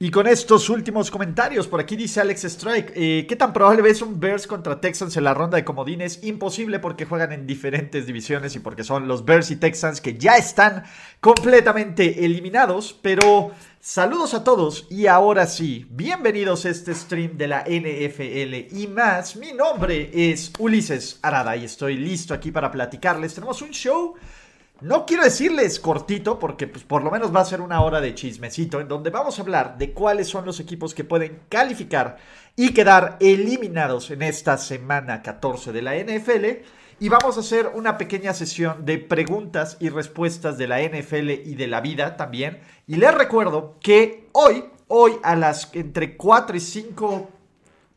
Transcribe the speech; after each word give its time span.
Y 0.00 0.12
con 0.12 0.28
estos 0.28 0.70
últimos 0.70 1.10
comentarios, 1.10 1.66
por 1.66 1.80
aquí 1.80 1.96
dice 1.96 2.20
Alex 2.20 2.44
Strike, 2.44 2.92
eh, 2.94 3.26
¿qué 3.28 3.34
tan 3.34 3.52
probable 3.52 3.82
ves 3.82 4.00
un 4.00 4.20
Bears 4.20 4.46
contra 4.46 4.80
Texans 4.80 5.16
en 5.16 5.24
la 5.24 5.34
ronda 5.34 5.56
de 5.56 5.64
comodines? 5.64 6.22
Imposible 6.22 6.78
porque 6.78 7.04
juegan 7.04 7.32
en 7.32 7.48
diferentes 7.48 8.06
divisiones 8.06 8.54
y 8.54 8.60
porque 8.60 8.84
son 8.84 9.08
los 9.08 9.24
Bears 9.24 9.50
y 9.50 9.56
Texans 9.56 10.00
que 10.00 10.16
ya 10.16 10.36
están 10.36 10.84
completamente 11.20 12.24
eliminados, 12.24 12.96
pero 13.02 13.50
saludos 13.80 14.34
a 14.34 14.44
todos 14.44 14.86
y 14.88 15.08
ahora 15.08 15.48
sí, 15.48 15.88
bienvenidos 15.90 16.64
a 16.64 16.70
este 16.70 16.94
stream 16.94 17.36
de 17.36 17.48
la 17.48 17.64
NFL 17.64 18.78
y 18.80 18.86
más. 18.86 19.34
Mi 19.34 19.52
nombre 19.52 20.12
es 20.12 20.52
Ulises 20.60 21.18
Arada 21.22 21.56
y 21.56 21.64
estoy 21.64 21.96
listo 21.96 22.34
aquí 22.34 22.52
para 22.52 22.70
platicarles. 22.70 23.34
Tenemos 23.34 23.62
un 23.62 23.70
show 23.70 24.14
no 24.80 25.06
quiero 25.06 25.24
decirles 25.24 25.80
cortito 25.80 26.38
porque 26.38 26.68
pues, 26.68 26.84
por 26.84 27.02
lo 27.02 27.10
menos 27.10 27.34
va 27.34 27.40
a 27.40 27.44
ser 27.44 27.60
una 27.60 27.80
hora 27.80 28.00
de 28.00 28.14
chismecito 28.14 28.80
en 28.80 28.86
donde 28.86 29.10
vamos 29.10 29.38
a 29.38 29.42
hablar 29.42 29.76
de 29.76 29.92
cuáles 29.92 30.28
son 30.28 30.44
los 30.44 30.60
equipos 30.60 30.94
que 30.94 31.02
pueden 31.02 31.40
calificar 31.48 32.18
y 32.54 32.72
quedar 32.72 33.16
eliminados 33.18 34.10
en 34.12 34.22
esta 34.22 34.56
semana 34.56 35.22
14 35.22 35.72
de 35.72 35.82
la 35.82 35.96
NFL. 35.96 36.44
Y 37.00 37.08
vamos 37.08 37.36
a 37.36 37.40
hacer 37.40 37.72
una 37.74 37.98
pequeña 37.98 38.32
sesión 38.34 38.84
de 38.84 38.98
preguntas 38.98 39.76
y 39.80 39.88
respuestas 39.88 40.58
de 40.58 40.68
la 40.68 40.80
NFL 40.80 41.30
y 41.30 41.54
de 41.56 41.66
la 41.66 41.80
vida 41.80 42.16
también. 42.16 42.60
Y 42.86 42.96
les 42.96 43.14
recuerdo 43.14 43.78
que 43.80 44.28
hoy, 44.32 44.64
hoy 44.86 45.14
a 45.24 45.34
las 45.34 45.74
entre 45.74 46.16
4 46.16 46.56
y 46.56 46.60
5 46.60 47.30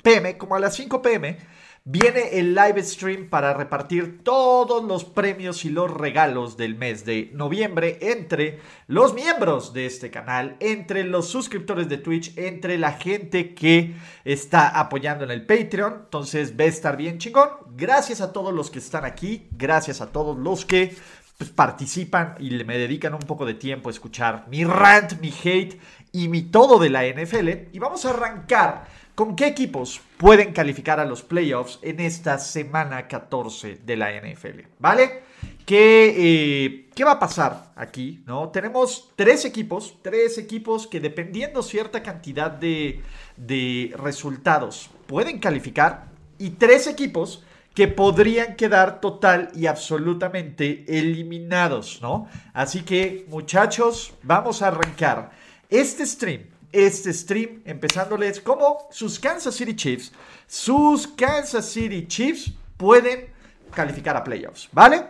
pm, 0.01 0.37
como 0.37 0.55
a 0.55 0.59
las 0.59 0.75
5 0.75 1.01
pm, 1.01 1.37
viene 1.83 2.37
el 2.39 2.53
live 2.53 2.83
stream 2.83 3.27
para 3.27 3.53
repartir 3.55 4.23
todos 4.23 4.83
los 4.83 5.03
premios 5.03 5.65
y 5.65 5.69
los 5.69 5.89
regalos 5.89 6.55
del 6.55 6.75
mes 6.75 7.05
de 7.05 7.31
noviembre 7.33 7.97
entre 8.01 8.59
los 8.85 9.15
miembros 9.15 9.73
de 9.73 9.87
este 9.87 10.11
canal, 10.11 10.57
entre 10.59 11.03
los 11.03 11.29
suscriptores 11.29 11.89
de 11.89 11.97
Twitch, 11.97 12.37
entre 12.37 12.77
la 12.77 12.93
gente 12.93 13.55
que 13.55 13.95
está 14.23 14.67
apoyando 14.79 15.23
en 15.23 15.31
el 15.31 15.45
Patreon. 15.45 16.01
Entonces 16.03 16.53
va 16.59 16.65
a 16.65 16.67
estar 16.67 16.97
bien 16.97 17.17
chingón. 17.17 17.49
Gracias 17.75 18.21
a 18.21 18.31
todos 18.31 18.53
los 18.53 18.69
que 18.69 18.79
están 18.79 19.03
aquí, 19.03 19.47
gracias 19.51 20.01
a 20.01 20.11
todos 20.11 20.37
los 20.37 20.65
que 20.65 20.95
pues, 21.39 21.49
participan 21.49 22.35
y 22.37 22.51
me 22.63 22.77
dedican 22.77 23.15
un 23.15 23.21
poco 23.21 23.47
de 23.47 23.55
tiempo 23.55 23.89
a 23.89 23.91
escuchar 23.91 24.45
mi 24.49 24.63
rant, 24.63 25.19
mi 25.19 25.33
hate 25.43 25.79
y 26.11 26.27
mi 26.27 26.43
todo 26.43 26.77
de 26.77 26.91
la 26.91 27.03
NFL. 27.07 27.49
Y 27.73 27.79
vamos 27.79 28.05
a 28.05 28.11
arrancar 28.11 28.85
¿Con 29.21 29.35
qué 29.35 29.45
equipos 29.45 30.01
pueden 30.17 30.51
calificar 30.51 30.99
a 30.99 31.05
los 31.05 31.21
playoffs 31.21 31.77
en 31.83 31.99
esta 31.99 32.39
semana 32.39 33.07
14 33.07 33.75
de 33.85 33.95
la 33.95 34.09
NFL? 34.19 34.61
¿Vale? 34.79 35.21
¿Qué, 35.63 36.15
eh, 36.17 36.89
¿Qué, 36.95 37.03
va 37.03 37.11
a 37.11 37.19
pasar 37.19 37.71
aquí? 37.75 38.23
¿no? 38.25 38.49
Tenemos 38.49 39.11
tres 39.15 39.45
equipos, 39.45 39.97
tres 40.01 40.39
equipos 40.39 40.87
que 40.87 40.99
dependiendo 40.99 41.61
cierta 41.61 42.01
cantidad 42.01 42.49
de, 42.49 43.03
de 43.37 43.93
resultados 43.95 44.89
pueden 45.05 45.37
calificar 45.37 46.07
y 46.39 46.49
tres 46.49 46.87
equipos 46.87 47.43
que 47.75 47.87
podrían 47.87 48.55
quedar 48.55 49.01
total 49.01 49.51
y 49.53 49.67
absolutamente 49.67 50.83
eliminados, 50.87 51.99
¿no? 52.01 52.27
Así 52.53 52.81
que 52.81 53.27
muchachos, 53.29 54.15
vamos 54.23 54.63
a 54.63 54.69
arrancar 54.69 55.29
este 55.69 56.07
stream 56.07 56.50
este 56.71 57.13
stream, 57.13 57.61
empezándoles 57.65 58.39
como 58.39 58.87
sus 58.91 59.19
Kansas 59.19 59.55
City 59.55 59.75
Chiefs, 59.75 60.11
sus 60.47 61.07
Kansas 61.07 61.65
City 61.65 62.07
Chiefs 62.07 62.51
pueden 62.77 63.27
calificar 63.71 64.15
a 64.17 64.23
playoffs, 64.23 64.69
¿vale? 64.71 65.05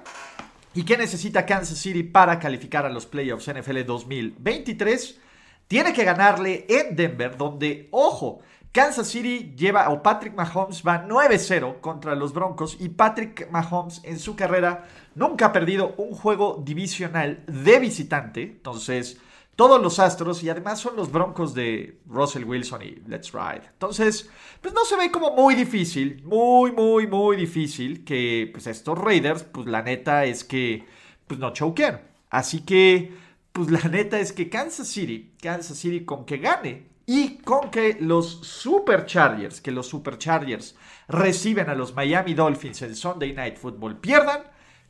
¿Y 0.73 0.83
qué 0.83 0.97
necesita 0.97 1.45
Kansas 1.45 1.77
City 1.77 2.03
para 2.03 2.39
calificar 2.39 2.85
a 2.85 2.89
los 2.89 3.05
playoffs 3.05 3.51
NFL 3.51 3.83
2023? 3.85 5.19
Tiene 5.67 5.93
que 5.93 6.03
ganarle 6.03 6.65
en 6.69 6.95
Denver, 6.95 7.37
donde, 7.37 7.87
ojo, 7.91 8.41
Kansas 8.71 9.09
City 9.09 9.53
lleva, 9.57 9.89
o 9.89 10.01
Patrick 10.01 10.33
Mahomes 10.33 10.81
va 10.85 11.05
9-0 11.05 11.81
contra 11.81 12.15
los 12.15 12.33
Broncos 12.33 12.77
y 12.79 12.87
Patrick 12.87 13.49
Mahomes 13.51 13.99
en 14.05 14.17
su 14.17 14.37
carrera 14.37 14.85
nunca 15.13 15.47
ha 15.47 15.51
perdido 15.51 15.93
un 15.97 16.11
juego 16.11 16.61
divisional 16.63 17.43
de 17.47 17.79
visitante. 17.79 18.43
Entonces, 18.43 19.17
todos 19.55 19.81
los 19.81 19.99
astros 19.99 20.43
y 20.43 20.49
además 20.49 20.79
son 20.79 20.95
los 20.95 21.11
broncos 21.11 21.53
de 21.53 21.99
Russell 22.07 22.45
Wilson 22.45 22.81
y 22.81 22.95
Let's 23.07 23.31
Ride. 23.33 23.67
Entonces, 23.73 24.29
pues 24.61 24.73
no 24.73 24.85
se 24.85 24.95
ve 24.95 25.11
como 25.11 25.31
muy 25.31 25.55
difícil, 25.55 26.23
muy, 26.23 26.71
muy, 26.71 27.07
muy 27.07 27.37
difícil 27.37 28.03
que 28.03 28.49
pues 28.51 28.67
estos 28.67 28.97
Raiders, 28.97 29.43
pues 29.43 29.67
la 29.67 29.81
neta 29.81 30.25
es 30.25 30.43
que 30.43 30.85
pues 31.27 31.39
no 31.39 31.53
choquen. 31.53 31.99
Así 32.29 32.61
que, 32.61 33.13
pues 33.51 33.69
la 33.69 33.81
neta 33.89 34.19
es 34.19 34.31
que 34.31 34.49
Kansas 34.49 34.87
City, 34.87 35.33
Kansas 35.41 35.77
City 35.77 36.05
con 36.05 36.25
que 36.25 36.37
gane 36.37 36.87
y 37.05 37.37
con 37.39 37.69
que 37.69 37.97
los 37.99 38.39
Superchargers, 38.47 39.59
que 39.59 39.71
los 39.71 39.87
Superchargers 39.87 40.75
reciben 41.09 41.69
a 41.69 41.75
los 41.75 41.93
Miami 41.93 42.33
Dolphins 42.33 42.81
en 42.83 42.95
Sunday 42.95 43.33
Night 43.33 43.57
Football 43.57 43.97
pierdan, 43.97 44.43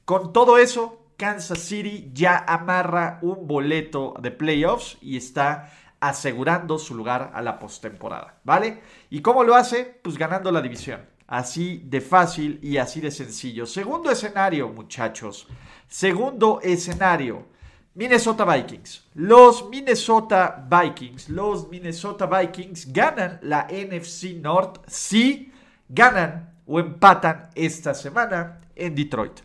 con 0.06 0.32
todo 0.32 0.58
eso 0.60 1.01
Kansas 1.22 1.60
City 1.60 2.10
ya 2.16 2.44
amarra 2.48 3.20
un 3.22 3.46
boleto 3.46 4.16
de 4.20 4.32
playoffs 4.32 4.98
y 5.02 5.18
está 5.18 5.72
asegurando 6.00 6.80
su 6.80 6.96
lugar 6.96 7.30
a 7.36 7.44
la 7.44 7.60
postemporada, 7.60 8.40
¿vale? 8.44 8.82
¿Y 9.12 9.22
cómo 9.22 9.44
lo 9.44 9.54
hace? 9.54 10.00
Pues 10.02 10.18
ganando 10.18 10.52
la 10.52 10.64
división. 10.64 11.02
Así 11.28 11.84
de 11.86 12.02
fácil 12.02 12.58
y 12.64 12.78
así 12.78 13.02
de 13.02 13.12
sencillo. 13.12 13.68
Segundo 13.68 14.10
escenario, 14.10 14.70
muchachos. 14.70 15.48
Segundo 15.88 16.60
escenario. 16.64 17.46
Minnesota 17.94 18.44
Vikings. 18.44 19.10
Los 19.14 19.70
Minnesota 19.70 20.68
Vikings, 20.68 21.30
los 21.30 21.70
Minnesota 21.70 22.26
Vikings 22.26 22.92
ganan 22.92 23.38
la 23.44 23.68
NFC 23.70 24.38
North 24.42 24.80
si 24.88 25.54
ganan 25.88 26.56
o 26.66 26.80
empatan 26.80 27.52
esta 27.54 27.94
semana 27.94 28.60
en 28.76 28.96
Detroit. 28.96 29.42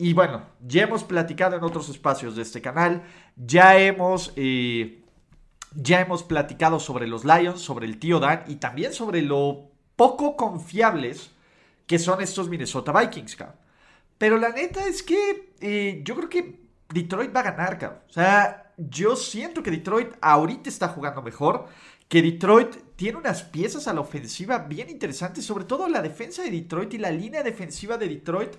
Y 0.00 0.14
bueno, 0.14 0.46
ya 0.66 0.84
hemos 0.84 1.04
platicado 1.04 1.56
en 1.56 1.62
otros 1.62 1.90
espacios 1.90 2.34
de 2.34 2.40
este 2.40 2.62
canal, 2.62 3.02
ya 3.36 3.76
hemos, 3.78 4.32
eh, 4.34 5.04
ya 5.74 6.00
hemos 6.00 6.22
platicado 6.22 6.80
sobre 6.80 7.06
los 7.06 7.26
Lions, 7.26 7.60
sobre 7.60 7.84
el 7.84 7.98
tío 7.98 8.18
Dan 8.18 8.44
y 8.48 8.54
también 8.56 8.94
sobre 8.94 9.20
lo 9.20 9.68
poco 9.96 10.38
confiables 10.38 11.32
que 11.86 11.98
son 11.98 12.22
estos 12.22 12.48
Minnesota 12.48 12.98
Vikings, 12.98 13.36
cabrón. 13.36 13.58
Pero 14.16 14.38
la 14.38 14.48
neta 14.48 14.86
es 14.86 15.02
que 15.02 15.52
eh, 15.60 16.00
yo 16.02 16.16
creo 16.16 16.30
que 16.30 16.60
Detroit 16.88 17.36
va 17.36 17.40
a 17.40 17.50
ganar, 17.50 17.78
cabrón. 17.78 18.00
O 18.08 18.12
sea, 18.14 18.72
yo 18.78 19.16
siento 19.16 19.62
que 19.62 19.70
Detroit 19.70 20.14
ahorita 20.22 20.70
está 20.70 20.88
jugando 20.88 21.20
mejor, 21.20 21.66
que 22.08 22.22
Detroit 22.22 22.74
tiene 22.96 23.18
unas 23.18 23.42
piezas 23.42 23.86
a 23.86 23.92
la 23.92 24.00
ofensiva 24.00 24.60
bien 24.60 24.88
interesantes, 24.88 25.44
sobre 25.44 25.64
todo 25.64 25.90
la 25.90 26.00
defensa 26.00 26.42
de 26.42 26.50
Detroit 26.50 26.94
y 26.94 26.98
la 26.98 27.10
línea 27.10 27.42
defensiva 27.42 27.98
de 27.98 28.08
Detroit 28.08 28.54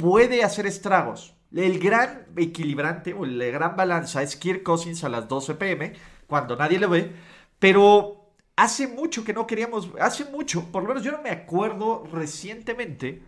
puede 0.00 0.42
hacer 0.42 0.66
estragos. 0.66 1.34
El 1.54 1.78
gran 1.78 2.26
equilibrante 2.36 3.12
o 3.12 3.26
la 3.26 3.44
gran 3.46 3.76
balanza 3.76 4.22
es 4.22 4.36
Kirk 4.36 4.62
Cousins 4.62 5.04
a 5.04 5.08
las 5.10 5.28
12 5.28 5.56
pm, 5.56 5.92
cuando 6.26 6.56
nadie 6.56 6.78
lo 6.78 6.88
ve, 6.88 7.12
pero 7.58 8.32
hace 8.56 8.86
mucho 8.86 9.24
que 9.24 9.34
no 9.34 9.46
queríamos, 9.46 9.90
hace 10.00 10.24
mucho, 10.24 10.64
por 10.72 10.82
lo 10.82 10.88
menos 10.88 11.02
yo 11.02 11.12
no 11.12 11.20
me 11.20 11.30
acuerdo 11.30 12.04
recientemente, 12.12 13.22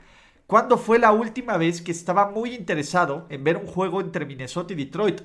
cuándo 0.47 0.79
fue 0.79 0.99
la 0.99 1.13
última 1.13 1.59
vez 1.59 1.83
que 1.83 1.93
estaba 1.93 2.31
muy 2.31 2.55
interesado 2.55 3.27
en 3.29 3.45
ver 3.45 3.57
un 3.59 3.67
juego 3.67 4.01
entre 4.01 4.25
Minnesota 4.25 4.73
y 4.73 4.77
Detroit. 4.77 5.21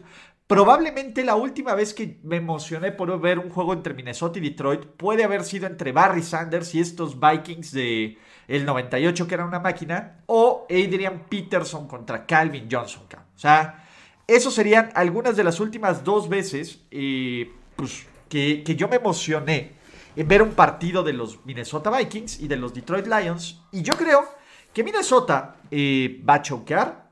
Probablemente 0.47 1.25
la 1.25 1.35
última 1.35 1.75
vez 1.75 1.93
que 1.93 2.21
me 2.23 2.37
emocioné 2.37 2.93
por 2.93 3.19
ver 3.19 3.37
un 3.37 3.49
juego 3.49 3.73
entre 3.73 3.93
Minnesota 3.93 4.39
y 4.39 4.41
Detroit 4.41 4.85
puede 4.85 5.25
haber 5.25 5.43
sido 5.43 5.67
entre 5.67 5.91
Barry 5.91 6.23
Sanders 6.23 6.73
y 6.73 6.79
estos 6.79 7.19
Vikings 7.19 7.73
de 7.73 8.17
el 8.47 8.65
98 8.65 9.27
que 9.27 9.33
era 9.33 9.43
una 9.43 9.59
máquina 9.59 10.23
o 10.25 10.65
Adrian 10.69 11.25
Peterson 11.27 11.85
contra 11.85 12.25
Calvin 12.25 12.69
Johnson. 12.71 13.03
O 13.11 13.37
sea, 13.37 13.89
eso 14.25 14.49
serían 14.49 14.89
algunas 14.95 15.35
de 15.35 15.43
las 15.43 15.59
últimas 15.59 16.05
dos 16.05 16.29
veces 16.29 16.81
eh, 16.91 17.51
pues, 17.75 18.07
que, 18.29 18.63
yo 18.63 18.87
me 18.87 18.95
emocioné 18.95 19.73
en 20.15 20.29
ver 20.29 20.41
un 20.41 20.51
partido 20.51 21.03
de 21.03 21.11
los 21.11 21.45
Minnesota 21.45 21.89
Vikings 21.89 22.39
y 22.39 22.47
de 22.47 22.55
los 22.55 22.73
Detroit 22.73 23.05
Lions. 23.05 23.63
Y 23.73 23.81
yo 23.81 23.95
creo 23.97 24.25
que 24.73 24.81
Minnesota 24.81 25.57
eh, 25.69 26.23
va 26.27 26.35
a 26.35 26.41
choquear 26.41 27.11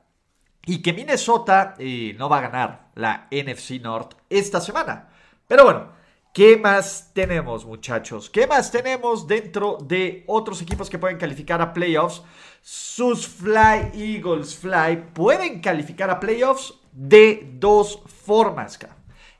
y 0.64 0.80
que 0.80 0.94
Minnesota 0.94 1.74
eh, 1.78 2.14
no 2.18 2.30
va 2.30 2.38
a 2.38 2.40
ganar 2.40 2.85
la 2.96 3.28
NFC 3.30 3.80
North 3.80 4.14
esta 4.28 4.60
semana. 4.60 5.08
Pero 5.46 5.64
bueno, 5.64 5.92
¿qué 6.32 6.56
más 6.56 7.12
tenemos 7.14 7.64
muchachos? 7.64 8.28
¿Qué 8.28 8.48
más 8.48 8.72
tenemos 8.72 9.28
dentro 9.28 9.78
de 9.80 10.24
otros 10.26 10.60
equipos 10.60 10.90
que 10.90 10.98
pueden 10.98 11.18
calificar 11.18 11.62
a 11.62 11.72
playoffs? 11.72 12.22
Sus 12.62 13.28
Fly 13.28 13.92
Eagles 13.94 14.56
Fly 14.56 15.10
pueden 15.12 15.60
calificar 15.60 16.10
a 16.10 16.18
playoffs 16.18 16.74
de 16.90 17.48
dos 17.60 18.02
formas. 18.24 18.78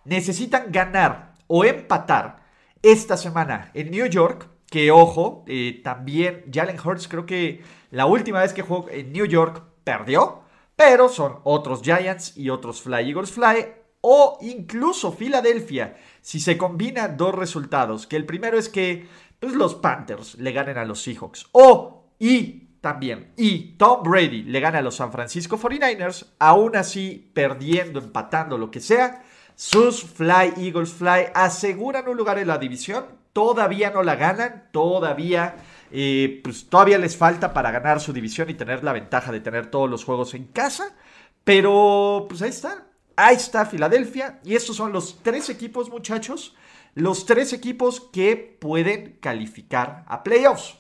Necesitan 0.05 0.71
ganar 0.71 1.33
o 1.49 1.65
empatar 1.65 2.45
esta 2.83 3.17
semana 3.17 3.71
en 3.75 3.91
New 3.91 4.07
York. 4.07 4.49
Que 4.71 4.91
ojo, 4.91 5.45
eh, 5.47 5.81
también 5.83 6.45
Jalen 6.53 6.79
Hurts 6.79 7.09
creo 7.09 7.25
que 7.25 7.63
la 7.91 8.07
última 8.07 8.41
vez 8.41 8.53
que 8.53 8.63
jugó 8.63 8.89
en 8.91 9.13
New 9.13 9.25
York 9.25 9.63
perdió. 9.85 10.43
Pero 10.77 11.09
son 11.09 11.41
otros 11.45 11.81
Giants 11.83 12.37
y 12.37 12.51
otros 12.51 12.83
Fly 12.83 13.09
Eagles 13.09 13.33
Fly. 13.33 13.67
O 14.03 14.39
incluso 14.43 15.11
Filadelfia. 15.11 15.97
Si 16.21 16.39
se 16.39 16.59
combinan 16.59 17.17
dos 17.17 17.35
resultados. 17.35 18.07
Que 18.07 18.17
el 18.17 18.27
primero 18.27 18.59
es 18.59 18.69
que 18.69 19.09
pues, 19.41 19.55
los 19.55 19.75
Panthers 19.75 20.35
le 20.37 20.53
ganen 20.53 20.77
a 20.77 20.85
los 20.85 21.03
Seahawks. 21.03 21.47
O 21.53 22.13
y 22.19 22.67
también. 22.81 23.33
Y 23.37 23.77
Tom 23.79 24.03
Brady 24.03 24.43
le 24.43 24.61
gana 24.61 24.79
a 24.79 24.83
los 24.83 24.97
San 24.97 25.11
Francisco 25.11 25.59
49ers. 25.59 26.27
Aún 26.39 26.77
así, 26.77 27.31
perdiendo, 27.35 27.99
empatando, 27.99 28.59
lo 28.59 28.71
que 28.71 28.81
sea. 28.81 29.25
Sus 29.55 30.05
Fly 30.05 30.53
Eagles 30.59 30.93
Fly 30.93 31.29
aseguran 31.35 32.07
un 32.07 32.19
lugar 32.19 32.39
en 32.39 32.49
la 32.49 32.59
división. 32.59 33.07
Todavía 33.33 33.91
no 33.91 34.03
la 34.03 34.17
ganan. 34.17 34.69
Todavía 34.73 35.57
eh, 35.99 36.43
pues 36.45 36.69
todavía 36.69 36.99
les 36.99 37.17
falta 37.17 37.55
para 37.55 37.71
ganar 37.71 38.03
su 38.03 38.13
división 38.13 38.51
y 38.51 38.55
tener 38.55 38.85
la 38.85 38.93
ventaja 38.93 39.33
de 39.33 39.41
tener 39.41 39.71
todos 39.71 39.89
los 39.89 40.05
juegos 40.05 40.35
en 40.35 40.45
casa. 40.45 40.95
Pero 41.43 42.27
pues 42.29 42.43
ahí 42.43 42.51
está. 42.51 42.89
Ahí 43.17 43.37
está 43.37 43.65
Filadelfia. 43.65 44.39
Y 44.45 44.57
estos 44.57 44.77
son 44.77 44.93
los 44.93 45.23
tres 45.23 45.49
equipos, 45.49 45.89
muchachos. 45.89 46.55
Los 46.93 47.25
tres 47.25 47.55
equipos 47.55 48.03
que 48.13 48.37
pueden 48.37 49.17
calificar 49.23 50.05
a 50.07 50.23
playoffs. 50.23 50.77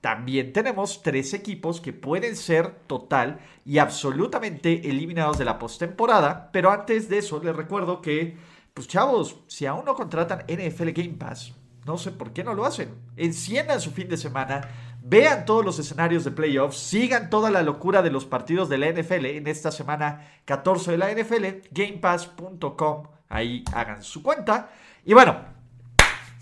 También 0.00 0.52
tenemos 0.52 1.02
tres 1.02 1.34
equipos 1.34 1.80
que 1.80 1.92
pueden 1.92 2.36
ser 2.36 2.70
total 2.86 3.40
y 3.64 3.78
absolutamente 3.78 4.88
eliminados 4.88 5.38
de 5.38 5.44
la 5.44 5.58
postemporada. 5.58 6.50
Pero 6.52 6.70
antes 6.70 7.08
de 7.08 7.18
eso, 7.18 7.42
les 7.42 7.56
recuerdo 7.56 8.00
que, 8.00 8.36
pues 8.72 8.86
chavos, 8.86 9.40
si 9.48 9.66
aún 9.66 9.84
no 9.84 9.96
contratan 9.96 10.44
NFL 10.46 10.90
Game 10.90 11.16
Pass, 11.18 11.52
no 11.86 11.98
sé 11.98 12.10
por 12.10 12.32
qué 12.32 12.42
no 12.42 12.52
lo 12.52 12.66
hacen. 12.66 12.94
Enciendan 13.16 13.80
su 13.80 13.92
fin 13.92 14.08
de 14.08 14.16
semana, 14.16 14.68
vean 15.02 15.44
todos 15.44 15.64
los 15.64 15.78
escenarios 15.78 16.24
de 16.24 16.32
playoffs, 16.32 16.76
sigan 16.76 17.30
toda 17.30 17.50
la 17.50 17.62
locura 17.62 18.02
de 18.02 18.10
los 18.10 18.26
partidos 18.26 18.68
de 18.68 18.78
la 18.78 18.90
NFL 18.90 19.24
en 19.26 19.46
esta 19.46 19.70
semana 19.70 20.28
14 20.46 20.90
de 20.90 20.98
la 20.98 21.12
NFL, 21.12 21.68
gamepass.com, 21.70 23.04
ahí 23.28 23.62
hagan 23.72 24.02
su 24.02 24.22
cuenta. 24.22 24.70
Y 25.04 25.14
bueno, 25.14 25.36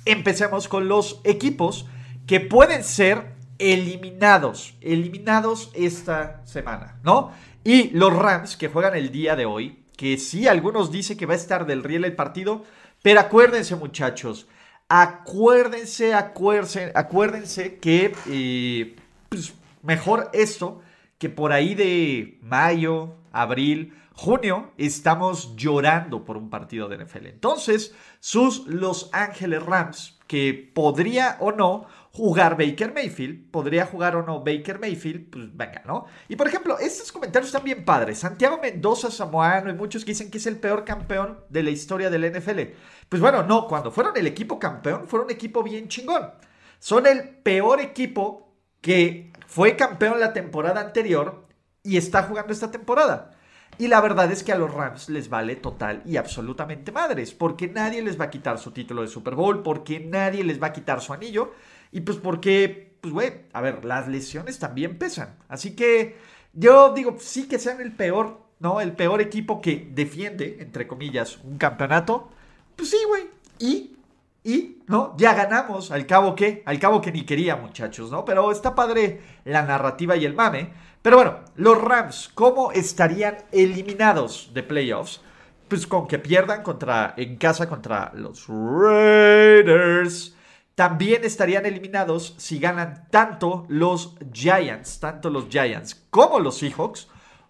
empecemos 0.06 0.66
con 0.66 0.88
los 0.88 1.20
equipos 1.24 1.86
que 2.26 2.40
pueden 2.40 2.82
ser 2.82 3.34
eliminados, 3.58 4.74
eliminados 4.80 5.70
esta 5.74 6.44
semana, 6.46 6.98
¿no? 7.02 7.32
Y 7.62 7.90
los 7.90 8.14
Rams 8.14 8.56
que 8.56 8.68
juegan 8.68 8.94
el 8.94 9.12
día 9.12 9.36
de 9.36 9.44
hoy, 9.44 9.84
que 9.96 10.16
sí, 10.16 10.48
algunos 10.48 10.90
dicen 10.90 11.18
que 11.18 11.26
va 11.26 11.34
a 11.34 11.36
estar 11.36 11.66
del 11.66 11.84
riel 11.84 12.06
el 12.06 12.16
partido, 12.16 12.64
pero 13.02 13.20
acuérdense 13.20 13.76
muchachos, 13.76 14.48
Acuérdense, 14.96 16.14
acuérdense, 16.14 16.92
acuérdense 16.94 17.80
que 17.80 18.14
eh, 18.28 18.94
pues, 19.28 19.52
mejor 19.82 20.30
esto 20.32 20.82
que 21.18 21.28
por 21.28 21.50
ahí 21.50 21.74
de 21.74 22.38
mayo, 22.42 23.16
abril, 23.32 23.92
junio 24.12 24.70
estamos 24.78 25.56
llorando 25.56 26.24
por 26.24 26.36
un 26.36 26.48
partido 26.48 26.88
de 26.88 27.04
NFL. 27.04 27.26
Entonces, 27.26 27.92
sus 28.20 28.68
Los 28.68 29.10
Ángeles 29.12 29.64
Rams, 29.64 30.20
que 30.28 30.70
podría 30.72 31.38
o 31.40 31.50
no 31.50 31.86
jugar 32.14 32.56
Baker 32.56 32.94
Mayfield, 32.94 33.50
podría 33.50 33.86
jugar 33.86 34.14
o 34.14 34.22
no 34.22 34.38
Baker 34.44 34.78
Mayfield, 34.78 35.30
pues 35.30 35.56
venga, 35.56 35.82
¿no? 35.84 36.06
Y 36.28 36.36
por 36.36 36.46
ejemplo, 36.46 36.78
estos 36.78 37.10
comentarios 37.10 37.48
están 37.48 37.64
bien 37.64 37.84
padres. 37.84 38.18
Santiago 38.18 38.60
Mendoza 38.62 39.10
Samoano 39.10 39.68
y 39.68 39.74
muchos 39.74 40.04
que 40.04 40.12
dicen 40.12 40.30
que 40.30 40.38
es 40.38 40.46
el 40.46 40.60
peor 40.60 40.84
campeón 40.84 41.40
de 41.48 41.64
la 41.64 41.70
historia 41.70 42.10
del 42.10 42.32
NFL. 42.32 42.60
Pues 43.08 43.20
bueno, 43.20 43.42
no, 43.42 43.66
cuando 43.66 43.90
fueron 43.90 44.16
el 44.16 44.28
equipo 44.28 44.60
campeón, 44.60 45.08
fueron 45.08 45.26
un 45.26 45.32
equipo 45.32 45.64
bien 45.64 45.88
chingón. 45.88 46.30
Son 46.78 47.04
el 47.04 47.30
peor 47.30 47.80
equipo 47.80 48.54
que 48.80 49.32
fue 49.48 49.74
campeón 49.74 50.20
la 50.20 50.32
temporada 50.32 50.80
anterior 50.80 51.48
y 51.82 51.96
está 51.96 52.22
jugando 52.22 52.52
esta 52.52 52.70
temporada. 52.70 53.32
Y 53.76 53.88
la 53.88 54.00
verdad 54.00 54.30
es 54.30 54.44
que 54.44 54.52
a 54.52 54.58
los 54.58 54.72
Rams 54.72 55.08
les 55.08 55.28
vale 55.28 55.56
total 55.56 56.00
y 56.04 56.16
absolutamente 56.16 56.92
madres, 56.92 57.32
porque 57.34 57.66
nadie 57.66 58.02
les 58.02 58.20
va 58.20 58.26
a 58.26 58.30
quitar 58.30 58.58
su 58.58 58.70
título 58.70 59.02
de 59.02 59.08
Super 59.08 59.34
Bowl, 59.34 59.64
porque 59.64 59.98
nadie 59.98 60.44
les 60.44 60.62
va 60.62 60.68
a 60.68 60.72
quitar 60.72 61.00
su 61.00 61.12
anillo, 61.12 61.52
y 61.94 62.00
pues 62.00 62.18
porque, 62.18 62.96
pues 63.00 63.14
güey, 63.14 63.32
a 63.52 63.60
ver, 63.60 63.84
las 63.84 64.08
lesiones 64.08 64.58
también 64.58 64.98
pesan. 64.98 65.36
Así 65.48 65.76
que 65.76 66.16
yo 66.52 66.92
digo, 66.92 67.14
sí 67.20 67.46
que 67.46 67.60
sean 67.60 67.80
el 67.80 67.92
peor, 67.92 68.40
¿no? 68.58 68.80
El 68.80 68.94
peor 68.94 69.20
equipo 69.20 69.60
que 69.60 69.88
defiende, 69.92 70.56
entre 70.58 70.88
comillas, 70.88 71.38
un 71.44 71.56
campeonato. 71.56 72.30
Pues 72.74 72.90
sí, 72.90 72.98
güey. 73.06 73.28
Y, 73.60 73.96
y, 74.42 74.82
¿no? 74.88 75.14
Ya 75.18 75.34
ganamos, 75.34 75.92
al 75.92 76.04
cabo 76.04 76.34
que, 76.34 76.64
al 76.66 76.80
cabo 76.80 77.00
que 77.00 77.12
ni 77.12 77.24
quería, 77.24 77.54
muchachos, 77.54 78.10
¿no? 78.10 78.24
Pero 78.24 78.50
está 78.50 78.74
padre 78.74 79.20
la 79.44 79.62
narrativa 79.62 80.16
y 80.16 80.24
el 80.24 80.34
mame. 80.34 80.72
Pero 81.00 81.14
bueno, 81.18 81.36
los 81.54 81.80
Rams, 81.80 82.28
¿cómo 82.34 82.72
estarían 82.72 83.36
eliminados 83.52 84.50
de 84.52 84.64
playoffs? 84.64 85.20
Pues 85.68 85.86
con 85.86 86.08
que 86.08 86.18
pierdan 86.18 86.64
contra, 86.64 87.14
en 87.16 87.36
casa 87.36 87.68
contra 87.68 88.10
los 88.16 88.48
Raiders. 88.48 90.33
También 90.74 91.24
estarían 91.24 91.66
eliminados 91.66 92.34
si 92.38 92.58
ganan 92.58 93.06
tanto 93.10 93.64
los 93.68 94.16
Giants, 94.32 94.98
tanto 94.98 95.30
los 95.30 95.48
Giants 95.48 96.06
como 96.10 96.40
los 96.40 96.58
Seahawks, 96.58 97.08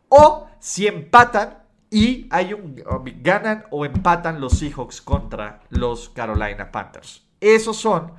o 0.08 0.46
si 0.58 0.86
empatan 0.86 1.62
y 1.90 2.26
hay 2.30 2.52
un 2.52 2.82
ganan 3.22 3.64
o 3.70 3.84
empatan 3.84 4.40
los 4.40 4.58
Seahawks 4.58 5.00
contra 5.00 5.60
los 5.70 6.10
Carolina 6.10 6.70
Panthers. 6.70 7.26
Esos 7.40 7.76
son, 7.76 8.12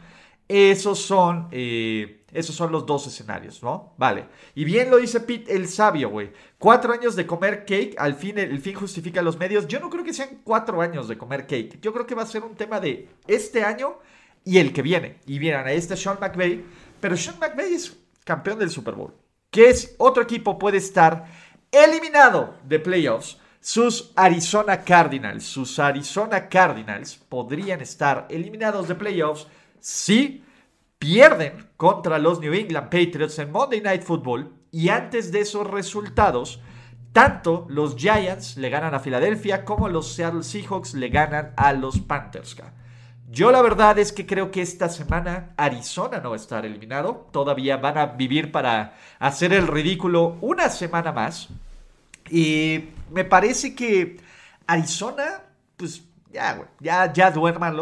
esos 0.47 0.99
son 0.99 1.49
eh, 1.51 2.25
esos 2.35 2.53
son 2.53 2.71
los 2.71 2.85
dos 2.85 3.07
escenarios, 3.07 3.63
¿no? 3.63 3.93
Vale. 3.97 4.27
Y 4.55 4.65
bien 4.65 4.91
lo 4.91 4.97
dice 4.97 5.21
Pete 5.21 5.55
el 5.55 5.69
sabio, 5.69 6.09
güey. 6.09 6.33
Cuatro 6.59 6.91
años 6.91 7.15
de 7.15 7.25
comer 7.25 7.65
cake, 7.65 7.95
al 7.97 8.13
fin, 8.15 8.37
el 8.37 8.59
fin 8.59 8.75
justifica 8.75 9.21
los 9.21 9.37
medios. 9.39 9.67
Yo 9.67 9.79
no 9.79 9.89
creo 9.89 10.03
que 10.03 10.13
sean 10.13 10.41
cuatro 10.43 10.81
años 10.81 11.07
de 11.07 11.17
comer 11.17 11.47
cake. 11.47 11.79
Yo 11.79 11.93
creo 11.93 12.05
que 12.05 12.13
va 12.13 12.23
a 12.23 12.27
ser 12.27 12.43
un 12.43 12.55
tema 12.55 12.81
de 12.81 13.07
este 13.25 13.63
año 13.63 13.99
y 14.45 14.59
el 14.59 14.71
que 14.71 14.81
viene. 14.81 15.17
Y 15.25 15.39
vienen 15.39 15.67
a 15.67 15.71
este 15.71 15.97
Sean 15.97 16.17
McVay. 16.21 16.63
Pero 17.01 17.17
Sean 17.17 17.37
McVay 17.39 17.73
es 17.73 17.97
campeón 18.23 18.59
del 18.59 18.69
Super 18.69 18.95
Bowl. 18.95 19.13
Que 19.49 19.69
es 19.69 19.95
otro 19.97 20.23
equipo 20.23 20.57
puede 20.57 20.77
estar 20.77 21.25
eliminado 21.71 22.55
de 22.63 22.79
playoffs. 22.79 23.39
Sus 23.59 24.11
Arizona 24.15 24.83
Cardinals, 24.83 25.43
sus 25.43 25.79
Arizona 25.79 26.47
Cardinals 26.47 27.15
podrían 27.15 27.81
estar 27.81 28.27
eliminados 28.29 28.87
de 28.87 28.93
playoffs 28.93 29.47
si 29.79 30.43
pierden 30.99 31.67
contra 31.75 32.19
los 32.19 32.39
New 32.39 32.53
England 32.53 32.89
Patriots 32.89 33.39
en 33.39 33.51
Monday 33.51 33.81
Night 33.81 34.03
Football 34.03 34.53
y 34.71 34.89
antes 34.89 35.31
de 35.31 35.39
esos 35.39 35.65
resultados, 35.65 36.59
tanto 37.11 37.65
los 37.69 37.95
Giants 37.95 38.57
le 38.57 38.69
ganan 38.69 38.93
a 38.93 38.99
Filadelfia 38.99 39.65
como 39.65 39.89
los 39.89 40.13
Seattle 40.13 40.43
Seahawks 40.43 40.93
le 40.93 41.09
ganan 41.09 41.53
a 41.57 41.73
los 41.73 41.99
Panthers. 41.99 42.55
Yo 43.29 43.51
la 43.51 43.61
verdad 43.61 43.97
es 43.97 44.11
que 44.11 44.25
creo 44.25 44.51
que 44.51 44.61
esta 44.61 44.87
semana 44.87 45.53
Arizona 45.57 46.19
no 46.19 46.29
va 46.29 46.35
a 46.35 46.39
estar 46.39 46.65
eliminado. 46.65 47.27
Todavía 47.31 47.77
van 47.77 47.97
a 47.97 48.05
vivir 48.05 48.51
para 48.51 48.95
hacer 49.19 49.51
el 49.51 49.67
ridículo 49.67 50.37
una 50.41 50.69
semana 50.69 51.11
más. 51.11 51.49
Y 52.29 52.89
me 53.11 53.25
parece 53.25 53.75
que 53.75 54.17
Arizona, 54.67 55.41
pues 55.75 56.03
ya, 56.31 56.69
ya, 56.79 57.13
ya 57.13 57.33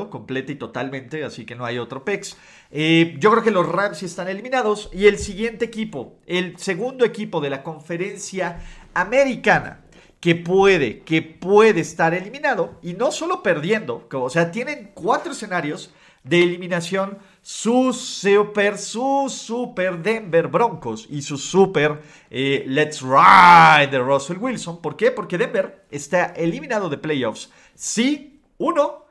completa 0.09 0.51
y 0.51 0.55
totalmente, 0.55 1.23
así 1.23 1.45
que 1.45 1.55
no 1.55 1.65
hay 1.65 1.77
otro 1.77 2.05
PEX. 2.05 2.37
Eh, 2.71 3.15
yo 3.19 3.31
creo 3.31 3.43
que 3.43 3.51
los 3.51 3.67
Rams 3.67 4.01
están 4.03 4.29
eliminados. 4.29 4.89
Y 4.93 5.07
el 5.07 5.17
siguiente 5.17 5.65
equipo, 5.65 6.19
el 6.25 6.57
segundo 6.57 7.03
equipo 7.03 7.41
de 7.41 7.49
la 7.49 7.63
conferencia 7.63 8.59
americana, 8.93 9.82
que 10.23 10.35
puede, 10.35 11.01
que 11.01 11.21
puede 11.21 11.81
estar 11.81 12.13
eliminado, 12.13 12.79
y 12.81 12.93
no 12.93 13.11
solo 13.11 13.43
perdiendo, 13.43 14.07
o 14.09 14.29
sea, 14.29 14.51
tienen 14.51 14.91
cuatro 14.93 15.33
escenarios 15.33 15.93
de 16.23 16.41
eliminación, 16.41 17.17
sus 17.41 17.99
super, 17.99 18.77
su 18.77 19.29
super 19.29 20.01
Denver 20.01 20.47
Broncos 20.47 21.07
y 21.09 21.23
su 21.23 21.37
super 21.37 22.01
eh, 22.29 22.63
Let's 22.65 23.01
Ride 23.01 23.91
de 23.91 23.99
Russell 23.99 24.37
Wilson. 24.37 24.81
¿Por 24.81 24.95
qué? 24.95 25.11
Porque 25.11 25.37
Denver 25.37 25.83
está 25.91 26.27
eliminado 26.27 26.87
de 26.87 26.99
playoffs 26.99 27.51
si 27.75 28.39
uno, 28.59 29.07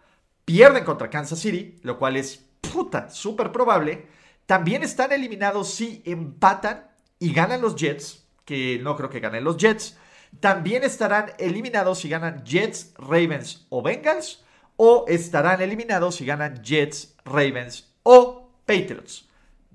pierden 0.47 0.83
contra 0.83 1.11
Kansas 1.11 1.40
City, 1.40 1.78
lo 1.83 1.99
cual 1.99 2.16
es 2.16 2.42
puta, 2.62 3.11
súper 3.11 3.52
probable. 3.52 4.07
También 4.47 4.83
están 4.83 5.12
eliminados 5.12 5.75
si 5.75 6.02
empatan 6.07 6.87
y 7.19 7.35
ganan 7.35 7.61
los 7.61 7.76
Jets, 7.76 8.25
que 8.47 8.81
no 8.83 8.97
creo 8.97 9.11
que 9.11 9.21
ganen 9.21 9.45
los 9.45 9.59
Jets. 9.59 9.99
También 10.40 10.82
estarán 10.84 11.32
eliminados 11.38 12.00
si 12.00 12.08
ganan 12.08 12.44
Jets, 12.44 12.94
Ravens 12.98 13.66
o 13.68 13.82
Bengals. 13.82 14.44
o 14.76 15.04
estarán 15.06 15.60
eliminados 15.60 16.16
si 16.16 16.24
ganan 16.24 16.62
Jets, 16.62 17.14
Ravens 17.24 17.92
o 18.02 18.50
Patriots. 18.66 19.28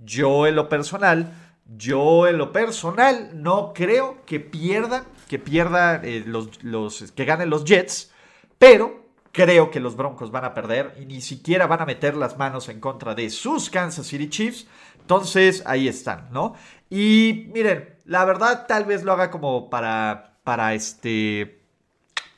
Yo 0.04 0.48
en 0.48 0.56
lo 0.56 0.68
personal, 0.70 1.34
yo 1.78 2.28
en 2.28 2.38
lo 2.38 2.52
personal 2.52 3.30
no 3.34 3.74
creo 3.74 4.26
que 4.26 4.40
pierdan, 4.40 5.04
que 5.28 5.40
pierdan 5.40 6.02
eh, 6.04 6.24
los, 6.26 6.64
los, 6.64 7.12
que 7.12 7.26
ganen 7.26 7.50
los 7.50 7.64
Jets, 7.64 8.12
pero 8.58 9.08
creo 9.32 9.70
que 9.70 9.80
los 9.80 9.96
Broncos 9.96 10.32
van 10.32 10.46
a 10.46 10.54
perder 10.54 10.96
y 11.00 11.06
ni 11.06 11.22
siquiera 11.22 11.68
van 11.68 11.82
a 11.82 11.86
meter 11.86 12.18
las 12.18 12.38
manos 12.38 12.70
en 12.70 12.80
contra 12.80 13.14
de 13.14 13.30
sus 13.30 13.70
Kansas 13.70 14.08
City 14.08 14.30
Chiefs. 14.30 14.68
Entonces 15.00 15.64
ahí 15.66 15.88
están, 15.88 16.28
¿no? 16.32 16.56
Y 16.90 17.50
miren, 17.54 17.96
la 18.06 18.26
verdad 18.26 18.66
tal 18.68 18.86
vez 18.86 19.04
lo 19.04 19.14
haga 19.14 19.30
como 19.30 19.70
para, 19.70 20.37
para 20.48 20.74
este, 20.74 21.60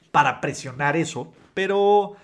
para 0.09 0.41
presionar 0.41 0.97
eso, 0.97 1.31
pero 1.53 2.15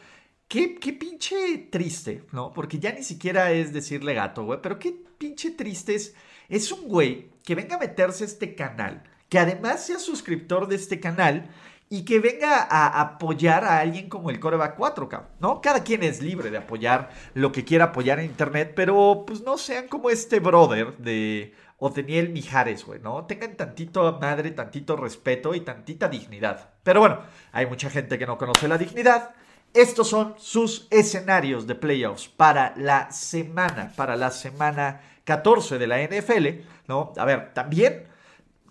qué, 0.47 0.79
pinche 0.99 1.59
triste, 1.69 2.23
¿no? 2.31 2.53
Porque 2.53 2.79
ya 2.79 2.91
ni 2.91 3.03
siquiera 3.03 3.51
es 3.51 3.71
decirle 3.71 4.15
gato, 4.15 4.45
güey, 4.45 4.57
pero 4.63 4.79
qué 4.79 4.95
pinche 5.19 5.51
triste 5.51 5.93
es, 5.93 6.15
es 6.49 6.71
un 6.71 6.87
güey 6.87 7.29
que 7.43 7.53
venga 7.53 7.75
a 7.75 7.79
meterse 7.79 8.23
a 8.23 8.25
este 8.25 8.55
canal, 8.55 9.03
que 9.29 9.37
además 9.37 9.85
sea 9.85 9.99
suscriptor 9.99 10.67
de 10.67 10.77
este 10.77 10.99
canal 10.99 11.51
y 11.87 12.03
que 12.03 12.19
venga 12.19 12.63
a 12.63 12.99
apoyar 12.99 13.63
a 13.63 13.77
alguien 13.77 14.09
como 14.09 14.31
el 14.31 14.39
Coreback 14.39 14.79
4K, 14.79 15.23
¿no? 15.39 15.61
Cada 15.61 15.83
quien 15.83 16.01
es 16.01 16.19
libre 16.19 16.49
de 16.49 16.57
apoyar 16.57 17.11
lo 17.35 17.51
que 17.51 17.63
quiera 17.63 17.85
apoyar 17.85 18.17
en 18.17 18.25
internet, 18.25 18.73
pero 18.75 19.23
pues 19.27 19.41
no 19.41 19.59
sean 19.59 19.87
como 19.87 20.09
este 20.09 20.39
brother 20.39 20.97
de 20.97 21.53
Oteniel 21.85 22.29
Mijares, 22.29 22.83
güey, 22.83 22.99
¿no? 22.99 23.25
Tengan 23.25 23.55
tantito 23.55 24.17
madre, 24.19 24.49
tantito 24.51 24.95
respeto 24.95 25.53
y 25.53 25.59
tantita 25.61 26.07
dignidad. 26.07 26.71
Pero 26.81 26.99
bueno, 26.99 27.19
hay 27.51 27.67
mucha 27.67 27.91
gente 27.91 28.17
que 28.17 28.25
no 28.25 28.39
conoce 28.39 28.67
la 28.67 28.79
dignidad. 28.79 29.35
Estos 29.71 30.09
son 30.09 30.33
sus 30.37 30.87
escenarios 30.89 31.67
de 31.67 31.75
playoffs 31.75 32.27
para 32.27 32.73
la 32.75 33.11
semana, 33.11 33.93
para 33.95 34.15
la 34.15 34.31
semana 34.31 35.01
14 35.25 35.77
de 35.77 35.85
la 35.85 36.01
NFL, 36.01 36.47
¿no? 36.87 37.13
A 37.17 37.25
ver, 37.25 37.53
también 37.53 38.07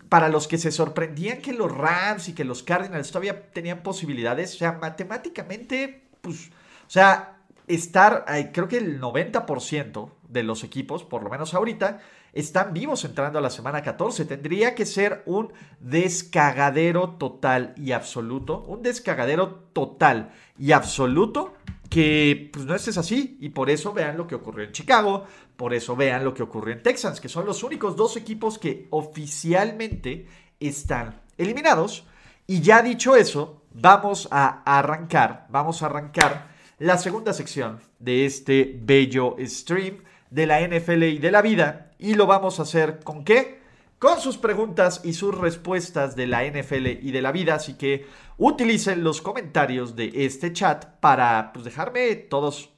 para 0.09 0.28
los 0.28 0.49
que 0.49 0.59
se 0.59 0.73
sorprendían 0.73 1.38
que 1.38 1.52
los 1.52 1.71
Rams 1.71 2.28
y 2.28 2.35
que 2.35 2.44
los 2.44 2.64
Cardinals 2.64 3.09
todavía 3.09 3.50
tenían 3.52 3.85
posibilidades, 3.85 4.56
o 4.56 4.59
sea, 4.59 4.73
matemáticamente, 4.73 6.09
pues, 6.21 6.49
o 6.87 6.90
sea, 6.90 7.37
estar, 7.68 8.25
creo 8.52 8.66
que 8.66 8.78
el 8.78 9.00
90% 9.00 10.11
de 10.28 10.42
los 10.42 10.64
equipos, 10.64 11.04
por 11.04 11.23
lo 11.23 11.30
menos 11.30 11.54
ahorita, 11.54 12.00
están 12.35 12.75
vivos 12.75 13.05
entrando 13.05 13.38
a 13.38 13.43
la 13.43 13.49
semana 13.49 13.81
14. 13.81 14.25
Tendría 14.25 14.75
que 14.75 14.85
ser 14.85 15.23
un 15.25 15.53
descagadero 15.81 17.11
total 17.11 17.75
y 17.76 17.93
absoluto, 17.93 18.64
un 18.67 18.83
descagadero 18.83 19.69
total 19.73 20.33
y 20.59 20.73
absoluto 20.73 21.55
que 21.88 22.50
pues 22.53 22.64
no 22.67 22.75
es 22.75 22.99
así 22.99 23.38
y 23.41 23.50
por 23.50 23.71
eso 23.71 23.93
vean 23.93 24.17
lo 24.17 24.26
que 24.26 24.35
ocurrió 24.35 24.67
en 24.67 24.73
Chicago, 24.73 25.26
por 25.57 25.73
eso 25.73 25.95
vean 25.95 26.25
lo 26.25 26.35
que 26.35 26.43
ocurrió 26.43 26.75
en 26.75 26.83
Texans, 26.83 27.21
que 27.21 27.29
son 27.29 27.47
los 27.47 27.62
únicos 27.62 27.95
dos 27.95 28.17
equipos 28.17 28.59
que 28.59 28.88
oficialmente 28.91 30.26
están 30.59 31.21
eliminados. 31.38 32.05
Y 32.49 32.61
ya 32.61 32.83
dicho 32.83 33.14
eso, 33.14 33.62
vamos 33.73 34.26
a 34.33 34.62
arrancar, 34.64 35.47
vamos 35.50 35.83
a 35.83 35.87
arrancar 35.87 36.49
la 36.79 36.99
segunda 36.99 37.33
sección 37.33 37.79
de 38.00 38.26
este 38.26 38.76
bello 38.83 39.37
stream 39.41 40.03
de 40.35 40.47
la 40.47 40.61
NFL 40.61 41.05
y 41.05 41.19
de 41.19 41.31
la 41.31 41.43
vida. 41.43 41.93
Y 41.99 42.14
lo 42.14 42.26
vamos 42.26 42.59
a 42.59 42.64
hacer 42.64 43.00
con 43.00 43.25
qué? 43.25 43.61
Con 43.99 44.21
sus 44.21 44.37
preguntas 44.37 45.00
y 45.05 45.12
sus 45.12 45.37
respuestas 45.37 46.17
de 46.17 46.26
la 46.26 46.45
NFL 46.45 46.87
y 46.87 47.12
de 47.12 47.23
la 47.23 47.33
vida. 47.33 47.55
Así 47.55 47.75
que 47.75 48.07
utilicen 48.37 49.05
los 49.05 49.23
comentarios 49.23 49.95
de 49.95 50.11
este 50.14 50.53
chat 50.53 50.87
para 51.00 51.53
pues, 51.53 51.64
dejarme 51.64 52.14
todos 52.17 52.71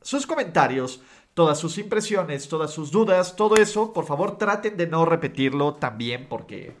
sus 0.00 0.26
comentarios 0.26 1.02
todas 1.34 1.58
sus 1.58 1.78
impresiones, 1.78 2.48
todas 2.48 2.70
sus 2.72 2.92
dudas, 2.92 3.34
todo 3.36 3.56
eso, 3.56 3.92
por 3.92 4.06
favor 4.06 4.38
traten 4.38 4.76
de 4.76 4.86
no 4.86 5.04
repetirlo 5.04 5.74
también 5.74 6.26
porque, 6.28 6.74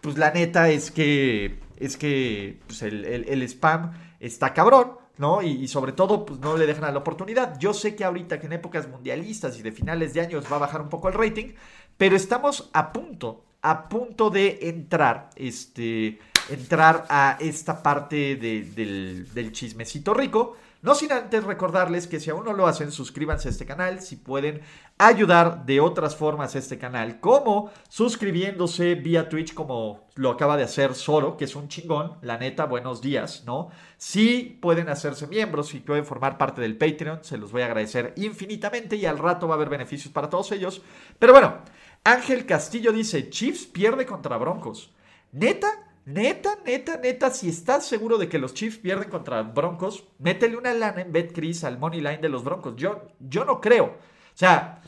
pues 0.00 0.18
la 0.18 0.32
neta 0.32 0.68
es 0.68 0.90
que, 0.90 1.60
es 1.76 1.96
que 1.96 2.58
pues, 2.66 2.82
el, 2.82 3.42
spam 3.44 3.92
está 4.18 4.52
cabrón, 4.52 4.98
¿no? 5.20 5.42
Y, 5.42 5.68
sobre 5.68 5.92
todo, 5.92 6.24
pues 6.24 6.40
no 6.40 6.56
le 6.56 6.66
dejan 6.66 6.92
la 6.92 6.98
oportunidad. 6.98 7.58
Yo 7.58 7.74
sé 7.74 7.94
que 7.94 8.04
ahorita 8.04 8.40
que 8.40 8.46
en 8.46 8.54
épocas 8.54 8.88
mundialistas 8.88 9.58
y 9.58 9.62
de 9.62 9.70
finales 9.70 10.14
de 10.14 10.22
años 10.22 10.46
va 10.50 10.56
a 10.56 10.60
bajar 10.60 10.80
un 10.80 10.88
poco 10.88 11.08
el 11.08 11.14
rating, 11.14 11.52
pero 11.98 12.16
estamos 12.16 12.70
a 12.72 12.90
punto, 12.90 13.44
a 13.60 13.90
punto 13.90 14.30
de 14.30 14.58
entrar, 14.62 15.28
este, 15.36 16.18
entrar 16.48 17.04
a 17.10 17.36
esta 17.38 17.82
parte 17.82 18.36
del, 18.36 19.32
del 19.34 19.52
chismecito 19.52 20.14
rico. 20.14 20.56
No 20.82 20.94
sin 20.94 21.12
antes 21.12 21.44
recordarles 21.44 22.06
que 22.06 22.20
si 22.20 22.30
aún 22.30 22.44
no 22.44 22.54
lo 22.54 22.66
hacen, 22.66 22.90
suscríbanse 22.90 23.48
a 23.48 23.50
este 23.50 23.66
canal, 23.66 24.00
si 24.00 24.16
pueden 24.16 24.62
ayudar 24.96 25.66
de 25.66 25.78
otras 25.78 26.16
formas 26.16 26.54
a 26.54 26.58
este 26.58 26.78
canal, 26.78 27.20
como 27.20 27.70
suscribiéndose 27.90 28.94
vía 28.94 29.28
Twitch 29.28 29.52
como 29.52 30.08
lo 30.14 30.30
acaba 30.30 30.56
de 30.56 30.62
hacer 30.62 30.94
Zoro, 30.94 31.36
que 31.36 31.44
es 31.44 31.54
un 31.54 31.68
chingón, 31.68 32.16
la 32.22 32.38
neta, 32.38 32.64
buenos 32.64 33.02
días, 33.02 33.44
¿no? 33.44 33.68
Si 33.98 34.58
pueden 34.62 34.88
hacerse 34.88 35.26
miembros, 35.26 35.68
si 35.68 35.80
pueden 35.80 36.06
formar 36.06 36.38
parte 36.38 36.62
del 36.62 36.78
Patreon, 36.78 37.24
se 37.24 37.36
los 37.36 37.52
voy 37.52 37.60
a 37.60 37.66
agradecer 37.66 38.14
infinitamente 38.16 38.96
y 38.96 39.04
al 39.04 39.18
rato 39.18 39.48
va 39.48 39.54
a 39.54 39.56
haber 39.56 39.68
beneficios 39.68 40.14
para 40.14 40.30
todos 40.30 40.50
ellos. 40.52 40.80
Pero 41.18 41.34
bueno, 41.34 41.58
Ángel 42.04 42.46
Castillo 42.46 42.90
dice, 42.92 43.28
Chiefs 43.28 43.66
pierde 43.66 44.06
contra 44.06 44.38
Broncos. 44.38 44.94
¿Neta? 45.32 45.89
Neta, 46.06 46.58
neta, 46.64 46.96
neta, 46.96 47.30
si 47.30 47.48
estás 47.48 47.86
seguro 47.86 48.18
de 48.18 48.28
que 48.28 48.38
los 48.38 48.54
Chiefs 48.54 48.78
pierden 48.78 49.10
contra 49.10 49.42
Broncos, 49.42 50.04
métele 50.18 50.56
una 50.56 50.72
lana 50.72 51.02
en 51.02 51.12
BetCris 51.12 51.62
al 51.64 51.78
money 51.78 52.00
line 52.00 52.18
de 52.18 52.28
los 52.28 52.42
Broncos. 52.42 52.74
Yo, 52.76 53.08
yo 53.20 53.44
no 53.44 53.60
creo. 53.60 53.84
O 53.84 54.38
sea, 54.40 54.82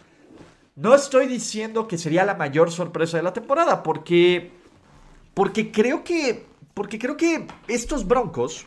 no 0.75 0.95
estoy 0.95 1.27
diciendo 1.27 1.87
que 1.87 1.99
sería 1.99 2.25
la 2.25 2.35
mayor 2.35 2.71
sorpresa 2.71 3.19
de 3.19 3.23
la 3.23 3.33
temporada, 3.33 3.83
porque, 3.83 4.53
porque 5.35 5.71
creo 5.71 6.03
que, 6.03 6.47
porque 6.75 6.99
creo 6.99 7.17
que 7.17 7.47
estos 7.69 8.07
Broncos, 8.07 8.67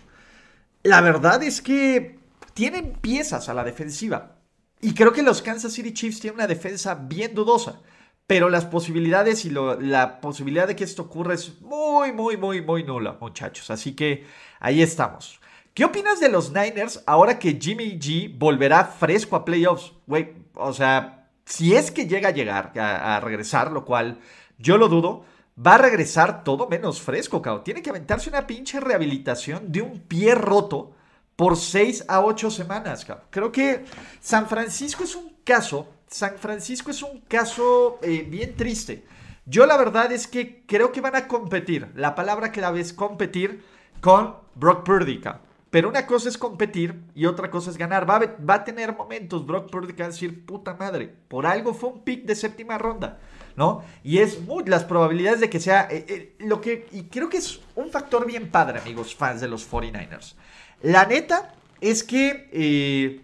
la 0.84 1.02
verdad 1.02 1.42
es 1.42 1.62
que 1.62 2.20
tienen 2.54 2.94
piezas 2.94 3.50
a 3.50 3.54
la 3.54 3.64
defensiva. 3.64 4.38
Y 4.82 4.94
creo 4.94 5.12
que 5.12 5.24
los 5.24 5.42
Kansas 5.42 5.74
City 5.74 5.94
Chiefs 5.94 6.20
tienen 6.20 6.36
una 6.36 6.48
defensa 6.48 6.94
bien 6.94 7.34
dudosa. 7.34 7.82
Pero 8.28 8.50
las 8.50 8.66
posibilidades 8.66 9.46
y 9.46 9.52
la 9.52 10.20
posibilidad 10.20 10.68
de 10.68 10.76
que 10.76 10.84
esto 10.84 11.04
ocurra 11.04 11.36
es 11.36 11.62
muy, 11.62 12.12
muy, 12.12 12.38
muy, 12.38 12.62
muy 12.62 12.84
nula, 12.84 13.18
muchachos. 13.22 13.70
Así 13.70 13.96
que 13.96 14.26
ahí 14.60 14.82
estamos. 14.82 15.40
¿Qué 15.76 15.84
opinas 15.84 16.22
de 16.22 16.30
los 16.30 16.54
Niners 16.54 17.04
ahora 17.06 17.38
que 17.38 17.60
Jimmy 17.62 18.00
G 18.00 18.34
volverá 18.36 18.86
fresco 18.86 19.36
a 19.36 19.44
playoffs? 19.44 19.92
Güey, 20.08 20.34
o 20.54 20.72
sea, 20.72 21.28
si 21.46 21.76
es 21.76 21.92
que 21.92 22.08
llega 22.08 22.30
a 22.30 22.32
llegar, 22.32 22.72
a, 22.80 23.20
regresar, 23.20 23.74
lo 23.74 23.84
cual 23.84 24.20
yo 24.58 24.78
lo 24.78 24.88
dudo, 24.88 25.26
va 25.64 25.76
a 25.76 25.80
regresar 25.80 26.46
todo 26.46 26.70
menos 26.70 27.02
fresco, 27.02 27.42
cabrón. 27.42 27.66
Tiene 27.66 27.82
que 27.82 27.90
aventarse 27.90 28.30
una 28.30 28.48
pinche 28.48 28.80
rehabilitación 28.80 29.70
de 29.70 29.82
un 29.82 30.00
pie 30.00 30.34
roto 30.34 30.94
por 31.36 31.58
6 31.58 32.06
a 32.08 32.22
8 32.22 32.52
semanas, 32.52 33.04
cabrón. 33.04 33.28
Creo 33.30 33.52
que 33.52 33.84
San 34.22 34.48
Francisco 34.48 35.04
es 35.04 35.14
un 35.14 35.36
caso 35.44 35.90
San 36.08 36.38
Francisco 36.38 36.92
es 36.92 37.02
un 37.02 37.22
caso 37.22 38.00
eh, 38.02 38.26
bien 38.28 38.56
triste. 38.56 39.04
Yo 39.46 39.66
la 39.66 39.78
verdad 39.78 40.12
es 40.12 40.28
que 40.28 40.64
creo 40.66 40.92
que 40.92 41.02
van 41.02 41.16
a 41.16 41.28
competir. 41.28 41.90
La 41.96 42.16
palabra 42.16 42.52
clave 42.52 42.80
es 42.80 42.94
competir 42.94 43.64
con 44.02 44.36
Brock 44.56 44.84
Purdy. 44.84 45.22
Pero 45.70 45.90
una 45.90 46.08
cosa 46.08 46.30
es 46.30 46.38
competir 46.38 47.02
y 47.14 47.26
otra 47.26 47.52
cosa 47.52 47.70
es 47.70 47.78
ganar. 47.78 48.10
Va 48.10 48.54
a, 48.54 48.64
tener 48.64 48.96
momentos 48.96 49.46
Brock 49.46 49.70
Purdy 49.70 49.94
va 49.94 50.06
a 50.06 50.10
decir, 50.10 50.46
puta 50.46 50.74
madre, 50.76 51.14
por 51.28 51.46
algo 51.46 51.74
fue 51.74 51.90
un 51.90 52.04
pick 52.04 52.24
de 52.24 52.36
séptima 52.36 52.78
ronda, 52.78 53.20
¿no? 53.56 53.84
Y 54.04 54.20
es 54.20 54.40
muy, 54.42 54.64
las 54.66 54.86
probabilidades 54.86 55.42
de 55.42 55.50
que 55.50 55.60
sea 55.60 55.88
eh, 55.92 56.06
eh, 56.08 56.36
lo 56.40 56.62
que, 56.62 56.88
y 56.92 57.04
creo 57.04 57.30
que 57.30 57.38
es 57.38 57.60
un 57.76 57.90
factor 57.90 58.26
bien 58.26 58.50
padre, 58.50 58.80
amigos, 58.80 59.14
fans 59.14 59.42
de 59.42 59.48
los 59.48 59.70
49ers. 59.70 60.36
La 60.82 61.06
neta 61.06 61.54
es 61.82 62.04
que, 62.04 63.22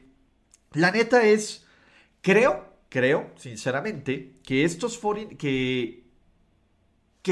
la 0.73 0.91
neta 0.91 1.23
es, 1.23 1.65
creo 2.21 2.70
creo, 2.91 3.31
sinceramente, 3.37 4.33
que 4.43 4.65
estos 4.65 4.99
que, 5.39 6.03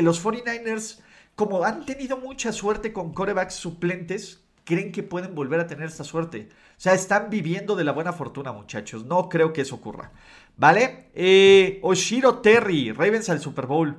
los 0.01 0.23
49ers, 0.23 1.01
como 1.35 1.65
han 1.65 1.85
tenido 1.85 2.17
mucha 2.17 2.53
suerte 2.53 2.93
con 2.93 3.13
corebacks 3.13 3.55
suplentes, 3.55 4.45
creen 4.63 4.93
que 4.93 5.03
pueden 5.03 5.35
volver 5.35 5.59
a 5.59 5.67
tener 5.67 5.89
esta 5.89 6.05
suerte. 6.05 6.47
O 6.77 6.81
sea, 6.81 6.93
están 6.93 7.29
viviendo 7.29 7.75
de 7.75 7.83
la 7.83 7.91
buena 7.91 8.13
fortuna, 8.13 8.53
muchachos. 8.53 9.03
No 9.03 9.27
creo 9.27 9.51
que 9.51 9.61
eso 9.61 9.75
ocurra. 9.75 10.13
¿Vale? 10.55 11.09
Eh, 11.13 11.79
Oshiro 11.83 12.39
Terry, 12.39 12.93
Ravens 12.93 13.29
al 13.29 13.41
Super 13.41 13.65
Bowl. 13.65 13.97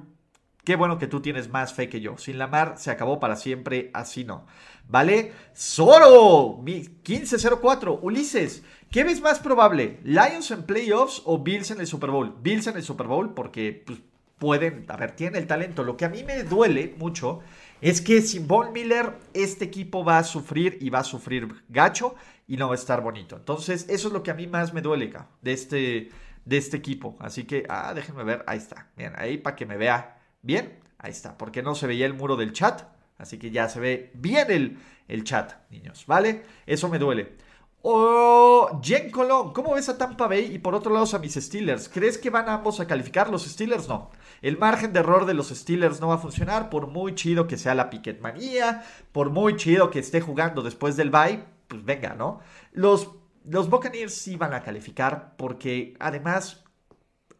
Qué 0.65 0.77
bueno 0.77 0.99
que 0.99 1.09
tú 1.09 1.21
tienes 1.21 1.51
más 1.51 1.75
fe 1.75 1.91
que 1.91 2.01
yo. 2.01 2.17
Sin 2.17 2.39
la 2.39 2.47
mar 2.47 2.77
se 2.79 2.91
acabó 2.91 3.21
para 3.21 3.37
siempre, 3.37 3.91
así 3.93 4.25
no. 4.25 4.47
¿Vale? 4.89 5.33
Zoro, 5.55 6.59
1504. 6.63 7.99
Ulises, 8.01 8.63
¿Qué 8.91 9.05
ves 9.05 9.21
más 9.21 9.39
probable? 9.39 10.01
¿Lions 10.03 10.51
en 10.51 10.65
playoffs 10.65 11.23
o 11.25 11.39
Bills 11.39 11.71
en 11.71 11.79
el 11.79 11.87
Super 11.87 12.11
Bowl? 12.11 12.35
Bills 12.43 12.67
en 12.67 12.77
el 12.77 12.83
Super 12.83 13.07
Bowl 13.07 13.35
porque 13.35 13.85
pues, 13.87 14.01
pueden, 14.37 14.85
a 14.89 14.97
ver, 14.97 15.13
tienen 15.13 15.41
el 15.41 15.47
talento. 15.47 15.85
Lo 15.85 15.97
que 15.97 16.07
a 16.07 16.09
mí 16.09 16.25
me 16.25 16.43
duele 16.43 16.97
mucho 16.99 17.39
es 17.81 18.01
que 18.01 18.21
sin 18.21 18.49
Von 18.49 18.73
Miller 18.73 19.13
este 19.33 19.65
equipo 19.65 20.05
va 20.05 20.19
a 20.19 20.25
sufrir 20.25 20.77
y 20.81 20.91
va 20.91 20.99
a 20.99 21.05
sufrir 21.05 21.63
gacho 21.69 22.17
y 22.49 22.57
no 22.57 22.67
va 22.67 22.75
a 22.75 22.79
estar 22.79 23.01
bonito. 23.01 23.37
Entonces, 23.37 23.87
eso 23.89 24.09
es 24.09 24.13
lo 24.13 24.25
que 24.25 24.33
a 24.33 24.35
mí 24.35 24.49
más 24.49 24.75
me 24.75 24.83
duele 24.83 25.13
de 25.41 25.53
este, 25.53 26.09
de 26.45 26.57
este 26.57 26.77
equipo. 26.77 27.17
Así 27.21 27.45
que, 27.45 27.67
ah, 27.69 27.95
déjenme 27.95 28.25
ver, 28.25 28.43
ahí 28.49 28.59
está. 28.59 28.89
Bien, 28.97 29.13
ahí 29.17 29.39
para 29.39 29.55
que 29.55 29.67
me 29.67 29.77
vea 29.77 30.19
bien, 30.43 30.81
ahí 30.99 31.13
está, 31.13 31.39
porque 31.39 31.63
no 31.63 31.77
se 31.77 31.87
veía 31.87 32.07
el 32.07 32.15
muro 32.15 32.35
del 32.35 32.53
chat. 32.53 32.83
Así 33.19 33.39
que 33.39 33.53
ya 33.53 33.69
se 33.69 33.79
ve 33.79 34.11
bien 34.15 34.51
el, 34.51 34.79
el 35.07 35.23
chat, 35.23 35.53
niños, 35.71 36.07
¿vale? 36.09 36.43
Eso 36.67 36.89
me 36.89 36.99
duele. 36.99 37.37
O 37.83 38.81
Jen 38.83 39.11
Colón, 39.11 39.55
¿cómo 39.55 39.75
ves 39.75 39.89
a 39.89 39.97
Tampa 39.97 40.27
Bay 40.27 40.55
y 40.55 40.59
por 40.59 40.75
otro 40.75 40.93
lado 40.93 41.07
a 41.17 41.19
mis 41.19 41.35
Steelers? 41.35 41.89
¿Crees 41.89 42.19
que 42.19 42.29
van 42.29 42.49
ambos 42.51 42.79
a 42.79 42.87
calificar? 42.87 43.31
Los 43.31 43.45
Steelers 43.47 43.89
no. 43.89 44.11
El 44.43 44.59
margen 44.59 44.93
de 44.93 45.01
error 45.01 45.25
de 45.25 45.33
los 45.33 45.49
Steelers 45.49 46.01
no 46.01 46.09
va 46.09 46.17
a 46.17 46.19
funcionar 46.19 46.69
por 46.69 46.89
muy 46.89 47.15
chido 47.15 47.47
que 47.47 47.57
sea 47.57 47.75
la 47.75 47.89
Piquetmanía, 47.89 48.85
por 49.13 49.31
muy 49.31 49.57
chido 49.57 49.91
que 49.91 50.01
esté 50.01 50.21
jugando 50.21 50.61
después 50.63 50.97
del 50.97 51.11
bye, 51.11 51.43
pues 51.69 51.83
venga, 51.83 52.15
¿no? 52.15 52.41
Los, 52.73 53.13
los 53.45 53.71
Buccaneers 53.71 54.15
sí 54.15 54.37
van 54.37 54.53
a 54.53 54.63
calificar 54.63 55.35
porque 55.39 55.97
además, 56.01 56.65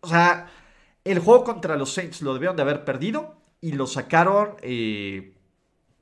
o 0.01 0.09
sea, 0.09 0.49
el 1.05 1.19
juego 1.19 1.45
contra 1.45 1.77
los 1.77 1.93
Saints 1.93 2.23
lo 2.23 2.33
debieron 2.33 2.57
de 2.57 2.63
haber 2.63 2.87
perdido 2.87 3.37
y 3.61 3.73
lo 3.73 3.87
sacaron 3.87 4.57
eh, 4.63 5.35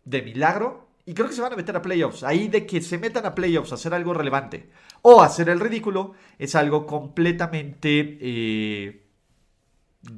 de 0.05 0.23
milagro 0.23 0.88
y 1.09 1.15
creo 1.15 1.27
que 1.27 1.35
se 1.35 1.41
van 1.41 1.55
a 1.55 1.57
meter 1.57 1.75
a 1.75 1.81
playoffs. 1.81 2.23
Ahí 2.23 2.49
de 2.49 2.67
que 2.67 2.83
se 2.83 2.99
metan 2.99 3.25
a 3.25 3.35
playoffs 3.35 3.73
a 3.73 3.77
hacer 3.77 3.95
algo 3.95 4.13
relevante 4.13 4.69
o 5.01 5.23
hacer 5.23 5.49
el 5.49 5.59
ridículo 5.59 6.13
es 6.39 6.55
algo 6.55 6.85
completamente... 6.87 8.19
Eh, 8.21 9.05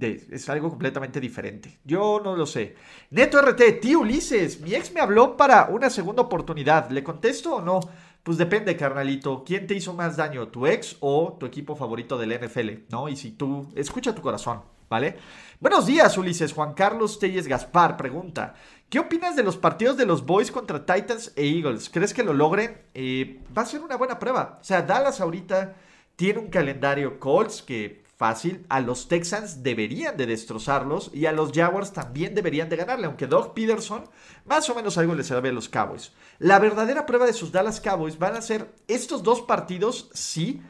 es 0.03 0.49
algo 0.49 0.69
completamente 0.69 1.21
diferente. 1.21 1.79
Yo 1.85 2.21
no 2.23 2.35
lo 2.35 2.45
sé. 2.45 2.75
Neto 3.11 3.41
RT, 3.41 3.81
tío 3.81 4.01
Ulises, 4.01 4.61
mi 4.61 4.75
ex 4.75 4.93
me 4.93 5.01
habló 5.01 5.37
para 5.37 5.69
una 5.71 5.91
segunda 5.91 6.23
oportunidad. 6.23 6.91
¿Le 6.91 7.05
contesto 7.05 7.55
o 7.55 7.63
no? 7.63 7.79
Pues 8.25 8.37
depende, 8.37 8.77
carnalito. 8.77 9.45
¿Quién 9.45 9.69
te 9.69 9.75
hizo 9.75 9.95
más 9.95 10.17
daño, 10.17 10.49
tu 10.49 10.67
ex 10.67 10.97
o 10.99 11.37
tu 11.39 11.47
equipo 11.47 11.77
favorito 11.77 12.19
del 12.19 12.37
NFL? 12.37 12.91
¿No? 12.91 13.09
Y 13.09 13.15
si 13.15 13.31
tú, 13.31 13.69
escucha 13.77 14.13
tu 14.13 14.23
corazón, 14.23 14.63
¿vale? 14.89 15.17
Buenos 15.61 15.87
días, 15.87 16.19
Ulises. 16.19 16.53
Juan 16.53 16.75
Carlos 16.75 17.19
Telles 17.19 17.47
Gaspar 17.47 17.97
pregunta: 17.97 18.55
¿Qué 18.91 18.99
opinas 18.99 19.37
de 19.37 19.45
los 19.45 19.57
partidos 19.57 19.97
de 19.97 20.05
los 20.05 20.27
Boys 20.27 20.51
contra 20.51 20.85
Titans 20.85 21.33
e 21.37 21.47
Eagles? 21.47 21.89
¿Crees 21.91 22.13
que 22.13 22.25
lo 22.25 22.33
logren? 22.33 22.77
Eh, 22.93 23.41
va 23.57 23.63
a 23.63 23.67
ser 23.67 23.83
una 23.83 23.97
buena 23.97 24.19
prueba. 24.19 24.59
O 24.61 24.65
sea, 24.65 24.83
Dallas 24.83 25.21
ahorita 25.21 25.77
tiene 26.17 26.41
un 26.41 26.49
calendario 26.49 27.21
Colts 27.21 27.63
que 27.63 28.03
fácil. 28.17 28.67
A 28.69 28.81
los 28.81 29.07
Texans 29.07 29.63
deberían 29.63 30.17
de 30.17 30.27
destrozarlos 30.27 31.13
y 31.15 31.27
a 31.27 31.33
los 31.33 31.53
Jaguars 31.53 31.93
también 31.93 32.35
deberían 32.35 32.69
de 32.69 32.75
ganarle, 32.75 33.07
aunque 33.07 33.29
Doug 33.29 33.55
Peterson 33.55 34.07
más 34.45 34.69
o 34.69 34.75
menos 34.75 34.99
algo 34.99 35.15
les 35.15 35.29
sabe 35.29 35.51
a 35.51 35.53
los 35.53 35.69
Cowboys. 35.69 36.13
La 36.41 36.59
verdadera 36.59 37.07
prueba 37.07 37.27
de 37.27 37.33
sus 37.33 37.53
Dallas 37.53 37.81
Cowboys 37.81 38.19
van 38.19 38.35
a 38.35 38.43
ser 38.43 38.75
estos 38.89 39.23
dos 39.23 39.41
partidos, 39.41 40.11
sí, 40.15 40.61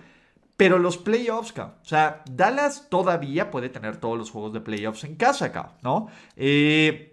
pero 0.58 0.78
los 0.78 0.98
playoffs, 0.98 1.54
o 1.58 1.72
sea, 1.84 2.22
Dallas 2.30 2.88
todavía 2.90 3.50
puede 3.50 3.70
tener 3.70 3.96
todos 3.96 4.18
los 4.18 4.30
juegos 4.30 4.52
de 4.52 4.60
playoffs 4.60 5.04
en 5.04 5.16
casa, 5.16 5.72
¿no? 5.80 6.08
Eh, 6.36 7.09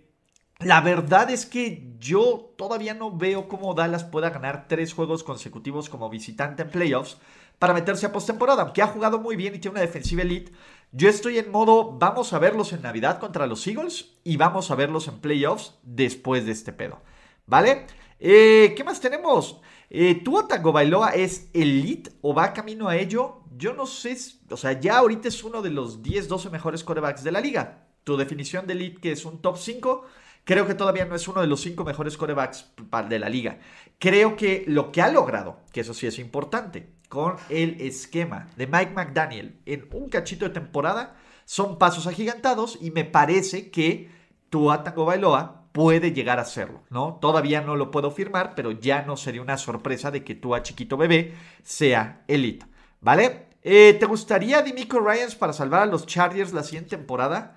la 0.60 0.82
verdad 0.82 1.30
es 1.30 1.46
que 1.46 1.94
yo 2.00 2.54
todavía 2.58 2.94
no 2.94 3.16
veo 3.16 3.48
cómo 3.48 3.74
Dallas 3.74 4.04
pueda 4.04 4.32
ganar 4.32 4.68
tres 4.68 4.94
juegos 4.94 5.24
consecutivos 5.24 5.90
como 5.90 6.10
visitante 6.10 6.64
en 6.64 6.70
playoffs 6.70 7.18
para 7.60 7.74
meterse 7.74 8.06
a 8.06 8.12
postemporada, 8.12 8.64
aunque 8.64 8.82
ha 8.82 8.88
jugado 8.88 9.20
muy 9.20 9.36
bien 9.36 9.56
y 9.56 9.60
tiene 9.60 9.76
una 9.76 9.82
defensiva 9.82 10.22
elite. 10.22 10.52
Yo 10.92 11.10
estoy 11.10 11.38
en 11.38 11.52
modo, 11.52 11.98
vamos 11.98 12.34
a 12.34 12.40
verlos 12.40 12.74
en 12.74 12.82
Navidad 12.82 13.20
contra 13.20 13.48
los 13.48 13.66
Eagles 13.68 14.18
y 14.24 14.38
vamos 14.38 14.72
a 14.72 14.76
verlos 14.76 15.08
en 15.08 15.20
playoffs 15.20 15.78
después 15.84 16.46
de 16.46 16.52
este 16.52 16.74
pedo. 16.74 17.02
¿Vale? 17.46 17.86
Eh, 18.20 18.74
¿Qué 18.76 18.84
más 18.84 19.00
tenemos? 19.00 19.62
Eh, 19.90 20.22
¿Tua 20.24 20.48
Bailoa 20.48 21.12
es 21.12 21.50
elite 21.54 22.12
o 22.22 22.34
va 22.34 22.54
camino 22.54 22.88
a 22.88 22.98
ello? 22.98 23.44
Yo 23.56 23.74
no 23.74 23.86
sé, 23.86 24.18
o 24.50 24.58
sea, 24.58 24.80
ya 24.80 24.98
ahorita 24.98 25.28
es 25.28 25.44
uno 25.44 25.62
de 25.62 25.70
los 25.70 26.02
10, 26.02 26.28
12 26.28 26.50
mejores 26.50 26.84
corebacks 26.84 27.24
de 27.24 27.32
la 27.32 27.42
liga. 27.42 27.88
Tu 28.04 28.18
definición 28.18 28.68
de 28.68 28.74
elite 28.74 29.02
que 29.02 29.12
es 29.12 29.26
un 29.26 29.42
top 29.42 29.58
5 29.58 30.06
Creo 30.48 30.66
que 30.66 30.76
todavía 30.76 31.04
no 31.04 31.14
es 31.14 31.28
uno 31.28 31.42
de 31.42 31.48
los 31.48 31.60
cinco 31.60 31.84
mejores 31.84 32.16
corebacks 32.16 32.72
de 33.10 33.20
la 33.20 33.28
liga. 33.28 33.60
Creo 34.00 34.38
que 34.38 34.64
lo 34.66 34.94
que 34.94 35.02
ha 35.02 35.12
logrado, 35.12 35.60
que 35.74 35.82
eso 35.82 35.94
sí 35.94 36.08
es 36.08 36.20
importante, 36.20 36.94
con 37.10 37.36
el 37.50 37.82
esquema 37.82 38.48
de 38.56 38.66
Mike 38.66 38.94
McDaniel 38.96 39.60
en 39.66 39.90
un 39.92 40.08
cachito 40.08 40.46
de 40.46 40.52
temporada, 40.52 41.18
son 41.44 41.78
pasos 41.78 42.08
agigantados 42.08 42.78
y 42.80 42.92
me 42.92 43.04
parece 43.04 43.72
que 43.72 44.10
Tua 44.50 44.86
Tango 44.86 45.04
Bailoa 45.04 45.66
puede 45.74 46.14
llegar 46.14 46.40
a 46.40 46.44
hacerlo, 46.44 46.82
¿no? 46.90 47.18
Todavía 47.20 47.60
no 47.60 47.76
lo 47.76 47.92
puedo 47.92 48.10
firmar, 48.10 48.56
pero 48.56 48.72
ya 48.72 49.02
no 49.02 49.18
sería 49.18 49.42
una 49.42 49.58
sorpresa 49.58 50.12
de 50.12 50.24
que 50.24 50.34
Tua 50.34 50.64
Chiquito 50.64 50.96
Bebé 50.96 51.34
sea 51.62 52.24
elite, 52.30 52.66
¿vale? 53.02 53.48
Eh, 53.64 53.98
¿Te 54.00 54.06
gustaría 54.06 54.62
Dimico 54.62 55.02
Ryans 55.02 55.36
para 55.36 55.52
salvar 55.52 55.82
a 55.82 55.88
los 55.88 56.06
Chargers 56.06 56.54
la 56.54 56.64
siguiente 56.64 56.96
temporada? 56.96 57.57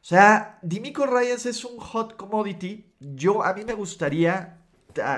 O 0.00 0.04
sea, 0.04 0.58
Dimico 0.62 1.04
Ryans 1.06 1.44
es 1.44 1.62
un 1.64 1.78
hot 1.78 2.16
commodity. 2.16 2.86
Yo, 3.00 3.44
a 3.44 3.52
mí 3.52 3.64
me 3.66 3.74
gustaría 3.74 4.58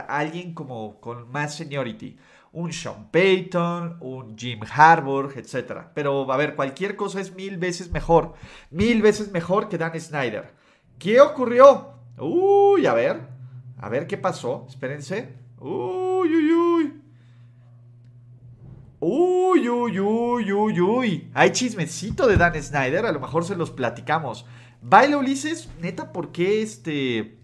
alguien 0.09 0.55
como 0.55 1.01
con 1.01 1.31
más 1.31 1.55
seniority. 1.55 2.17
Un 2.51 2.73
Sean 2.73 3.09
Payton, 3.11 3.99
un 4.01 4.37
Jim 4.37 4.61
Harbour, 4.69 5.33
etc. 5.37 5.85
Pero, 5.95 6.31
a 6.31 6.37
ver, 6.37 6.57
cualquier 6.57 6.97
cosa 6.97 7.21
es 7.21 7.35
mil 7.35 7.59
veces 7.59 7.91
mejor. 7.93 8.35
Mil 8.71 9.01
veces 9.01 9.31
mejor 9.31 9.69
que 9.69 9.79
Dan 9.79 9.99
Snyder. 9.99 10.53
¿Qué 10.99 11.21
ocurrió? 11.21 11.95
Uy, 12.19 12.85
a 12.87 12.93
ver. 12.93 13.21
A 13.79 13.89
ver 13.89 14.09
qué 14.09 14.19
pasó. 14.19 14.67
Espérense. 14.69 15.33
Uy, 15.61 16.29
uy, 16.29 16.53
uy. 16.53 17.03
Uy, 19.01 19.69
uy, 19.69 19.99
uy, 20.01 20.53
uy, 20.53 20.81
uy. 20.81 21.31
Hay 21.35 21.53
chismecito 21.53 22.27
de 22.27 22.37
Dan 22.37 22.61
Snyder. 22.61 23.07
A 23.07 23.13
lo 23.13 23.21
mejor 23.21 23.45
se 23.45 23.57
los 23.57 23.71
platicamos. 23.71 24.45
¿Baila 24.83 25.17
Ulises? 25.17 25.69
Neta, 25.81 26.13
¿por 26.13 26.33
qué 26.33 26.61
este... 26.61 27.39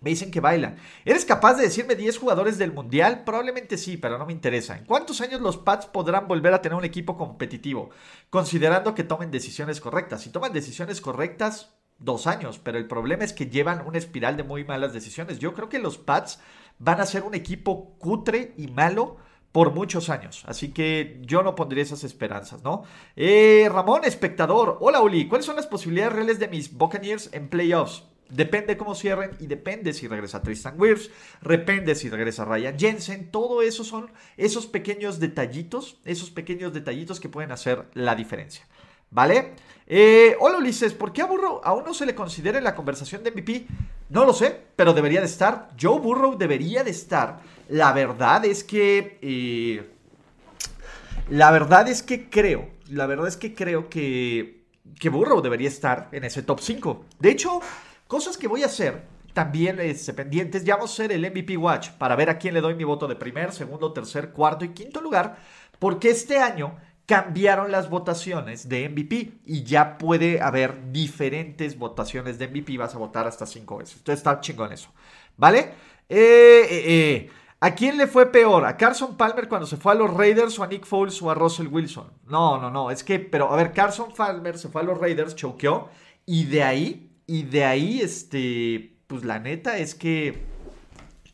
Me 0.00 0.10
dicen 0.10 0.30
que 0.30 0.40
baila. 0.40 0.76
¿Eres 1.04 1.24
capaz 1.24 1.54
de 1.54 1.64
decirme 1.64 1.96
10 1.96 2.18
jugadores 2.18 2.56
del 2.56 2.72
Mundial? 2.72 3.24
Probablemente 3.24 3.76
sí, 3.76 3.96
pero 3.96 4.16
no 4.16 4.26
me 4.26 4.32
interesa. 4.32 4.76
¿En 4.76 4.84
cuántos 4.84 5.20
años 5.20 5.40
los 5.40 5.56
Pats 5.56 5.86
podrán 5.86 6.28
volver 6.28 6.54
a 6.54 6.62
tener 6.62 6.78
un 6.78 6.84
equipo 6.84 7.16
competitivo? 7.16 7.90
Considerando 8.30 8.94
que 8.94 9.02
tomen 9.02 9.32
decisiones 9.32 9.80
correctas. 9.80 10.20
Si 10.22 10.30
toman 10.30 10.52
decisiones 10.52 11.00
correctas, 11.00 11.74
dos 11.98 12.28
años. 12.28 12.60
Pero 12.62 12.78
el 12.78 12.86
problema 12.86 13.24
es 13.24 13.32
que 13.32 13.46
llevan 13.46 13.84
una 13.86 13.98
espiral 13.98 14.36
de 14.36 14.44
muy 14.44 14.62
malas 14.64 14.92
decisiones. 14.92 15.40
Yo 15.40 15.52
creo 15.52 15.68
que 15.68 15.80
los 15.80 15.98
Pats 15.98 16.38
van 16.78 17.00
a 17.00 17.06
ser 17.06 17.24
un 17.24 17.34
equipo 17.34 17.96
cutre 17.98 18.54
y 18.56 18.68
malo 18.68 19.16
por 19.52 19.72
muchos 19.72 20.10
años. 20.10 20.44
Así 20.46 20.72
que 20.72 21.20
yo 21.22 21.42
no 21.42 21.54
pondría 21.54 21.82
esas 21.82 22.04
esperanzas, 22.04 22.62
¿no? 22.62 22.84
Eh, 23.16 23.68
Ramón, 23.70 24.04
espectador. 24.04 24.78
Hola, 24.80 25.00
Uli. 25.00 25.28
¿Cuáles 25.28 25.46
son 25.46 25.56
las 25.56 25.66
posibilidades 25.66 26.12
reales 26.12 26.38
de 26.38 26.48
mis 26.48 26.72
Buccaneers 26.72 27.30
en 27.32 27.48
playoffs? 27.48 28.04
Depende 28.30 28.76
cómo 28.76 28.94
cierren 28.94 29.30
y 29.40 29.46
depende 29.46 29.94
si 29.94 30.06
regresa 30.06 30.42
Tristan 30.42 30.78
Wirfs, 30.78 31.10
depende 31.40 31.94
si 31.94 32.10
regresa 32.10 32.44
Ryan 32.44 32.78
Jensen. 32.78 33.30
Todo 33.30 33.62
eso 33.62 33.84
son 33.84 34.10
esos 34.36 34.66
pequeños 34.66 35.18
detallitos, 35.18 35.98
esos 36.04 36.30
pequeños 36.30 36.74
detallitos 36.74 37.20
que 37.20 37.30
pueden 37.30 37.52
hacer 37.52 37.86
la 37.94 38.14
diferencia. 38.14 38.66
¿Vale? 39.10 39.54
Eh, 39.90 40.36
hola 40.40 40.58
Ulises, 40.58 40.92
¿por 40.92 41.14
qué 41.14 41.22
a 41.22 41.24
Burrow 41.24 41.62
aún 41.64 41.82
no 41.82 41.94
se 41.94 42.04
le 42.04 42.14
considera 42.14 42.58
en 42.58 42.64
la 42.64 42.74
conversación 42.74 43.24
de 43.24 43.30
MVP? 43.30 43.66
No 44.10 44.26
lo 44.26 44.34
sé, 44.34 44.54
pero 44.76 44.92
debería 44.92 45.20
de 45.20 45.26
estar. 45.26 45.70
Joe 45.80 45.98
Burrow 45.98 46.36
debería 46.36 46.84
de 46.84 46.90
estar. 46.90 47.40
La 47.70 47.92
verdad 47.92 48.44
es 48.44 48.62
que... 48.64 49.18
Eh, 49.22 49.90
la 51.30 51.50
verdad 51.50 51.88
es 51.88 52.02
que 52.02 52.28
creo, 52.28 52.68
la 52.90 53.06
verdad 53.06 53.28
es 53.28 53.38
que 53.38 53.54
creo 53.54 53.88
que, 53.88 54.64
que 55.00 55.08
Burrow 55.08 55.40
debería 55.40 55.68
estar 55.68 56.08
en 56.12 56.24
ese 56.24 56.42
top 56.42 56.60
5. 56.60 57.04
De 57.18 57.30
hecho, 57.30 57.60
cosas 58.06 58.36
que 58.36 58.48
voy 58.48 58.64
a 58.64 58.66
hacer 58.66 59.02
también 59.32 59.80
este, 59.80 60.12
pendientes. 60.12 60.64
Ya 60.64 60.76
vamos 60.76 60.90
a 60.90 60.94
hacer 60.94 61.12
el 61.12 61.30
MVP 61.30 61.56
Watch 61.56 61.90
para 61.92 62.16
ver 62.16 62.28
a 62.28 62.38
quién 62.38 62.54
le 62.54 62.60
doy 62.60 62.74
mi 62.74 62.84
voto 62.84 63.06
de 63.08 63.16
primer, 63.16 63.52
segundo, 63.52 63.92
tercer, 63.92 64.32
cuarto 64.32 64.66
y 64.66 64.70
quinto 64.70 65.00
lugar. 65.00 65.38
Porque 65.78 66.10
este 66.10 66.38
año 66.38 66.76
cambiaron 67.08 67.72
las 67.72 67.88
votaciones 67.88 68.68
de 68.68 68.86
MVP 68.86 69.40
y 69.46 69.64
ya 69.64 69.96
puede 69.96 70.42
haber 70.42 70.92
diferentes 70.92 71.78
votaciones 71.78 72.38
de 72.38 72.48
MVP. 72.48 72.76
Vas 72.76 72.94
a 72.94 72.98
votar 72.98 73.26
hasta 73.26 73.46
cinco 73.46 73.78
veces. 73.78 73.96
Entonces 73.96 74.20
está 74.20 74.38
chingón 74.42 74.74
eso. 74.74 74.90
¿Vale? 75.38 75.72
Eh, 76.06 76.66
eh, 76.70 76.84
eh. 76.86 77.30
¿A 77.60 77.74
quién 77.74 77.96
le 77.96 78.08
fue 78.08 78.30
peor? 78.30 78.66
¿A 78.66 78.76
Carson 78.76 79.16
Palmer 79.16 79.48
cuando 79.48 79.66
se 79.66 79.78
fue 79.78 79.92
a 79.92 79.94
los 79.94 80.12
Raiders 80.12 80.58
o 80.58 80.64
a 80.64 80.66
Nick 80.66 80.84
Foles 80.84 81.20
o 81.22 81.30
a 81.30 81.34
Russell 81.34 81.68
Wilson? 81.68 82.12
No, 82.26 82.60
no, 82.60 82.70
no. 82.70 82.90
Es 82.90 83.02
que, 83.02 83.18
pero 83.18 83.50
a 83.50 83.56
ver, 83.56 83.72
Carson 83.72 84.12
Palmer 84.14 84.58
se 84.58 84.68
fue 84.68 84.82
a 84.82 84.84
los 84.84 84.98
Raiders, 84.98 85.34
choqueó. 85.34 85.88
Y 86.26 86.44
de 86.44 86.62
ahí, 86.62 87.10
y 87.26 87.44
de 87.44 87.64
ahí, 87.64 88.02
este, 88.02 88.98
pues 89.06 89.24
la 89.24 89.38
neta 89.38 89.78
es 89.78 89.94
que, 89.94 90.44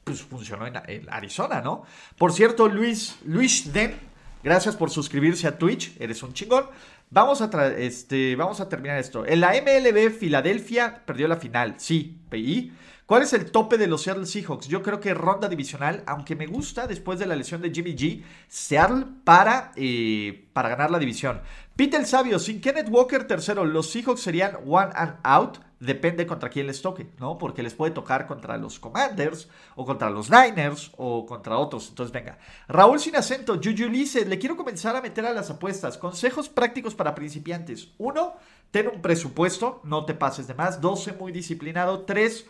pues 0.04 0.22
funcionó 0.22 0.68
en, 0.68 1.08
Arizona, 1.10 1.60
¿no? 1.60 1.82
Por 2.16 2.32
cierto, 2.32 2.68
Luis, 2.68 3.18
Luis 3.24 3.72
Den 3.72 4.13
Gracias 4.44 4.76
por 4.76 4.90
suscribirse 4.90 5.46
a 5.46 5.56
Twitch, 5.56 5.96
eres 5.98 6.22
un 6.22 6.34
chingón. 6.34 6.66
Vamos 7.08 7.40
a, 7.40 7.68
este, 7.78 8.36
vamos 8.36 8.60
a 8.60 8.68
terminar 8.68 8.98
esto. 8.98 9.24
En 9.24 9.40
la 9.40 9.52
MLB, 9.52 10.10
Filadelfia 10.10 11.02
perdió 11.06 11.28
la 11.28 11.36
final. 11.36 11.76
Sí, 11.78 12.18
PI. 12.28 12.70
¿Cuál 13.06 13.22
es 13.22 13.34
el 13.34 13.50
tope 13.50 13.76
de 13.76 13.86
los 13.86 14.00
Seattle 14.00 14.24
Seahawks? 14.24 14.66
Yo 14.66 14.82
creo 14.82 14.98
que 14.98 15.12
ronda 15.12 15.46
divisional, 15.46 16.02
aunque 16.06 16.34
me 16.34 16.46
gusta 16.46 16.86
después 16.86 17.18
de 17.18 17.26
la 17.26 17.36
lesión 17.36 17.60
de 17.60 17.70
Jimmy 17.70 17.94
G, 17.94 18.24
Seattle 18.48 19.04
para, 19.24 19.72
eh, 19.76 20.48
para 20.54 20.70
ganar 20.70 20.90
la 20.90 20.98
división. 20.98 21.42
Peter 21.76 22.00
el 22.00 22.06
Sabio, 22.06 22.38
sin 22.38 22.62
Kenneth 22.62 22.88
Walker 22.88 23.26
tercero, 23.26 23.66
los 23.66 23.90
Seahawks 23.90 24.22
serían 24.22 24.56
one 24.66 24.90
and 24.94 25.16
out. 25.22 25.58
Depende 25.80 26.26
contra 26.26 26.48
quién 26.48 26.66
les 26.66 26.80
toque, 26.80 27.08
¿no? 27.18 27.36
Porque 27.36 27.62
les 27.62 27.74
puede 27.74 27.92
tocar 27.92 28.26
contra 28.26 28.56
los 28.56 28.80
Commanders, 28.80 29.50
o 29.76 29.84
contra 29.84 30.08
los 30.08 30.30
Niners, 30.30 30.90
o 30.96 31.26
contra 31.26 31.58
otros. 31.58 31.90
Entonces, 31.90 32.10
venga. 32.10 32.38
Raúl 32.68 32.98
sin 33.00 33.16
acento, 33.16 33.60
Juju 33.62 33.90
le 34.26 34.38
quiero 34.38 34.56
comenzar 34.56 34.96
a 34.96 35.02
meter 35.02 35.26
a 35.26 35.34
las 35.34 35.50
apuestas. 35.50 35.98
Consejos 35.98 36.48
prácticos 36.48 36.94
para 36.94 37.14
principiantes. 37.14 37.88
Uno, 37.98 38.32
ten 38.70 38.88
un 38.88 39.02
presupuesto, 39.02 39.82
no 39.84 40.06
te 40.06 40.14
pases 40.14 40.46
de 40.46 40.54
más. 40.54 40.80
Dos, 40.80 41.02
sé 41.02 41.12
muy 41.12 41.32
disciplinado. 41.32 42.06
Tres, 42.06 42.46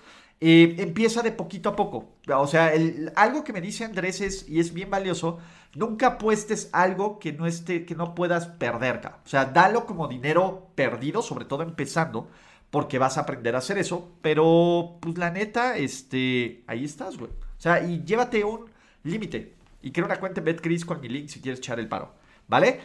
eh, 0.46 0.76
empieza 0.78 1.22
de 1.22 1.33
poquito 1.33 1.70
a 1.70 1.76
poco. 1.76 2.16
O 2.28 2.46
sea, 2.46 2.70
algo 3.16 3.44
que 3.44 3.54
me 3.54 3.62
dice 3.62 3.83
Andrés 3.85 4.20
es, 4.20 4.46
y 4.46 4.61
es 4.61 4.74
bien 4.74 4.90
valioso, 4.90 5.38
nunca 5.74 6.07
apuestes 6.07 6.68
algo 6.72 7.18
que 7.18 7.33
no, 7.33 7.46
esté, 7.46 7.87
que 7.87 7.94
no 7.94 8.14
puedas 8.14 8.46
perder. 8.46 9.00
O 9.24 9.26
sea, 9.26 9.46
dalo 9.46 9.87
como 9.87 10.07
dinero 10.07 10.68
perdido, 10.74 11.22
sobre 11.22 11.46
todo 11.46 11.62
empezando, 11.62 12.28
porque 12.70 12.98
vas 12.98 13.16
a 13.16 13.22
aprender 13.22 13.54
a 13.54 13.59
hacer 13.59 13.78
eso. 13.78 14.12
Pero, 14.20 14.98
pues 15.00 15.16
la 15.16 15.30
neta, 15.30 15.78
este, 15.78 16.62
ahí 16.66 16.85
estás, 16.85 17.16
güey. 17.16 17.30
O 17.30 17.61
sea, 17.61 17.83
y 17.83 18.04
llévate 18.04 18.44
un 18.44 18.68
límite. 19.02 19.54
Y 19.80 19.92
crea 19.92 20.04
una 20.04 20.20
cuenta 20.20 20.42
en 20.42 20.44
BetCris 20.44 20.85
con 20.85 21.00
mi 21.00 21.09
link 21.09 21.28
si 21.28 21.40
quieres 21.40 21.61
echar 21.61 21.80
el 21.80 21.88
paro. 21.88 22.12
¿Vale? 22.46 22.80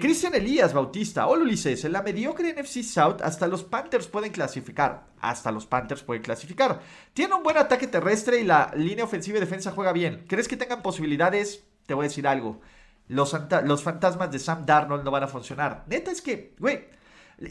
Cristian 0.00 0.34
Elías 0.34 0.72
Bautista. 0.72 1.26
Hola 1.26 1.42
Ulises. 1.42 1.84
En 1.84 1.92
la 1.92 2.02
mediocre 2.02 2.52
NFC 2.52 2.82
South, 2.82 3.20
hasta 3.22 3.46
los 3.46 3.62
Panthers 3.62 4.08
pueden 4.08 4.32
clasificar. 4.32 5.06
Hasta 5.20 5.52
los 5.52 5.66
Panthers 5.66 6.02
pueden 6.02 6.22
clasificar. 6.22 6.80
Tiene 7.12 7.34
un 7.34 7.42
buen 7.42 7.56
ataque 7.56 7.86
terrestre 7.86 8.40
y 8.40 8.44
la 8.44 8.72
línea 8.74 9.04
ofensiva 9.04 9.36
y 9.36 9.40
defensa 9.40 9.72
juega 9.72 9.92
bien. 9.92 10.24
¿Crees 10.26 10.48
que 10.48 10.56
tengan 10.56 10.82
posibilidades? 10.82 11.64
Te 11.86 11.94
voy 11.94 12.06
a 12.06 12.08
decir 12.08 12.26
algo. 12.26 12.60
Los, 13.08 13.36
los 13.64 13.82
fantasmas 13.82 14.30
de 14.30 14.38
Sam 14.38 14.64
Darnold 14.66 15.04
no 15.04 15.10
van 15.10 15.24
a 15.24 15.28
funcionar. 15.28 15.84
Neta 15.88 16.10
es 16.10 16.22
que, 16.22 16.54
güey, 16.58 16.86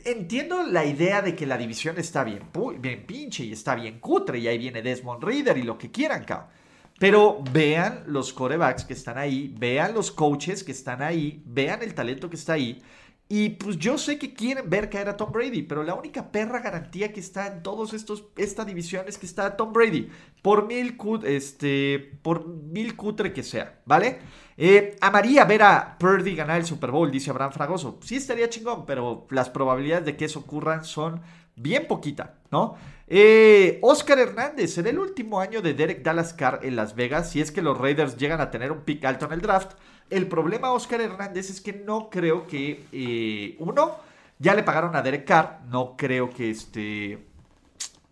entiendo 0.05 0.63
la 0.63 0.85
idea 0.85 1.21
de 1.21 1.35
que 1.35 1.45
la 1.45 1.57
división 1.57 1.97
está 1.99 2.23
bien, 2.23 2.49
bien 2.79 3.05
pinche 3.05 3.43
y 3.43 3.51
está 3.51 3.75
bien 3.75 3.99
cutre 3.99 4.39
y 4.39 4.47
ahí 4.47 4.57
viene 4.57 4.81
Desmond 4.81 5.23
Reader 5.23 5.57
y 5.57 5.63
lo 5.63 5.77
que 5.77 5.91
quieran, 5.91 6.23
cabrón. 6.23 6.49
Pero 6.99 7.41
vean 7.51 8.03
los 8.07 8.33
corebacks 8.33 8.83
que 8.83 8.93
están 8.93 9.17
ahí, 9.17 9.55
vean 9.57 9.93
los 9.93 10.11
coaches 10.11 10.63
que 10.63 10.73
están 10.73 11.01
ahí, 11.01 11.41
vean 11.45 11.81
el 11.81 11.93
talento 11.93 12.29
que 12.29 12.35
está 12.35 12.53
ahí. 12.53 12.81
Y 13.31 13.51
pues 13.51 13.77
yo 13.77 13.99
sé 13.99 14.17
que 14.17 14.33
quieren 14.33 14.71
ver 14.71 14.89
caer 14.89 15.07
a 15.07 15.15
Tom 15.15 15.31
Brady, 15.31 15.61
pero 15.61 15.83
la 15.83 15.93
única 15.93 16.31
perra 16.31 16.61
garantía 16.61 17.13
que 17.13 17.19
está 17.19 17.45
en 17.45 17.61
todos 17.61 17.93
estos 17.93 18.25
esta 18.35 18.65
división 18.65 19.05
es 19.07 19.19
que 19.19 19.27
está 19.27 19.55
Tom 19.55 19.71
Brady, 19.71 20.09
por 20.41 20.65
mil 20.65 20.97
este, 21.23 22.17
por 22.23 22.47
mil 22.47 22.95
cutre 22.95 23.31
que 23.31 23.43
sea, 23.43 23.81
¿vale? 23.85 24.17
Eh, 24.57 24.97
amaría 24.99 25.45
ver 25.45 25.61
a 25.61 25.95
Purdy 25.99 26.35
ganar 26.35 26.57
el 26.57 26.65
Super 26.65 26.89
Bowl, 26.89 27.11
dice 27.11 27.29
Abraham 27.29 27.51
Fragoso. 27.51 27.99
Sí 28.01 28.15
estaría 28.15 28.49
chingón, 28.49 28.87
pero 28.87 29.27
las 29.29 29.49
probabilidades 29.51 30.05
de 30.05 30.17
que 30.17 30.25
eso 30.25 30.39
ocurra 30.39 30.83
son 30.83 31.21
bien 31.55 31.85
poquita, 31.87 32.39
¿no? 32.51 32.77
Eh, 33.11 33.79
Oscar 33.81 34.19
Hernández, 34.19 34.77
en 34.77 34.85
el 34.85 34.99
último 34.99 35.39
año 35.39 35.63
de 35.63 35.73
Derek 35.73 36.03
Dallas 36.03 36.31
Carr 36.31 36.59
en 36.61 36.75
Las 36.75 36.93
Vegas, 36.93 37.31
si 37.31 37.41
es 37.41 37.51
que 37.51 37.63
los 37.63 37.75
Raiders 37.75 38.17
llegan 38.17 38.39
a 38.39 38.51
tener 38.51 38.71
un 38.71 38.81
pick 38.81 39.03
alto 39.03 39.25
en 39.25 39.31
el 39.31 39.41
draft, 39.41 39.71
el 40.11 40.27
problema 40.27 40.71
Oscar 40.71 41.01
Hernández 41.01 41.49
es 41.49 41.59
que 41.59 41.73
no 41.73 42.11
creo 42.11 42.45
que, 42.45 42.85
eh, 42.91 43.55
uno, 43.57 43.95
ya 44.37 44.53
le 44.53 44.61
pagaron 44.61 44.95
a 44.95 45.01
Derek 45.01 45.25
Carr, 45.25 45.61
no 45.69 45.97
creo 45.97 46.29
que 46.29 46.51
este, 46.51 47.25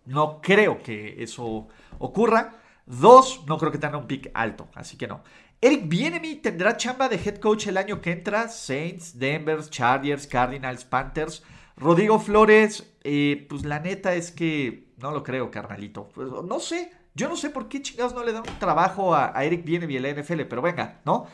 no 0.04 0.40
creo 0.42 0.82
que 0.82 1.22
eso 1.22 1.68
ocurra. 2.00 2.56
Dos, 2.84 3.44
no 3.46 3.56
creo 3.58 3.70
que 3.70 3.78
tenga 3.78 3.98
un 3.98 4.06
pick 4.06 4.30
alto, 4.34 4.66
así 4.74 4.96
que 4.96 5.06
no. 5.06 5.22
Eric 5.60 5.88
Bienemy 5.88 6.36
tendrá 6.36 6.76
chamba 6.76 7.08
de 7.08 7.16
head 7.16 7.36
coach 7.36 7.66
el 7.66 7.76
año 7.76 8.00
que 8.00 8.12
entra. 8.12 8.48
Saints, 8.48 9.18
Denver, 9.18 9.60
Chargers, 9.68 10.26
Cardinals, 10.26 10.84
Panthers. 10.84 11.42
Rodrigo 11.76 12.18
Flores, 12.18 12.90
eh, 13.04 13.46
pues 13.48 13.64
la 13.64 13.78
neta 13.78 14.14
es 14.14 14.32
que 14.32 14.87
no 14.98 15.10
lo 15.10 15.22
creo, 15.22 15.50
carnalito. 15.50 16.08
Pues, 16.08 16.28
no 16.28 16.60
sé, 16.60 16.92
yo 17.14 17.28
no 17.28 17.36
sé 17.36 17.50
por 17.50 17.68
qué 17.68 17.82
chingados 17.82 18.14
no 18.14 18.24
le 18.24 18.32
dan 18.32 18.42
un 18.48 18.58
trabajo 18.58 19.14
a, 19.14 19.32
Eric 19.44 19.64
Bienemi 19.64 19.96
en 19.96 20.02
la 20.02 20.10
NFL, 20.10 20.42
pero 20.42 20.62
venga, 20.62 21.00
¿no? 21.04 21.26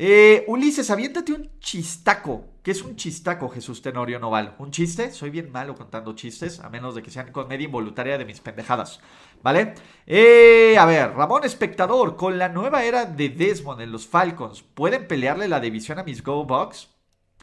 Eh, 0.00 0.44
Ulises, 0.46 0.90
aviéntate 0.90 1.32
un 1.32 1.50
chistaco. 1.58 2.44
¿Qué 2.62 2.70
es 2.70 2.82
un 2.82 2.94
chistaco, 2.94 3.48
Jesús 3.48 3.82
Tenorio 3.82 4.20
Noval? 4.20 4.54
¿Un 4.58 4.70
chiste? 4.70 5.10
Soy 5.10 5.30
bien 5.30 5.50
malo 5.50 5.74
contando 5.74 6.14
chistes, 6.14 6.60
a 6.60 6.68
menos 6.68 6.94
de 6.94 7.02
que 7.02 7.10
sean 7.10 7.32
comedia 7.32 7.64
involuntaria 7.64 8.16
de 8.16 8.24
mis 8.24 8.40
pendejadas. 8.40 9.00
¿Vale? 9.42 9.74
Eh, 10.06 10.76
a 10.78 10.84
ver, 10.84 11.14
Ramón 11.14 11.44
Espectador, 11.44 12.16
con 12.16 12.38
la 12.38 12.48
nueva 12.48 12.84
era 12.84 13.06
de 13.06 13.28
Desmond 13.28 13.80
en 13.80 13.90
los 13.90 14.06
Falcons, 14.06 14.62
¿pueden 14.62 15.08
pelearle 15.08 15.48
la 15.48 15.60
división 15.60 15.98
a 15.98 16.04
mis 16.04 16.22
Go 16.22 16.44
Bucks? 16.44 16.90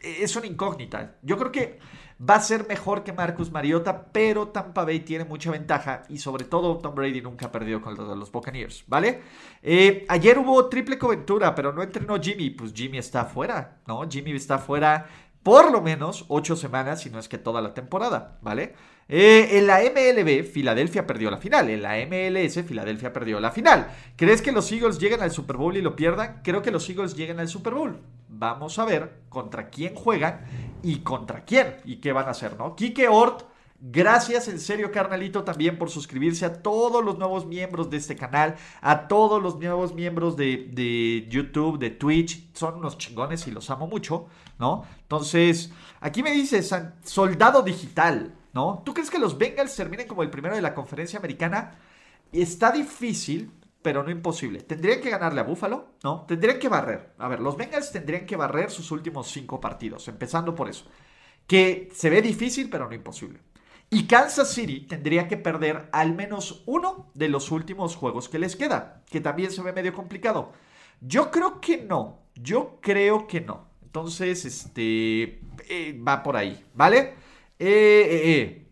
Es 0.02 0.36
una 0.36 0.46
incógnita. 0.46 1.18
Yo 1.22 1.36
creo 1.36 1.52
que 1.52 1.78
Va 2.18 2.36
a 2.36 2.40
ser 2.40 2.66
mejor 2.66 3.04
que 3.04 3.12
Marcus 3.12 3.52
Mariota, 3.52 4.06
pero 4.10 4.48
Tampa 4.48 4.84
Bay 4.84 5.00
tiene 5.00 5.26
mucha 5.26 5.50
ventaja 5.50 6.02
y 6.08 6.16
sobre 6.16 6.44
todo 6.44 6.78
Tom 6.78 6.94
Brady 6.94 7.20
nunca 7.20 7.46
ha 7.46 7.52
perdido 7.52 7.82
con 7.82 7.94
los 7.94 8.32
Buccaneers, 8.32 8.84
¿vale? 8.86 9.20
Eh, 9.62 10.06
ayer 10.08 10.38
hubo 10.38 10.66
triple 10.70 10.96
cobertura, 10.96 11.54
pero 11.54 11.74
no 11.74 11.82
entrenó 11.82 12.18
Jimmy, 12.18 12.48
pues 12.50 12.72
Jimmy 12.72 12.96
está 12.96 13.26
fuera, 13.26 13.76
¿no? 13.86 14.08
Jimmy 14.08 14.32
está 14.32 14.56
fuera 14.56 15.06
por 15.42 15.70
lo 15.70 15.82
menos 15.82 16.24
ocho 16.28 16.56
semanas, 16.56 17.02
si 17.02 17.10
no 17.10 17.18
es 17.18 17.28
que 17.28 17.38
toda 17.38 17.60
la 17.60 17.74
temporada, 17.74 18.38
¿vale? 18.40 18.74
Eh, 19.08 19.58
en 19.58 19.66
la 19.68 19.78
MLB, 19.78 20.42
Filadelfia 20.42 21.06
perdió 21.06 21.30
la 21.30 21.38
final. 21.38 21.70
En 21.70 21.82
la 21.82 21.96
MLS, 22.06 22.64
Filadelfia 22.64 23.12
perdió 23.12 23.38
la 23.38 23.52
final. 23.52 23.86
¿Crees 24.16 24.42
que 24.42 24.50
los 24.50 24.72
Eagles 24.72 24.98
lleguen 24.98 25.22
al 25.22 25.30
Super 25.30 25.56
Bowl 25.56 25.76
y 25.76 25.82
lo 25.82 25.94
pierdan? 25.94 26.40
Creo 26.42 26.62
que 26.62 26.72
los 26.72 26.88
Eagles 26.88 27.14
lleguen 27.14 27.38
al 27.38 27.48
Super 27.48 27.74
Bowl. 27.74 28.00
Vamos 28.28 28.78
a 28.78 28.84
ver 28.84 29.20
contra 29.28 29.68
quién 29.68 29.94
juegan 29.94 30.40
y 30.82 31.00
contra 31.00 31.44
quién 31.44 31.76
y 31.84 31.96
qué 31.96 32.12
van 32.12 32.26
a 32.26 32.30
hacer, 32.30 32.56
¿no? 32.56 32.76
Kike 32.76 33.08
Ort, 33.08 33.44
gracias 33.80 34.48
en 34.48 34.58
serio, 34.58 34.90
carnalito, 34.90 35.44
también 35.44 35.78
por 35.78 35.90
suscribirse 35.90 36.44
a 36.44 36.62
todos 36.62 37.04
los 37.04 37.18
nuevos 37.18 37.46
miembros 37.46 37.90
de 37.90 37.96
este 37.98 38.16
canal, 38.16 38.56
a 38.80 39.08
todos 39.08 39.42
los 39.42 39.58
nuevos 39.58 39.94
miembros 39.94 40.36
de, 40.36 40.68
de 40.72 41.26
YouTube, 41.28 41.78
de 41.78 41.90
Twitch. 41.90 42.52
Son 42.54 42.76
unos 42.76 42.98
chingones 42.98 43.46
y 43.46 43.50
los 43.50 43.70
amo 43.70 43.86
mucho, 43.86 44.26
¿no? 44.58 44.84
Entonces, 45.02 45.72
aquí 46.00 46.22
me 46.22 46.32
dices, 46.32 46.74
soldado 47.04 47.62
digital. 47.62 48.34
¿no? 48.56 48.82
¿Tú 48.86 48.94
crees 48.94 49.10
que 49.10 49.18
los 49.18 49.36
Bengals 49.36 49.76
terminen 49.76 50.08
como 50.08 50.22
el 50.22 50.30
primero 50.30 50.54
de 50.54 50.62
la 50.62 50.74
conferencia 50.74 51.18
americana? 51.18 51.78
Está 52.32 52.72
difícil, 52.72 53.52
pero 53.86 54.02
no 54.02 54.10
imposible. 54.10 54.62
Tendrían 54.62 55.00
que 55.00 55.10
ganarle 55.10 55.40
a 55.40 55.44
Buffalo, 55.44 55.90
¿no? 56.02 56.24
Tendrían 56.26 56.58
que 56.58 56.68
barrer. 56.68 57.12
A 57.18 57.28
ver, 57.28 57.38
los 57.38 57.56
Bengals 57.56 57.92
tendrían 57.92 58.26
que 58.26 58.34
barrer 58.34 58.68
sus 58.68 58.90
últimos 58.90 59.28
cinco 59.28 59.60
partidos, 59.60 60.08
empezando 60.08 60.56
por 60.56 60.68
eso. 60.68 60.86
Que 61.46 61.88
se 61.94 62.10
ve 62.10 62.20
difícil, 62.20 62.68
pero 62.68 62.88
no 62.88 62.96
imposible. 62.96 63.38
Y 63.88 64.08
Kansas 64.08 64.52
City 64.52 64.80
tendría 64.80 65.28
que 65.28 65.36
perder 65.36 65.88
al 65.92 66.16
menos 66.16 66.64
uno 66.66 67.12
de 67.14 67.28
los 67.28 67.52
últimos 67.52 67.94
juegos 67.94 68.28
que 68.28 68.40
les 68.40 68.56
queda, 68.56 69.04
que 69.08 69.20
también 69.20 69.52
se 69.52 69.62
ve 69.62 69.72
medio 69.72 69.94
complicado. 69.94 70.50
Yo 71.00 71.30
creo 71.30 71.60
que 71.60 71.76
no. 71.76 72.22
Yo 72.34 72.80
creo 72.80 73.28
que 73.28 73.40
no. 73.40 73.68
Entonces, 73.84 74.44
este 74.44 75.42
eh, 75.68 76.02
va 76.04 76.24
por 76.24 76.36
ahí, 76.36 76.60
¿vale? 76.74 77.14
Eh, 77.56 78.08
eh, 78.10 78.32
eh. 78.32 78.65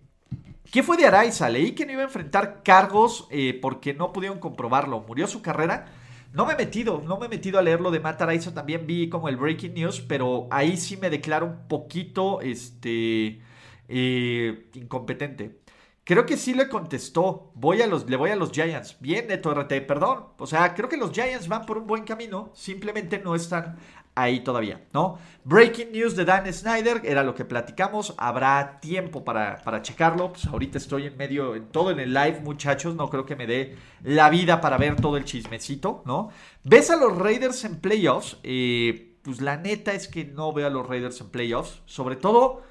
¿Qué 0.74 0.82
fue 0.82 0.96
de 0.96 1.06
Araiza? 1.06 1.48
Leí 1.48 1.70
que 1.70 1.86
no 1.86 1.92
iba 1.92 2.00
a 2.00 2.06
enfrentar 2.06 2.64
cargos 2.64 3.28
eh, 3.30 3.56
porque 3.62 3.94
no 3.94 4.12
pudieron 4.12 4.40
comprobarlo. 4.40 5.04
¿Murió 5.06 5.28
su 5.28 5.40
carrera? 5.40 5.86
No 6.32 6.46
me 6.46 6.54
he 6.54 6.56
metido, 6.56 7.00
no 7.06 7.16
me 7.16 7.26
he 7.26 7.28
metido 7.28 7.60
a 7.60 7.62
leerlo 7.62 7.92
de 7.92 8.00
Matt 8.00 8.20
Araiza. 8.22 8.52
También 8.52 8.84
vi 8.84 9.08
como 9.08 9.28
el 9.28 9.36
breaking 9.36 9.72
news, 9.72 10.00
pero 10.00 10.48
ahí 10.50 10.76
sí 10.76 10.96
me 10.96 11.10
declaro 11.10 11.46
un 11.46 11.68
poquito 11.68 12.40
este, 12.40 13.40
incompetente. 13.88 15.60
Creo 16.02 16.26
que 16.26 16.36
sí 16.36 16.54
le 16.54 16.68
contestó. 16.68 17.52
Voy 17.54 17.80
a 17.80 17.86
los, 17.86 18.10
le 18.10 18.16
voy 18.16 18.30
a 18.30 18.36
los 18.36 18.50
Giants. 18.50 18.96
Bien, 18.98 19.28
Neto 19.28 19.54
RT, 19.54 19.86
perdón. 19.86 20.24
O 20.38 20.46
sea, 20.48 20.74
creo 20.74 20.88
que 20.88 20.96
los 20.96 21.12
Giants 21.12 21.46
van 21.46 21.66
por 21.66 21.78
un 21.78 21.86
buen 21.86 22.02
camino. 22.02 22.50
Simplemente 22.52 23.20
no 23.20 23.36
están 23.36 23.76
ahí 24.14 24.40
todavía, 24.40 24.80
¿no? 24.92 25.18
Breaking 25.44 25.92
news 25.92 26.16
de 26.16 26.24
Dan 26.24 26.52
Snyder, 26.52 27.02
era 27.04 27.22
lo 27.22 27.34
que 27.34 27.44
platicamos, 27.44 28.14
habrá 28.16 28.80
tiempo 28.80 29.24
para, 29.24 29.62
para 29.62 29.82
checarlo, 29.82 30.32
pues 30.32 30.46
ahorita 30.46 30.78
estoy 30.78 31.06
en 31.06 31.16
medio, 31.16 31.54
en 31.54 31.66
todo 31.68 31.90
en 31.90 32.00
el 32.00 32.14
live, 32.14 32.40
muchachos, 32.40 32.94
no 32.94 33.10
creo 33.10 33.26
que 33.26 33.36
me 33.36 33.46
dé 33.46 33.76
la 34.02 34.30
vida 34.30 34.60
para 34.60 34.78
ver 34.78 34.96
todo 34.96 35.16
el 35.16 35.24
chismecito, 35.24 36.02
¿no? 36.06 36.30
¿Ves 36.62 36.90
a 36.90 36.96
los 36.96 37.16
Raiders 37.16 37.64
en 37.64 37.80
playoffs? 37.80 38.38
Eh, 38.42 39.16
pues 39.22 39.40
la 39.40 39.56
neta 39.56 39.92
es 39.92 40.06
que 40.08 40.24
no 40.24 40.52
veo 40.52 40.66
a 40.66 40.70
los 40.70 40.86
Raiders 40.86 41.20
en 41.20 41.30
playoffs, 41.30 41.82
sobre 41.86 42.16
todo 42.16 42.62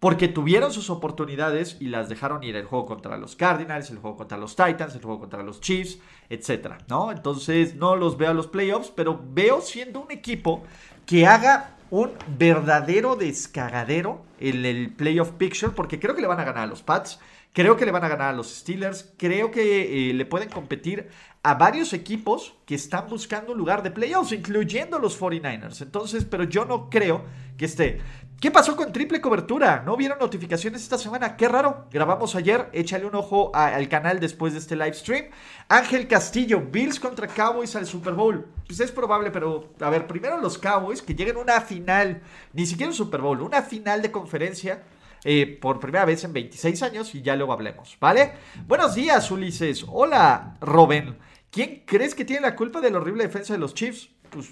porque 0.00 0.28
tuvieron 0.28 0.72
sus 0.72 0.88
oportunidades 0.88 1.76
y 1.78 1.88
las 1.88 2.08
dejaron 2.08 2.42
ir 2.42 2.56
el 2.56 2.64
juego 2.64 2.86
contra 2.86 3.18
los 3.18 3.36
Cardinals, 3.36 3.90
el 3.90 3.98
juego 3.98 4.16
contra 4.16 4.38
los 4.38 4.56
Titans, 4.56 4.94
el 4.94 5.02
juego 5.02 5.20
contra 5.20 5.42
los 5.42 5.60
Chiefs, 5.60 5.98
etcétera, 6.30 6.78
¿no? 6.88 7.12
Entonces 7.12 7.76
no 7.76 7.96
los 7.96 8.16
veo 8.16 8.30
a 8.30 8.34
los 8.34 8.46
playoffs, 8.46 8.90
pero 8.94 9.20
veo 9.22 9.60
siendo 9.60 10.00
un 10.00 10.10
equipo 10.10 10.64
que 11.04 11.26
haga 11.26 11.76
un 11.90 12.10
verdadero 12.38 13.14
descagadero 13.14 14.22
en 14.38 14.64
el 14.64 14.90
playoff 14.90 15.32
picture, 15.32 15.72
porque 15.72 16.00
creo 16.00 16.14
que 16.14 16.22
le 16.22 16.28
van 16.28 16.40
a 16.40 16.44
ganar 16.44 16.64
a 16.64 16.66
los 16.66 16.82
Pats, 16.82 17.20
creo 17.52 17.76
que 17.76 17.84
le 17.84 17.90
van 17.90 18.04
a 18.04 18.08
ganar 18.08 18.28
a 18.28 18.36
los 18.36 18.48
Steelers, 18.54 19.12
creo 19.18 19.50
que 19.50 20.10
eh, 20.10 20.14
le 20.14 20.24
pueden 20.24 20.48
competir 20.48 21.08
a 21.42 21.54
varios 21.54 21.92
equipos 21.92 22.54
que 22.64 22.74
están 22.74 23.08
buscando 23.08 23.52
un 23.52 23.58
lugar 23.58 23.82
de 23.82 23.90
playoffs, 23.90 24.32
incluyendo 24.32 24.98
los 24.98 25.20
49ers. 25.20 25.82
Entonces, 25.82 26.24
pero 26.24 26.44
yo 26.44 26.64
no 26.64 26.88
creo 26.90 27.24
que 27.56 27.64
esté. 27.64 28.00
¿Qué 28.40 28.50
pasó 28.50 28.74
con 28.74 28.90
triple 28.90 29.20
cobertura? 29.20 29.82
¿No 29.84 29.98
vieron 29.98 30.18
notificaciones 30.18 30.82
esta 30.82 30.96
semana? 30.96 31.36
Qué 31.36 31.46
raro. 31.46 31.88
Grabamos 31.92 32.34
ayer. 32.34 32.70
Échale 32.72 33.04
un 33.04 33.14
ojo 33.14 33.54
al 33.54 33.86
canal 33.90 34.18
después 34.18 34.54
de 34.54 34.60
este 34.60 34.76
live 34.76 34.94
stream. 34.94 35.26
Ángel 35.68 36.08
Castillo, 36.08 36.62
Bills 36.72 36.98
contra 36.98 37.26
Cowboys 37.26 37.76
al 37.76 37.84
Super 37.84 38.14
Bowl. 38.14 38.46
Pues 38.66 38.80
es 38.80 38.92
probable, 38.92 39.30
pero 39.30 39.74
a 39.78 39.90
ver, 39.90 40.06
primero 40.06 40.38
los 40.38 40.56
Cowboys 40.56 41.02
que 41.02 41.14
lleguen 41.14 41.36
a 41.36 41.40
una 41.40 41.60
final, 41.60 42.22
ni 42.54 42.64
siquiera 42.64 42.88
un 42.88 42.96
Super 42.96 43.20
Bowl, 43.20 43.42
una 43.42 43.60
final 43.60 44.00
de 44.00 44.10
conferencia. 44.10 44.84
Eh, 45.22 45.58
por 45.60 45.78
primera 45.78 46.06
vez 46.06 46.24
en 46.24 46.32
26 46.32 46.82
años 46.82 47.14
y 47.14 47.20
ya 47.20 47.36
luego 47.36 47.52
hablemos, 47.52 47.98
¿vale? 48.00 48.32
Buenos 48.66 48.94
días, 48.94 49.30
Ulises. 49.30 49.84
Hola, 49.86 50.56
Robin. 50.62 51.18
¿Quién 51.50 51.82
crees 51.84 52.14
que 52.14 52.24
tiene 52.24 52.40
la 52.40 52.56
culpa 52.56 52.80
de 52.80 52.90
la 52.90 53.00
horrible 53.00 53.24
defensa 53.24 53.52
de 53.52 53.58
los 53.58 53.74
Chiefs? 53.74 54.08
Pues, 54.30 54.48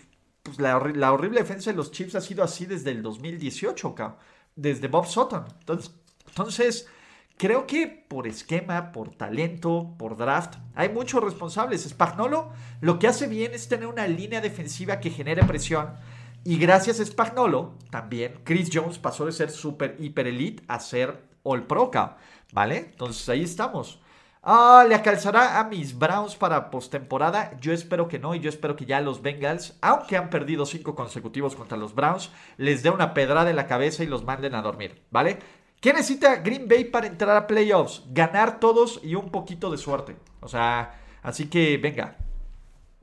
pues 0.48 0.60
la, 0.60 1.12
horrible 1.12 1.40
defensa 1.40 1.70
de 1.70 1.76
los 1.76 1.90
Chiefs 1.90 2.14
ha 2.14 2.20
sido 2.20 2.42
así 2.42 2.66
desde 2.66 2.90
el 2.90 3.02
2018, 3.02 3.94
desde 4.56 4.88
Bob 4.88 5.06
Sutton. 5.06 5.44
Entonces, 5.60 5.94
entonces, 6.28 6.86
creo 7.36 7.66
que 7.66 7.86
por 7.86 8.26
esquema, 8.26 8.92
por 8.92 9.14
talento, 9.14 9.94
por 9.98 10.16
draft, 10.16 10.56
hay 10.74 10.88
muchos 10.88 11.22
responsables. 11.22 11.88
Spagnolo 11.88 12.50
lo 12.80 12.98
que 12.98 13.08
hace 13.08 13.26
bien 13.26 13.54
es 13.54 13.68
tener 13.68 13.86
una 13.86 14.06
línea 14.06 14.40
defensiva 14.40 15.00
que 15.00 15.10
genere 15.10 15.44
presión. 15.44 15.94
Y 16.44 16.58
gracias 16.58 17.00
a 17.00 17.04
Spagnolo, 17.04 17.74
también 17.90 18.40
Chris 18.44 18.70
Jones 18.72 18.98
pasó 18.98 19.26
de 19.26 19.32
ser 19.32 19.50
super 19.50 19.96
hiper 19.98 20.28
elite 20.28 20.62
a 20.68 20.80
ser 20.80 21.22
All 21.42 21.66
Pro, 21.66 21.90
¿vale? 22.52 22.78
Entonces 22.78 23.28
ahí 23.28 23.42
estamos. 23.42 24.00
Ah, 24.50 24.86
¿le 24.88 24.94
alcanzará 24.94 25.60
a 25.60 25.64
mis 25.64 25.98
Browns 25.98 26.34
para 26.34 26.70
postemporada? 26.70 27.52
Yo 27.60 27.74
espero 27.74 28.08
que 28.08 28.18
no 28.18 28.34
y 28.34 28.40
yo 28.40 28.48
espero 28.48 28.76
que 28.76 28.86
ya 28.86 28.98
los 29.02 29.20
Bengals, 29.20 29.76
aunque 29.82 30.16
han 30.16 30.30
perdido 30.30 30.64
cinco 30.64 30.94
consecutivos 30.94 31.54
contra 31.54 31.76
los 31.76 31.94
Browns, 31.94 32.30
les 32.56 32.82
dé 32.82 32.88
una 32.88 33.12
pedrada 33.12 33.50
en 33.50 33.56
la 33.56 33.66
cabeza 33.66 34.04
y 34.04 34.06
los 34.06 34.24
manden 34.24 34.54
a 34.54 34.62
dormir, 34.62 35.02
¿vale? 35.10 35.38
¿Qué 35.82 35.92
necesita 35.92 36.36
Green 36.36 36.66
Bay 36.66 36.84
para 36.84 37.06
entrar 37.06 37.36
a 37.36 37.46
playoffs? 37.46 38.04
Ganar 38.08 38.58
todos 38.58 39.00
y 39.04 39.16
un 39.16 39.30
poquito 39.30 39.70
de 39.70 39.76
suerte. 39.76 40.16
O 40.40 40.48
sea, 40.48 40.98
así 41.22 41.50
que 41.50 41.76
venga, 41.76 42.16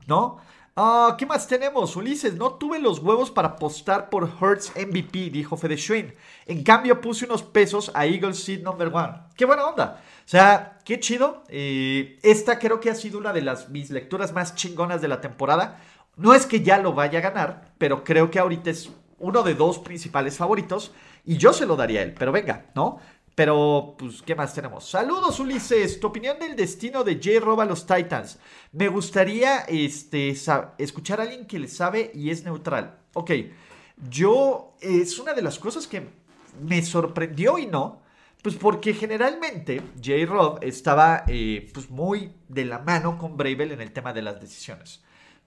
¿no? 0.08 0.38
Ah, 0.78 1.16
¿Qué 1.18 1.24
más 1.24 1.48
tenemos? 1.48 1.96
Ulises, 1.96 2.34
no 2.34 2.52
tuve 2.56 2.78
los 2.78 2.98
huevos 2.98 3.30
para 3.30 3.48
apostar 3.48 4.10
por 4.10 4.28
Hertz 4.38 4.72
MVP, 4.76 5.30
dijo 5.30 5.56
Fede 5.56 5.78
Schwinn. 5.78 6.14
En 6.44 6.62
cambio, 6.62 7.00
puse 7.00 7.24
unos 7.24 7.42
pesos 7.42 7.90
a 7.94 8.04
Eagles 8.04 8.44
Seed 8.44 8.62
Number 8.62 8.88
One. 8.88 9.14
¡Qué 9.34 9.46
buena 9.46 9.64
onda! 9.64 10.02
O 10.02 10.28
sea, 10.28 10.78
qué 10.84 11.00
chido. 11.00 11.44
Eh, 11.48 12.18
esta 12.22 12.58
creo 12.58 12.78
que 12.78 12.90
ha 12.90 12.94
sido 12.94 13.18
una 13.18 13.32
de 13.32 13.40
las 13.40 13.70
mis 13.70 13.88
lecturas 13.88 14.34
más 14.34 14.54
chingonas 14.54 15.00
de 15.00 15.08
la 15.08 15.22
temporada. 15.22 15.80
No 16.16 16.34
es 16.34 16.44
que 16.44 16.60
ya 16.60 16.76
lo 16.76 16.92
vaya 16.92 17.20
a 17.20 17.22
ganar, 17.22 17.72
pero 17.78 18.04
creo 18.04 18.30
que 18.30 18.38
ahorita 18.38 18.68
es 18.68 18.90
uno 19.18 19.42
de 19.42 19.54
dos 19.54 19.78
principales 19.78 20.36
favoritos. 20.36 20.92
Y 21.24 21.38
yo 21.38 21.54
se 21.54 21.64
lo 21.64 21.76
daría 21.76 22.00
a 22.00 22.02
él, 22.02 22.12
pero 22.12 22.32
venga, 22.32 22.66
¿no? 22.74 22.98
Pero, 23.36 23.94
pues, 23.98 24.22
¿qué 24.22 24.34
más 24.34 24.54
tenemos? 24.54 24.88
Saludos, 24.88 25.38
Ulises. 25.38 26.00
Tu 26.00 26.06
opinión 26.06 26.38
del 26.38 26.56
destino 26.56 27.04
de 27.04 27.16
J. 27.16 27.38
Rob 27.38 27.60
a 27.60 27.66
los 27.66 27.86
Titans. 27.86 28.38
Me 28.72 28.88
gustaría 28.88 29.58
este, 29.68 30.34
escuchar 30.78 31.20
a 31.20 31.24
alguien 31.24 31.46
que 31.46 31.58
le 31.58 31.68
sabe 31.68 32.10
y 32.14 32.30
es 32.30 32.44
neutral. 32.44 32.98
Ok, 33.12 33.30
yo, 34.08 34.74
es 34.80 35.18
una 35.18 35.34
de 35.34 35.42
las 35.42 35.58
cosas 35.58 35.86
que 35.86 36.08
me 36.62 36.82
sorprendió 36.82 37.58
y 37.58 37.66
no. 37.66 38.00
Pues 38.42 38.54
porque 38.54 38.94
generalmente 38.94 39.82
J. 39.96 40.24
Rob 40.26 40.58
estaba 40.62 41.24
eh, 41.26 41.70
pues 41.74 41.90
muy 41.90 42.32
de 42.48 42.64
la 42.64 42.78
mano 42.78 43.18
con 43.18 43.36
Bravel 43.36 43.72
en 43.72 43.82
el 43.82 43.92
tema 43.92 44.14
de 44.14 44.22
las 44.22 44.40
decisiones. 44.40 45.04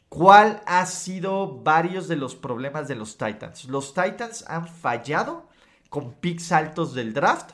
¿Cuál 0.09 0.61
ha 0.67 0.85
sido 0.85 1.63
varios 1.63 2.07
de 2.07 2.17
los 2.17 2.35
problemas 2.35 2.87
de 2.87 2.95
los 2.95 3.17
Titans? 3.17 3.65
Los 3.65 3.95
Titans 3.95 4.45
han 4.47 4.67
fallado 4.67 5.49
con 5.89 6.13
picks 6.13 6.51
altos 6.51 6.93
del 6.93 7.13
draft, 7.13 7.51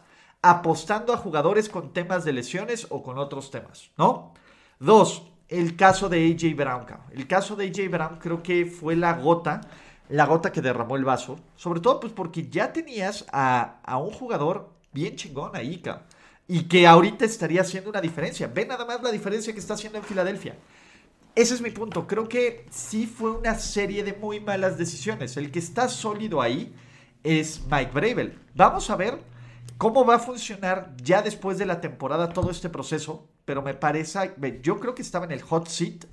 apostando 0.50 1.12
a 1.12 1.18
jugadores 1.18 1.70
con 1.70 1.92
temas 1.92 2.24
de 2.24 2.32
lesiones 2.32 2.86
o 2.92 3.02
con 3.02 3.18
otros 3.18 3.50
temas, 3.50 3.90
¿no? 3.98 4.32
Dos, 4.80 5.24
el 5.48 5.76
caso 5.76 6.08
de 6.08 6.24
AJ 6.28 6.56
Brown. 6.56 6.86
El 7.12 7.26
caso 7.26 7.56
de 7.56 7.66
AJ 7.66 7.90
Brown 7.90 8.20
creo 8.20 8.44
que 8.44 8.68
fue 8.68 8.96
la 8.96 9.14
gota, 9.14 9.62
la 10.08 10.28
gota 10.28 10.52
que 10.52 10.62
derramó 10.62 10.98
el 10.98 11.04
vaso, 11.04 11.40
sobre 11.56 11.80
todo 11.80 12.00
pues 12.00 12.14
porque 12.14 12.48
ya 12.48 12.72
tenías 12.72 13.26
a, 13.32 13.80
a 13.84 13.98
un 13.98 14.12
jugador 14.12 14.70
bien 14.94 15.16
chingón 15.16 15.56
ahí, 15.56 15.82
Y 16.48 16.66
que 16.66 16.86
ahorita 16.86 17.26
estaría 17.26 17.62
haciendo 17.62 17.90
una 17.90 18.00
diferencia. 18.00 18.46
Ve 18.46 18.68
nada 18.68 18.86
más 18.86 19.02
la 19.02 19.12
diferencia 19.12 19.52
que 19.52 19.60
está 19.60 19.74
haciendo 19.74 19.98
en 19.98 20.04
Filadelfia. 20.04 20.56
Ese 21.34 21.56
es 21.56 21.62
mi 21.62 21.72
punto. 21.72 22.06
Creo 22.06 22.30
que 22.30 22.68
sí 22.70 23.08
fue 23.08 23.32
una 23.32 23.56
serie 23.56 24.04
de 24.04 24.14
muy 24.14 24.40
malas 24.40 24.78
decisiones. 24.78 25.38
El 25.38 25.50
que 25.50 25.58
está 25.58 25.90
sólido 25.90 26.40
ahí 26.40 26.72
es 27.24 27.62
Mike 27.70 27.92
Bravel. 27.92 28.40
Vamos 28.54 28.92
a 28.92 28.96
ver 28.96 29.35
cómo 29.78 30.06
va 30.06 30.16
a 30.16 30.20
funcionar 30.20 30.96
ya 31.02 31.22
después 31.22 31.58
de 31.58 31.66
la 31.66 31.82
temporada 31.82 32.30
todo 32.30 32.52
este 32.52 32.70
proceso. 32.70 33.28
Pero 33.46 33.62
me 33.62 33.74
parece, 33.74 34.34
yo 34.62 34.80
creo 34.80 34.96
que 34.96 35.02
estaba 35.02 35.26
en 35.26 35.32
el 35.32 35.42
hot 35.42 35.68
seat 35.68 36.06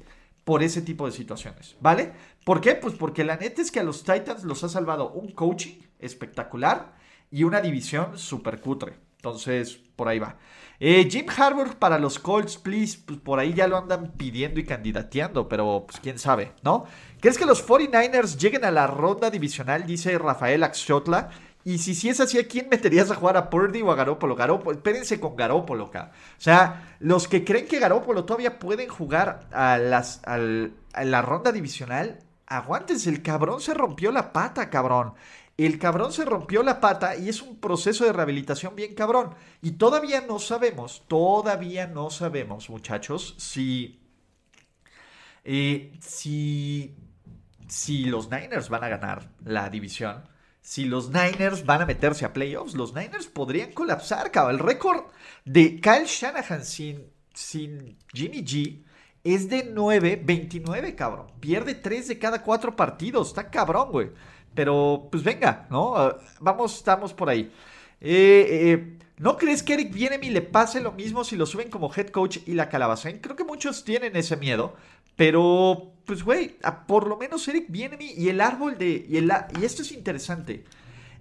por 0.44 0.62
ese 0.62 0.82
tipo 0.82 1.06
de 1.06 1.12
situaciones, 1.12 1.76
¿vale? 1.80 2.12
¿Por 2.44 2.60
qué? 2.60 2.74
Pues 2.74 2.94
porque 2.94 3.24
la 3.24 3.36
neta 3.36 3.62
es 3.62 3.70
que 3.70 3.80
a 3.80 3.84
los 3.84 4.02
Titans 4.02 4.44
los 4.44 4.64
ha 4.64 4.68
salvado 4.68 5.10
un 5.12 5.30
coaching 5.32 5.80
espectacular 5.98 6.94
y 7.30 7.44
una 7.44 7.60
división 7.60 8.18
súper 8.18 8.60
cutre. 8.60 8.94
Entonces, 9.16 9.78
por 9.94 10.08
ahí 10.08 10.18
va. 10.18 10.36
Eh, 10.80 11.08
Jim 11.08 11.26
Harbour 11.34 11.76
para 11.76 11.96
los 11.96 12.18
Colts, 12.18 12.56
please. 12.56 12.98
Pues 13.06 13.20
por 13.20 13.38
ahí 13.38 13.54
ya 13.54 13.68
lo 13.68 13.78
andan 13.78 14.10
pidiendo 14.16 14.58
y 14.58 14.64
candidateando, 14.64 15.48
pero 15.48 15.84
pues 15.86 16.00
quién 16.00 16.18
sabe, 16.18 16.50
¿no? 16.64 16.86
¿Crees 17.20 17.38
que 17.38 17.46
los 17.46 17.64
49ers 17.64 18.36
lleguen 18.36 18.64
a 18.64 18.72
la 18.72 18.88
ronda 18.88 19.30
divisional? 19.30 19.86
Dice 19.86 20.18
Rafael 20.18 20.64
Axotla. 20.64 21.30
Y 21.64 21.78
si, 21.78 21.94
si 21.94 22.08
es 22.08 22.20
así, 22.20 22.38
¿a 22.38 22.48
quién 22.48 22.68
meterías 22.68 23.10
a 23.10 23.14
jugar 23.14 23.36
a 23.36 23.48
Purdy 23.48 23.82
o 23.82 23.92
a 23.92 23.94
Garópolo? 23.94 24.34
Garópolo, 24.34 24.76
espérense 24.76 25.20
con 25.20 25.36
Garópolo 25.36 25.86
acá. 25.86 26.12
O 26.36 26.40
sea, 26.40 26.96
los 26.98 27.28
que 27.28 27.44
creen 27.44 27.68
que 27.68 27.78
Garópolo 27.78 28.24
todavía 28.24 28.58
pueden 28.58 28.88
jugar 28.88 29.48
a, 29.52 29.78
la 29.78 31.22
ronda 31.22 31.52
divisional, 31.52 32.18
aguántense, 32.46 33.10
el 33.10 33.22
cabrón 33.22 33.60
se 33.60 33.74
rompió 33.74 34.10
la 34.10 34.32
pata, 34.32 34.70
cabrón. 34.70 35.14
El 35.56 35.78
cabrón 35.78 36.12
se 36.12 36.24
rompió 36.24 36.62
la 36.62 36.80
pata 36.80 37.14
y 37.16 37.28
es 37.28 37.42
un 37.42 37.60
proceso 37.60 38.04
de 38.04 38.12
rehabilitación 38.12 38.74
bien 38.74 38.94
cabrón. 38.94 39.34
Y 39.60 39.72
todavía 39.72 40.22
no 40.22 40.38
sabemos, 40.40 41.04
todavía 41.06 41.86
no 41.86 42.10
sabemos, 42.10 42.70
muchachos, 42.70 43.34
si. 43.38 44.00
Eh, 45.44 45.92
si. 46.00 46.96
Si 47.68 48.04
los 48.04 48.30
Niners 48.30 48.68
van 48.68 48.84
a 48.84 48.88
ganar 48.88 49.28
la 49.44 49.70
división. 49.70 50.31
Si 50.62 50.84
los 50.84 51.10
Niners 51.10 51.66
van 51.66 51.82
a 51.82 51.86
meterse 51.86 52.24
a 52.24 52.32
playoffs, 52.32 52.74
los 52.74 52.94
Niners 52.94 53.26
podrían 53.26 53.72
colapsar, 53.72 54.30
cabrón. 54.30 54.54
El 54.54 54.66
récord 54.66 55.06
de 55.44 55.80
Kyle 55.80 56.06
Shanahan 56.06 56.64
sin, 56.64 57.04
sin 57.34 57.98
Jimmy 58.12 58.44
G 58.44 58.84
es 59.24 59.48
de 59.48 59.64
9, 59.72 60.22
29, 60.24 60.94
cabrón. 60.94 61.26
Pierde 61.40 61.74
3 61.74 62.08
de 62.08 62.18
cada 62.18 62.42
4 62.42 62.76
partidos. 62.76 63.28
Está 63.28 63.50
cabrón, 63.50 63.90
güey. 63.90 64.10
Pero, 64.54 65.08
pues 65.10 65.24
venga, 65.24 65.66
¿no? 65.68 65.96
Ah, 65.96 66.16
vamos, 66.40 66.76
estamos 66.76 67.12
por 67.12 67.28
ahí. 67.28 67.52
Eh, 68.00 68.46
eh, 68.50 68.98
¿No 69.18 69.36
crees 69.36 69.62
que 69.62 69.74
Eric 69.74 69.92
Bienemi 69.92 70.30
le 70.30 70.42
pase 70.42 70.80
lo 70.80 70.92
mismo 70.92 71.24
si 71.24 71.36
lo 71.36 71.46
suben 71.46 71.70
como 71.70 71.92
head 71.92 72.08
coach 72.08 72.38
y 72.46 72.54
la 72.54 72.68
calabaza? 72.68 73.10
Creo 73.20 73.36
que 73.36 73.44
muchos 73.44 73.84
tienen 73.84 74.14
ese 74.14 74.36
miedo. 74.36 74.74
Pero, 75.16 75.91
pues, 76.04 76.22
güey, 76.22 76.56
por 76.86 77.06
lo 77.06 77.16
menos 77.16 77.46
Eric 77.48 77.66
Bienemi 77.68 78.12
y 78.12 78.28
el 78.28 78.40
árbol 78.40 78.78
de. 78.78 79.06
Y, 79.08 79.16
el, 79.16 79.32
y 79.60 79.64
esto 79.64 79.82
es 79.82 79.92
interesante. 79.92 80.64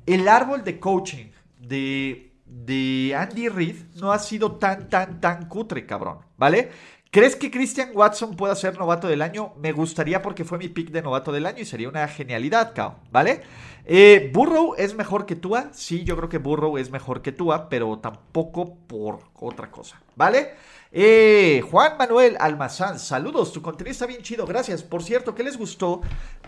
El 0.05 0.27
árbol 0.27 0.63
de 0.63 0.79
coaching 0.79 1.27
de, 1.59 2.31
de 2.45 3.15
Andy 3.15 3.49
Reid 3.49 3.75
no 3.95 4.11
ha 4.11 4.19
sido 4.19 4.53
tan, 4.53 4.89
tan, 4.89 5.21
tan 5.21 5.47
cutre, 5.47 5.85
cabrón. 5.85 6.19
¿Vale? 6.37 6.71
¿Crees 7.13 7.35
que 7.35 7.51
Christian 7.51 7.89
Watson 7.93 8.37
pueda 8.37 8.55
ser 8.55 8.79
novato 8.79 9.05
del 9.05 9.21
año? 9.21 9.53
Me 9.61 9.73
gustaría 9.73 10.21
porque 10.21 10.45
fue 10.45 10.57
mi 10.57 10.69
pick 10.69 10.91
de 10.91 11.01
novato 11.01 11.33
del 11.33 11.45
año 11.45 11.59
y 11.59 11.65
sería 11.65 11.89
una 11.89 12.07
genialidad, 12.07 12.73
Cao, 12.73 12.99
¿vale? 13.11 13.41
Eh, 13.83 14.31
Burrow 14.33 14.75
es 14.77 14.95
mejor 14.95 15.25
que 15.25 15.35
Tua. 15.35 15.71
Sí, 15.73 16.05
yo 16.05 16.15
creo 16.15 16.29
que 16.29 16.37
Burrow 16.37 16.77
es 16.77 16.89
mejor 16.89 17.21
que 17.21 17.33
Tua, 17.33 17.67
pero 17.67 17.99
tampoco 17.99 18.77
por 18.87 19.19
otra 19.35 19.69
cosa, 19.69 20.01
¿vale? 20.15 20.51
Eh, 20.93 21.61
Juan 21.69 21.97
Manuel 21.97 22.37
Almazán, 22.39 22.97
saludos, 22.97 23.51
tu 23.51 23.61
contenido 23.61 23.91
está 23.91 24.05
bien 24.05 24.21
chido, 24.21 24.45
gracias. 24.45 24.81
Por 24.81 25.03
cierto, 25.03 25.35
¿qué 25.35 25.43
les 25.43 25.57
gustó? 25.57 25.99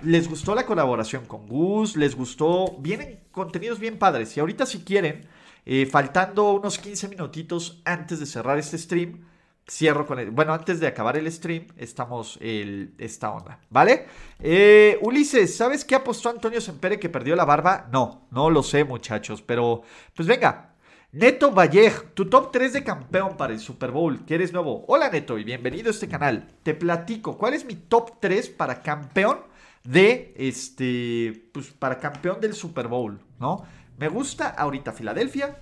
¿Les 0.01 0.29
gustó 0.29 0.55
la 0.55 0.65
colaboración 0.65 1.25
con 1.25 1.45
Gus? 1.45 1.97
¿Les 1.97 2.15
gustó? 2.15 2.77
Vienen 2.79 3.19
contenidos 3.33 3.79
bien 3.79 3.99
padres. 3.99 4.37
Y 4.37 4.39
ahorita 4.39 4.65
si 4.65 4.79
quieren, 4.79 5.27
eh, 5.65 5.85
faltando 5.85 6.53
unos 6.53 6.79
15 6.79 7.09
minutitos 7.09 7.81
antes 7.83 8.21
de 8.21 8.25
cerrar 8.25 8.57
este 8.57 8.77
stream, 8.77 9.25
cierro 9.69 10.05
con 10.05 10.19
el. 10.19 10.31
Bueno, 10.31 10.53
antes 10.53 10.79
de 10.79 10.87
acabar 10.87 11.17
el 11.17 11.31
stream, 11.31 11.67
estamos 11.77 12.37
el, 12.41 12.93
esta 12.97 13.31
onda, 13.31 13.59
¿vale? 13.69 14.07
Eh, 14.39 14.97
Ulises, 15.01 15.55
¿sabes 15.55 15.85
qué 15.85 15.95
apostó 15.95 16.29
Antonio 16.29 16.61
Sempere 16.61 16.99
que 16.99 17.09
perdió 17.09 17.35
la 17.35 17.45
barba? 17.45 17.87
No, 17.91 18.27
no 18.31 18.49
lo 18.49 18.63
sé, 18.63 18.83
muchachos, 18.83 19.41
pero 19.41 19.83
pues 20.15 20.27
venga. 20.27 20.69
Neto 21.11 21.51
Vallejo, 21.51 22.05
tu 22.15 22.27
top 22.27 22.51
3 22.51 22.73
de 22.73 22.83
campeón 22.83 23.37
para 23.37 23.53
el 23.53 23.59
Super 23.59 23.91
Bowl, 23.91 24.25
que 24.25 24.33
eres 24.33 24.51
nuevo. 24.51 24.83
Hola 24.87 25.11
Neto 25.11 25.37
y 25.37 25.43
bienvenido 25.43 25.89
a 25.89 25.91
este 25.91 26.07
canal. 26.07 26.47
Te 26.63 26.73
platico, 26.73 27.37
¿cuál 27.37 27.53
es 27.53 27.65
mi 27.65 27.75
top 27.75 28.19
3 28.19 28.49
para 28.49 28.81
campeón 28.81 29.41
de 29.83 30.33
este, 30.37 31.49
pues 31.53 31.67
para 31.69 31.99
campeón 31.99 32.41
del 32.41 32.55
Super 32.55 32.87
Bowl, 32.87 33.19
¿no? 33.39 33.63
Me 33.97 34.07
gusta 34.07 34.49
ahorita 34.49 34.91
Filadelfia, 34.91 35.55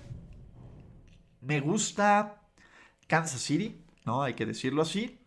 me 1.42 1.60
gusta 1.60 2.40
Kansas 3.06 3.42
City, 3.42 3.81
¿no? 4.04 4.22
Hay 4.22 4.34
que 4.34 4.46
decirlo 4.46 4.82
así. 4.82 5.18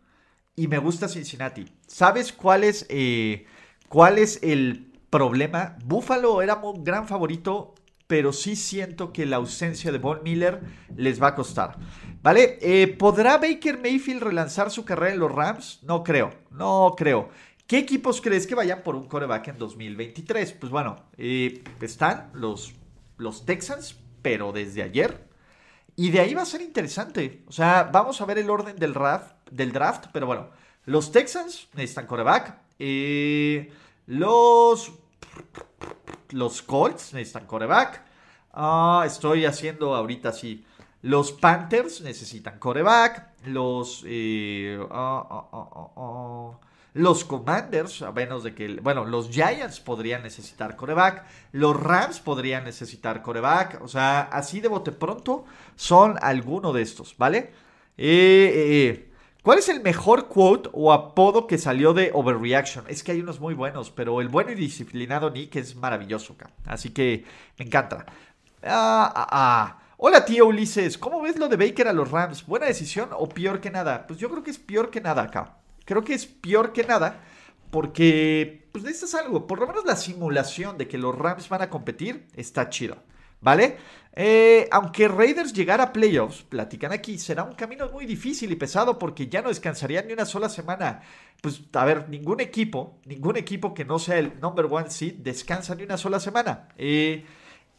Y 0.54 0.68
me 0.68 0.78
gusta 0.78 1.08
Cincinnati. 1.08 1.66
¿Sabes 1.86 2.32
cuál 2.32 2.64
es, 2.64 2.86
eh, 2.88 3.46
cuál 3.88 4.18
es 4.18 4.42
el 4.42 4.90
problema? 5.10 5.76
Buffalo 5.84 6.40
era 6.40 6.54
un 6.56 6.82
gran 6.82 7.06
favorito, 7.06 7.74
pero 8.06 8.32
sí 8.32 8.56
siento 8.56 9.12
que 9.12 9.26
la 9.26 9.36
ausencia 9.36 9.92
de 9.92 9.98
Von 9.98 10.22
Miller 10.22 10.60
les 10.96 11.20
va 11.22 11.28
a 11.28 11.34
costar. 11.34 11.76
¿Vale? 12.22 12.58
Eh, 12.62 12.88
¿Podrá 12.88 13.38
Baker 13.38 13.78
Mayfield 13.78 14.22
relanzar 14.22 14.70
su 14.70 14.84
carrera 14.84 15.12
en 15.12 15.20
los 15.20 15.32
Rams? 15.32 15.80
No 15.82 16.02
creo, 16.02 16.32
no 16.50 16.94
creo. 16.96 17.28
¿Qué 17.66 17.78
equipos 17.78 18.20
crees 18.20 18.46
que 18.46 18.54
vayan 18.54 18.82
por 18.82 18.94
un 18.94 19.08
coreback 19.08 19.48
en 19.48 19.58
2023? 19.58 20.52
Pues 20.52 20.70
bueno, 20.72 21.04
eh, 21.18 21.62
están 21.80 22.30
los, 22.32 22.74
los 23.18 23.44
Texans, 23.44 23.96
pero 24.22 24.52
desde 24.52 24.82
ayer 24.82 25.26
y 25.96 26.10
de 26.10 26.20
ahí 26.20 26.34
va 26.34 26.42
a 26.42 26.46
ser 26.46 26.60
interesante. 26.60 27.42
O 27.48 27.52
sea, 27.52 27.88
vamos 27.90 28.20
a 28.20 28.26
ver 28.26 28.38
el 28.38 28.50
orden 28.50 28.76
del 28.76 28.92
draft, 28.92 29.34
del 29.50 29.72
draft 29.72 30.06
pero 30.12 30.26
bueno, 30.26 30.48
los 30.84 31.10
Texans 31.10 31.68
necesitan 31.74 32.06
coreback. 32.06 32.58
Eh, 32.78 33.72
los, 34.06 34.92
los 36.30 36.62
Colts 36.62 37.14
necesitan 37.14 37.46
coreback. 37.46 38.02
Ah, 38.52 39.04
estoy 39.06 39.46
haciendo 39.46 39.94
ahorita 39.94 40.32
sí. 40.32 40.64
Los 41.02 41.32
Panthers 41.32 42.02
necesitan 42.02 42.58
coreback. 42.58 43.46
Los... 43.46 44.02
Eh, 44.06 44.78
ah, 44.90 45.48
ah, 45.52 46.58
los 46.96 47.26
Commanders, 47.26 48.00
a 48.00 48.10
menos 48.10 48.42
de 48.42 48.54
que, 48.54 48.80
bueno, 48.80 49.04
los 49.04 49.28
Giants 49.28 49.80
podrían 49.80 50.22
necesitar 50.22 50.76
coreback, 50.76 51.26
los 51.52 51.78
Rams 51.78 52.20
podrían 52.20 52.64
necesitar 52.64 53.20
coreback, 53.20 53.82
o 53.82 53.88
sea, 53.88 54.22
así 54.22 54.60
de 54.60 54.68
bote 54.68 54.92
pronto 54.92 55.44
son 55.74 56.16
alguno 56.22 56.72
de 56.72 56.80
estos, 56.80 57.14
¿vale? 57.18 57.50
Eh, 57.98 58.50
eh, 58.54 58.88
eh, 58.88 59.12
¿Cuál 59.42 59.58
es 59.58 59.68
el 59.68 59.82
mejor 59.82 60.28
quote 60.28 60.70
o 60.72 60.90
apodo 60.90 61.46
que 61.46 61.58
salió 61.58 61.92
de 61.92 62.10
Overreaction? 62.14 62.86
Es 62.88 63.02
que 63.02 63.12
hay 63.12 63.20
unos 63.20 63.40
muy 63.40 63.52
buenos, 63.52 63.90
pero 63.90 64.22
el 64.22 64.28
bueno 64.28 64.52
y 64.52 64.54
disciplinado 64.54 65.30
Nick 65.30 65.56
es 65.56 65.76
maravilloso, 65.76 66.34
así 66.64 66.90
que 66.90 67.26
me 67.58 67.66
encanta. 67.66 68.06
Ah, 68.62 69.12
ah, 69.14 69.28
ah. 69.30 69.78
Hola 69.98 70.24
tío 70.24 70.46
Ulises, 70.46 70.96
¿cómo 70.96 71.20
ves 71.20 71.36
lo 71.36 71.48
de 71.48 71.56
Baker 71.56 71.88
a 71.88 71.92
los 71.92 72.10
Rams? 72.10 72.46
¿Buena 72.46 72.66
decisión 72.66 73.10
o 73.12 73.28
peor 73.28 73.60
que 73.60 73.70
nada? 73.70 74.06
Pues 74.06 74.18
yo 74.18 74.30
creo 74.30 74.42
que 74.42 74.50
es 74.50 74.58
peor 74.58 74.90
que 74.90 75.00
nada 75.02 75.22
acá 75.22 75.56
creo 75.86 76.04
que 76.04 76.12
es 76.12 76.26
peor 76.26 76.74
que 76.74 76.84
nada 76.84 77.22
porque, 77.70 78.68
pues 78.72 78.84
necesitas 78.84 79.14
algo. 79.16 79.46
Por 79.46 79.60
lo 79.60 79.66
menos 79.66 79.84
la 79.84 79.96
simulación 79.96 80.78
de 80.78 80.88
que 80.88 80.98
los 80.98 81.14
Rams 81.14 81.48
van 81.48 81.62
a 81.62 81.70
competir 81.70 82.26
está 82.34 82.68
chido. 82.70 82.96
¿Vale? 83.40 83.76
Eh, 84.14 84.66
aunque 84.72 85.08
Raiders 85.08 85.52
llegara 85.52 85.84
a 85.84 85.92
playoffs, 85.92 86.42
platican 86.42 86.90
aquí, 86.92 87.18
será 87.18 87.44
un 87.44 87.54
camino 87.54 87.90
muy 87.90 88.06
difícil 88.06 88.50
y 88.50 88.56
pesado 88.56 88.98
porque 88.98 89.28
ya 89.28 89.42
no 89.42 89.50
descansarían 89.50 90.06
ni 90.06 90.14
una 90.14 90.24
sola 90.24 90.48
semana. 90.48 91.02
Pues, 91.42 91.60
a 91.74 91.84
ver, 91.84 92.08
ningún 92.08 92.40
equipo, 92.40 92.98
ningún 93.04 93.36
equipo 93.36 93.74
que 93.74 93.84
no 93.84 93.98
sea 93.98 94.18
el 94.18 94.40
number 94.40 94.66
one 94.70 94.90
seed 94.90 95.16
descansa 95.18 95.74
ni 95.74 95.82
una 95.82 95.98
sola 95.98 96.18
semana. 96.18 96.68
Eh, 96.78 97.26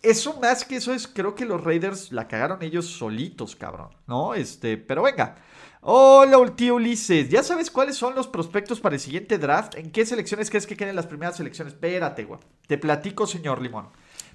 eso 0.02 0.40
más 0.40 0.64
que 0.64 0.78
eso 0.78 0.94
es, 0.94 1.08
creo 1.08 1.36
que 1.36 1.46
los 1.46 1.64
Raiders 1.64 2.12
la 2.12 2.28
cagaron 2.28 2.62
ellos 2.62 2.86
solitos, 2.86 3.56
cabrón, 3.56 3.90
¿no? 4.06 4.34
Este, 4.34 4.78
pero 4.78 5.04
venga. 5.04 5.36
Hola, 5.82 6.38
tío 6.56 6.76
Ulises. 6.76 7.30
¿Ya 7.30 7.44
sabes 7.44 7.72
cuáles 7.72 7.96
son 7.96 8.16
los 8.16 8.28
prospectos 8.28 8.80
para 8.80 8.96
el 8.96 9.02
siguiente 9.02 9.38
draft? 9.38 9.76
¿En 9.76 9.92
qué 9.92 10.06
selecciones 10.06 10.50
crees 10.50 10.68
que 10.68 10.76
queden 10.76 10.96
las 10.96 11.06
primeras 11.06 11.38
selecciones? 11.38 11.74
Espérate, 11.74 12.26
güey. 12.26 12.40
Te 12.68 12.78
platico, 12.78 13.26
señor 13.26 13.62
Limón. 13.62 13.88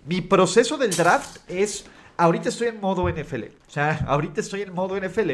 Mi 0.07 0.21
proceso 0.21 0.79
del 0.79 0.95
draft 0.97 1.39
es. 1.49 1.85
Ahorita 2.17 2.49
estoy 2.49 2.69
en 2.69 2.81
modo 2.81 3.09
NFL. 3.09 3.45
O 3.67 3.71
sea, 3.71 4.05
ahorita 4.07 4.41
estoy 4.41 4.63
en 4.63 4.73
modo 4.73 4.99
NFL. 4.99 5.31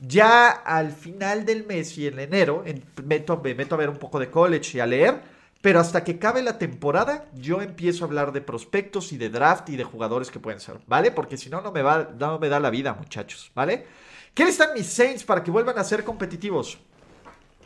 Ya 0.00 0.48
al 0.48 0.90
final 0.90 1.44
del 1.44 1.64
mes 1.64 1.96
y 1.96 2.08
en 2.08 2.18
enero 2.18 2.64
me 3.04 3.54
meto 3.54 3.74
a 3.74 3.78
ver 3.78 3.88
un 3.88 3.98
poco 3.98 4.18
de 4.18 4.30
college 4.30 4.78
y 4.78 4.80
a 4.80 4.86
leer. 4.86 5.31
Pero 5.62 5.78
hasta 5.78 6.02
que 6.02 6.12
acabe 6.12 6.42
la 6.42 6.58
temporada, 6.58 7.26
yo 7.34 7.62
empiezo 7.62 8.04
a 8.04 8.08
hablar 8.08 8.32
de 8.32 8.40
prospectos 8.40 9.12
y 9.12 9.16
de 9.16 9.30
draft 9.30 9.68
y 9.70 9.76
de 9.76 9.84
jugadores 9.84 10.30
que 10.30 10.40
pueden 10.40 10.58
ser, 10.58 10.80
¿vale? 10.88 11.12
Porque 11.12 11.36
si 11.36 11.48
no, 11.48 11.60
no 11.62 11.70
me, 11.70 11.82
va, 11.82 12.10
no 12.18 12.40
me 12.40 12.48
da 12.48 12.58
la 12.58 12.68
vida, 12.68 12.94
muchachos, 12.94 13.52
¿vale? 13.54 13.86
¿Qué 14.34 14.42
están 14.42 14.74
mis 14.74 14.88
Saints 14.88 15.22
para 15.22 15.44
que 15.44 15.52
vuelvan 15.52 15.78
a 15.78 15.84
ser 15.84 16.02
competitivos? 16.02 16.78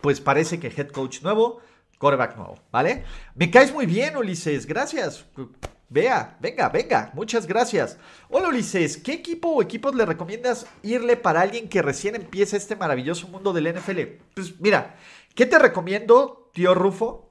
Pues 0.02 0.20
parece 0.20 0.60
que 0.60 0.68
head 0.68 0.88
coach 0.88 1.22
nuevo, 1.22 1.62
quarterback 1.98 2.36
nuevo, 2.36 2.58
¿vale? 2.70 3.04
Me 3.34 3.50
caes 3.50 3.72
muy 3.72 3.86
bien, 3.86 4.14
Ulises, 4.18 4.66
gracias. 4.66 5.24
Vea, 5.88 6.36
venga, 6.38 6.68
venga, 6.68 7.10
muchas 7.14 7.46
gracias. 7.46 7.96
Hola 8.28 8.48
Ulises, 8.48 8.98
¿qué 8.98 9.14
equipo 9.14 9.48
o 9.48 9.62
equipos 9.62 9.94
le 9.94 10.04
recomiendas 10.04 10.66
irle 10.82 11.16
para 11.16 11.40
alguien 11.40 11.68
que 11.68 11.80
recién 11.80 12.14
empieza 12.14 12.58
este 12.58 12.76
maravilloso 12.76 13.28
mundo 13.28 13.54
del 13.54 13.72
NFL? 13.72 14.00
Pues 14.34 14.60
mira, 14.60 14.96
¿qué 15.34 15.46
te 15.46 15.58
recomiendo, 15.58 16.50
tío 16.52 16.74
Rufo? 16.74 17.25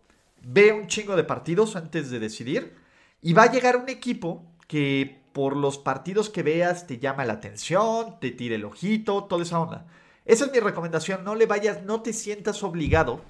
Ve 0.48 0.72
un 0.72 0.86
chingo 0.86 1.16
de 1.16 1.24
partidos 1.24 1.76
antes 1.76 2.12
de 2.12 2.20
decidir 2.20 2.76
y 3.20 3.34
va 3.34 3.44
a 3.44 3.52
llegar 3.52 3.78
un 3.78 3.90
equipo 3.90 4.46
que 4.68 5.24
por 5.34 5.58
los 5.58 5.80
partidos 5.80 6.30
que 6.30 6.44
veas 6.44 6.86
te 6.86 7.00
llama 7.00 7.26
la 7.26 7.34
atención, 7.34 8.20
te 8.20 8.30
tire 8.30 8.54
el 8.54 8.64
ojito, 8.64 9.24
toda 9.24 9.42
esa 9.42 9.60
onda. 9.60 9.88
Esa 10.24 10.46
es 10.46 10.52
mi 10.52 10.60
recomendación, 10.60 11.24
no 11.24 11.34
le 11.34 11.48
vayas, 11.48 11.82
no 11.82 12.04
te 12.04 12.14
sientas 12.14 12.62
obligado 12.62 13.22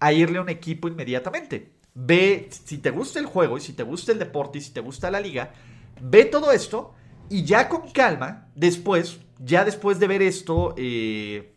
a 0.00 0.12
irle 0.12 0.38
a 0.38 0.42
un 0.42 0.48
equipo 0.48 0.88
inmediatamente. 0.88 1.70
Ve, 1.94 2.48
si 2.50 2.78
te 2.78 2.90
gusta 2.90 3.20
el 3.20 3.26
juego 3.26 3.58
y 3.58 3.60
si 3.60 3.72
te 3.72 3.84
gusta 3.84 4.10
el 4.10 4.18
deporte 4.18 4.58
y 4.58 4.60
si 4.60 4.72
te 4.72 4.80
gusta 4.80 5.08
la 5.08 5.20
liga, 5.20 5.52
ve 6.00 6.24
todo 6.24 6.50
esto 6.50 6.94
y 7.30 7.44
ya 7.44 7.68
con 7.68 7.92
calma, 7.92 8.48
después, 8.56 9.20
ya 9.38 9.64
después 9.64 10.00
de 10.00 10.08
ver 10.08 10.22
esto, 10.22 10.74
eh, 10.76 11.54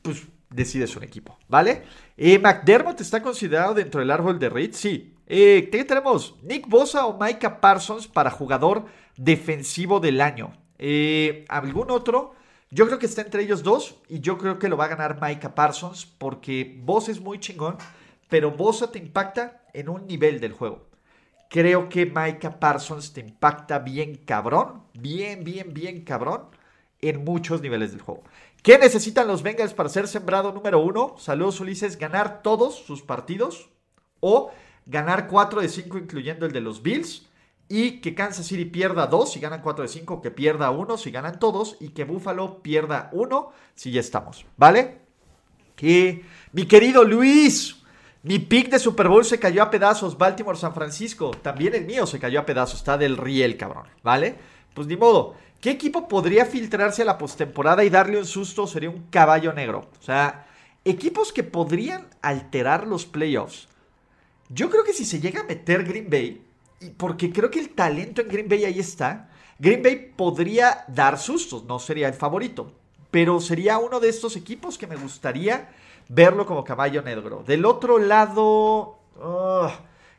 pues 0.00 0.22
decides 0.54 0.96
un 0.96 1.04
equipo, 1.04 1.38
¿vale? 1.48 1.82
Eh, 2.16 2.38
McDermott 2.38 3.00
está 3.00 3.22
considerado 3.22 3.74
dentro 3.74 4.00
del 4.00 4.10
árbol 4.10 4.38
de 4.38 4.48
Reed, 4.48 4.72
sí, 4.72 5.14
eh, 5.26 5.68
¿Qué 5.72 5.84
tenemos? 5.84 6.36
Nick 6.42 6.68
Bosa 6.68 7.06
o 7.06 7.18
Micah 7.18 7.60
Parsons 7.60 8.06
para 8.06 8.30
jugador 8.30 8.84
defensivo 9.16 10.00
del 10.00 10.20
año. 10.20 10.52
Eh, 10.78 11.46
¿Algún 11.48 11.90
otro? 11.90 12.34
Yo 12.70 12.86
creo 12.86 12.98
que 12.98 13.06
está 13.06 13.22
entre 13.22 13.42
ellos 13.42 13.62
dos 13.62 13.96
y 14.08 14.20
yo 14.20 14.36
creo 14.36 14.58
que 14.58 14.68
lo 14.68 14.76
va 14.76 14.84
a 14.84 14.88
ganar 14.88 15.20
Micah 15.22 15.54
Parsons 15.54 16.04
porque 16.04 16.78
Bosa 16.82 17.10
es 17.10 17.20
muy 17.20 17.38
chingón, 17.40 17.78
pero 18.28 18.50
Bosa 18.50 18.90
te 18.90 18.98
impacta 18.98 19.62
en 19.72 19.88
un 19.88 20.06
nivel 20.06 20.40
del 20.40 20.52
juego. 20.52 20.88
Creo 21.48 21.88
que 21.88 22.04
Micah 22.04 22.58
Parsons 22.58 23.12
te 23.12 23.20
impacta 23.20 23.78
bien 23.78 24.16
cabrón, 24.26 24.82
bien, 24.92 25.44
bien, 25.44 25.72
bien 25.72 26.04
cabrón 26.04 26.48
en 27.00 27.24
muchos 27.24 27.62
niveles 27.62 27.92
del 27.92 28.02
juego. 28.02 28.24
¿Qué 28.64 28.78
necesitan 28.78 29.28
los 29.28 29.42
Bengals 29.42 29.74
para 29.74 29.90
ser 29.90 30.08
sembrado 30.08 30.50
número 30.50 30.80
uno? 30.80 31.16
Saludos 31.18 31.60
Ulises, 31.60 31.98
ganar 31.98 32.40
todos 32.40 32.74
sus 32.74 33.02
partidos 33.02 33.68
o 34.20 34.52
ganar 34.86 35.28
4 35.28 35.60
de 35.60 35.68
5 35.68 35.98
incluyendo 35.98 36.46
el 36.46 36.52
de 36.52 36.62
los 36.62 36.82
Bills. 36.82 37.28
Y 37.68 38.00
que 38.00 38.14
Kansas 38.14 38.46
City 38.46 38.64
pierda 38.64 39.06
2 39.06 39.32
si 39.32 39.38
ganan 39.38 39.60
4 39.60 39.82
de 39.82 39.88
5, 39.88 40.22
que 40.22 40.30
pierda 40.30 40.70
1 40.70 40.96
si 40.96 41.10
ganan 41.10 41.38
todos 41.38 41.76
y 41.78 41.90
que 41.90 42.04
Buffalo 42.04 42.62
pierda 42.62 43.10
1 43.12 43.52
si 43.74 43.90
ya 43.90 44.00
estamos, 44.00 44.46
¿vale? 44.56 45.02
Que 45.76 46.24
mi 46.52 46.64
querido 46.64 47.04
Luis, 47.04 47.82
mi 48.22 48.38
pick 48.38 48.70
de 48.70 48.78
Super 48.78 49.08
Bowl 49.08 49.26
se 49.26 49.38
cayó 49.38 49.62
a 49.62 49.70
pedazos, 49.70 50.16
Baltimore 50.16 50.56
San 50.56 50.72
Francisco, 50.72 51.32
también 51.42 51.74
el 51.74 51.84
mío 51.84 52.06
se 52.06 52.18
cayó 52.18 52.40
a 52.40 52.46
pedazos, 52.46 52.78
está 52.78 52.96
del 52.96 53.18
riel, 53.18 53.58
cabrón, 53.58 53.88
¿vale? 54.02 54.38
Pues 54.72 54.86
ni 54.86 54.96
modo, 54.96 55.36
¿qué 55.64 55.70
equipo 55.70 56.06
podría 56.06 56.44
filtrarse 56.44 57.00
a 57.00 57.06
la 57.06 57.16
postemporada 57.16 57.82
y 57.84 57.88
darle 57.90 58.18
un 58.18 58.26
susto? 58.26 58.66
Sería 58.66 58.90
un 58.90 59.06
caballo 59.10 59.52
negro. 59.54 59.88
O 59.98 60.04
sea, 60.04 60.46
equipos 60.84 61.32
que 61.32 61.42
podrían 61.42 62.06
alterar 62.20 62.86
los 62.86 63.06
playoffs 63.06 63.66
yo 64.48 64.70
creo 64.70 64.84
que 64.84 64.92
si 64.92 65.04
se 65.04 65.20
llega 65.20 65.40
a 65.40 65.44
meter 65.44 65.84
Green 65.84 66.08
Bay, 66.10 66.44
porque 66.96 67.32
creo 67.32 67.50
que 67.50 67.60
el 67.60 67.70
talento 67.70 68.20
en 68.20 68.28
Green 68.28 68.48
Bay 68.48 68.64
ahí 68.64 68.78
está, 68.78 69.28
Green 69.58 69.82
Bay 69.82 70.12
podría 70.16 70.84
dar 70.88 71.18
sustos, 71.18 71.64
no 71.64 71.78
sería 71.78 72.08
el 72.08 72.14
favorito, 72.14 72.72
pero 73.10 73.40
sería 73.40 73.78
uno 73.78 74.00
de 74.00 74.08
estos 74.08 74.36
equipos 74.36 74.76
que 74.76 74.86
me 74.86 74.96
gustaría 74.96 75.70
verlo 76.08 76.44
como 76.46 76.64
caballo 76.64 77.02
negro. 77.02 77.42
Del 77.46 77.64
otro 77.64 77.98
lado, 77.98 78.98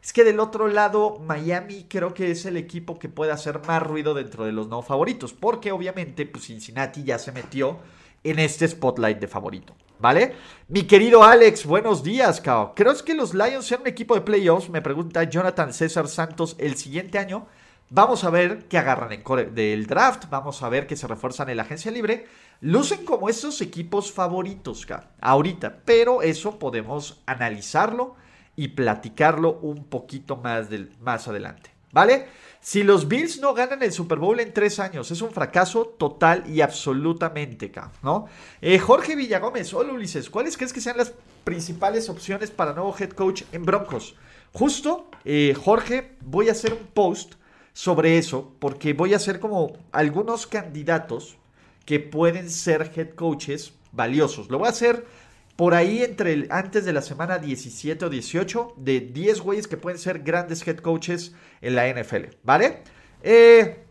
es 0.06 0.14
que 0.14 0.24
del 0.24 0.39
otro 0.39 0.68
lado, 0.68 1.18
Miami 1.26 1.88
creo 1.89 2.14
que 2.14 2.30
es 2.30 2.45
el 2.45 2.58
equipo 2.58 2.99
que 2.99 3.10
puede 3.10 3.32
hacer 3.32 3.66
más 3.66 3.82
ruido 3.82 4.14
dentro 4.14 4.45
de 4.45 4.51
los 4.51 4.68
no 4.68 4.84
favoritos, 4.84 5.34
porque 5.34 5.72
obviamente 5.72 6.28
pues 6.28 6.45
Cincinnati 6.45 7.03
ya 7.03 7.18
se 7.18 7.32
metió 7.32 7.80
en 8.24 8.38
este 8.38 8.68
spotlight 8.68 9.18
de 9.18 9.28
favorito. 9.28 9.76
¿Vale? 9.97 10.36
Mi 10.68 10.84
querido 10.84 11.24
Alex, 11.24 11.66
buenos 11.66 12.03
días, 12.03 12.39
cao. 12.39 12.76
¿Crees 12.76 13.01
que 13.01 13.16
los 13.16 13.34
Lions 13.34 13.66
sean 13.66 13.82
un 13.82 13.88
equipo 13.88 14.14
de 14.14 14.22
playoffs? 14.22 14.70
Me 14.70 14.84
pregunta 14.84 15.24
Jonathan 15.24 15.74
César 15.74 16.08
Santos 16.08 16.56
el 16.60 16.76
siguiente 16.76 17.18
año. 17.18 17.47
Vamos 17.89 18.24
a 18.26 18.30
ver 18.30 18.68
qué 18.68 18.78
agarran 18.78 19.12
en 19.12 19.56
del 19.56 19.88
draft. 19.88 20.26
Vamos 20.30 20.62
a 20.62 20.70
ver 20.70 20.86
qué 20.86 20.95
se 20.95 21.08
refuerzan 21.08 21.49
en 21.49 21.58
la 21.58 21.64
agencia 21.64 21.89
libre. 21.89 22.28
Lucen 22.62 23.06
como 23.06 23.28
esos 23.28 23.60
equipos 23.60 24.12
favoritos, 24.12 24.86
cao, 24.86 25.03
ahorita. 25.20 25.78
Pero 25.84 26.22
eso 26.22 26.60
podemos 26.60 27.24
analizarlo 27.26 28.24
y 28.56 28.70
platicarlo 28.70 29.60
un 29.62 29.86
poquito 29.86 30.38
más, 30.38 30.70
del, 30.70 30.91
más 30.99 31.28
adelante. 31.28 31.72
¿Vale? 31.91 32.28
Si 32.60 32.84
los 32.84 33.08
Bills 33.08 33.39
no 33.39 33.53
ganan 33.53 33.84
el 33.84 33.93
Super 33.93 34.18
Bowl 34.18 34.39
en 34.39 34.51
tres 34.51 34.80
años, 34.80 35.12
es 35.12 35.22
un 35.22 35.32
fracaso 35.32 35.86
total 35.97 36.43
y 36.49 36.62
absolutamente, 36.62 37.72
¿no? 38.01 38.26
Eh, 38.60 38.80
Jorge 38.80 39.16
Villagómez, 39.16 39.74
hola 39.74 39.93
Ulises, 39.93 40.30
¿cuáles 40.30 40.58
crees 40.58 40.74
que 40.74 40.82
sean 40.82 40.97
las 40.97 41.14
principales 41.43 42.10
opciones 42.10 42.49
para 42.51 42.74
nuevo 42.74 42.93
head 42.99 43.12
coach 43.12 43.43
en 43.51 43.66
Broncos? 43.66 44.16
Justo, 44.51 45.10
eh, 45.26 45.53
Jorge, 45.53 46.18
voy 46.22 46.49
a 46.49 46.53
hacer 46.53 46.74
un 46.74 46.88
post 46.88 47.36
sobre 47.72 48.18
eso, 48.18 48.56
porque 48.60 48.93
voy 48.93 49.14
a 49.14 49.18
hacer 49.18 49.39
como 49.39 49.74
algunos 49.91 50.47
candidatos 50.47 51.38
que 51.86 51.99
pueden 51.99 52.49
ser 52.49 52.91
head 52.95 53.12
coaches 53.16 53.74
valiosos. 53.91 54.49
Lo 54.49 54.58
voy 54.58 54.68
a 54.68 54.72
hacer 54.72 55.06
por 55.56 55.74
ahí 55.74 56.03
entre 56.03 56.47
antes 56.49 56.86
de 56.86 56.93
la 56.93 57.01
semana 57.01 57.38
17 57.38 58.06
o 58.06 58.10
18 58.10 58.74
de 58.78 58.99
10 58.99 59.41
güeyes 59.41 59.68
que 59.68 59.78
pueden 59.78 59.99
ser 59.99 60.20
grandes 60.20 60.68
head 60.68 60.78
coaches 60.78 61.34
en 61.62 61.76
la 61.76 61.88
NFL, 61.88 62.36
¿vale? 62.43 62.84
Eh, 63.24 63.86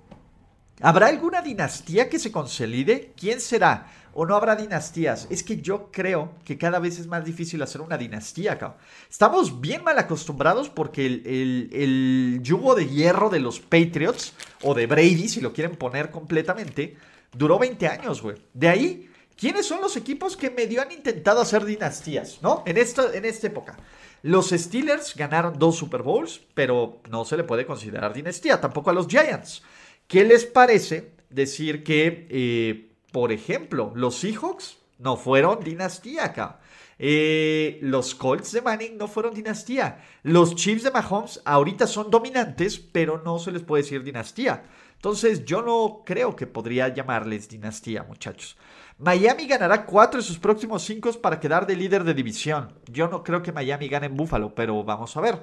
¿Habrá 0.80 1.06
alguna 1.06 1.40
dinastía 1.40 2.08
que 2.08 2.18
se 2.18 2.30
consolide? 2.30 3.12
¿Quién 3.16 3.40
será? 3.40 3.90
¿O 4.12 4.26
no 4.26 4.36
habrá 4.36 4.54
dinastías? 4.54 5.26
Es 5.30 5.42
que 5.42 5.60
yo 5.60 5.90
creo 5.90 6.34
que 6.44 6.58
cada 6.58 6.78
vez 6.78 6.98
es 6.98 7.06
más 7.06 7.24
difícil 7.24 7.62
hacer 7.62 7.80
una 7.80 7.96
dinastía, 7.96 8.58
cabrón. 8.58 8.78
Estamos 9.10 9.60
bien 9.60 9.82
mal 9.82 9.98
acostumbrados 9.98 10.68
porque 10.68 11.06
el, 11.06 11.70
el 11.72 12.40
yugo 12.42 12.74
de 12.74 12.88
hierro 12.88 13.30
de 13.30 13.40
los 13.40 13.58
Patriots, 13.60 14.34
o 14.62 14.74
de 14.74 14.86
Brady, 14.86 15.28
si 15.28 15.40
lo 15.40 15.52
quieren 15.52 15.76
poner 15.76 16.10
completamente, 16.10 16.96
duró 17.32 17.58
20 17.58 17.88
años, 17.88 18.22
güey. 18.22 18.36
De 18.52 18.68
ahí 18.68 19.10
¿Quiénes 19.36 19.66
son 19.66 19.80
los 19.80 19.96
equipos 19.96 20.36
que 20.36 20.50
medio 20.50 20.80
han 20.80 20.92
intentado 20.92 21.40
hacer 21.40 21.64
dinastías, 21.64 22.38
¿no? 22.42 22.62
En 22.66 22.76
esta, 22.76 23.14
en 23.14 23.24
esta 23.24 23.48
época. 23.48 23.76
Los 24.22 24.50
Steelers 24.50 25.14
ganaron 25.16 25.58
dos 25.58 25.76
Super 25.76 26.02
Bowls, 26.02 26.40
pero 26.54 27.02
no 27.10 27.24
se 27.24 27.36
le 27.36 27.44
puede 27.44 27.66
considerar 27.66 28.14
dinastía, 28.14 28.60
tampoco 28.60 28.90
a 28.90 28.94
los 28.94 29.06
Giants. 29.06 29.62
¿Qué 30.06 30.24
les 30.24 30.44
parece 30.44 31.12
decir 31.28 31.82
que, 31.82 32.26
eh, 32.30 32.92
por 33.12 33.32
ejemplo, 33.32 33.92
los 33.94 34.16
Seahawks 34.16 34.78
no 34.98 35.16
fueron 35.16 35.62
dinastía 35.62 36.24
acá? 36.24 36.60
Eh, 36.98 37.78
los 37.82 38.14
Colts 38.14 38.52
de 38.52 38.62
Manning 38.62 38.96
no 38.96 39.08
fueron 39.08 39.34
dinastía. 39.34 40.02
Los 40.22 40.54
Chiefs 40.54 40.84
de 40.84 40.90
Mahomes 40.90 41.40
ahorita 41.44 41.86
son 41.86 42.10
dominantes, 42.10 42.78
pero 42.78 43.20
no 43.24 43.38
se 43.38 43.52
les 43.52 43.62
puede 43.62 43.82
decir 43.82 44.02
dinastía. 44.02 44.62
Entonces 44.94 45.44
yo 45.44 45.60
no 45.60 46.02
creo 46.06 46.34
que 46.34 46.46
podría 46.46 46.88
llamarles 46.88 47.48
dinastía, 47.48 48.04
muchachos. 48.04 48.56
Miami 48.98 49.46
ganará 49.46 49.84
cuatro 49.84 50.20
de 50.20 50.26
sus 50.26 50.38
próximos 50.38 50.82
cinco 50.82 51.10
para 51.20 51.40
quedar 51.40 51.66
de 51.66 51.76
líder 51.76 52.04
de 52.04 52.14
división. 52.14 52.72
Yo 52.86 53.08
no 53.08 53.24
creo 53.24 53.42
que 53.42 53.52
Miami 53.52 53.88
gane 53.88 54.06
en 54.06 54.16
Buffalo, 54.16 54.54
pero 54.54 54.84
vamos 54.84 55.16
a 55.16 55.20
ver. 55.20 55.40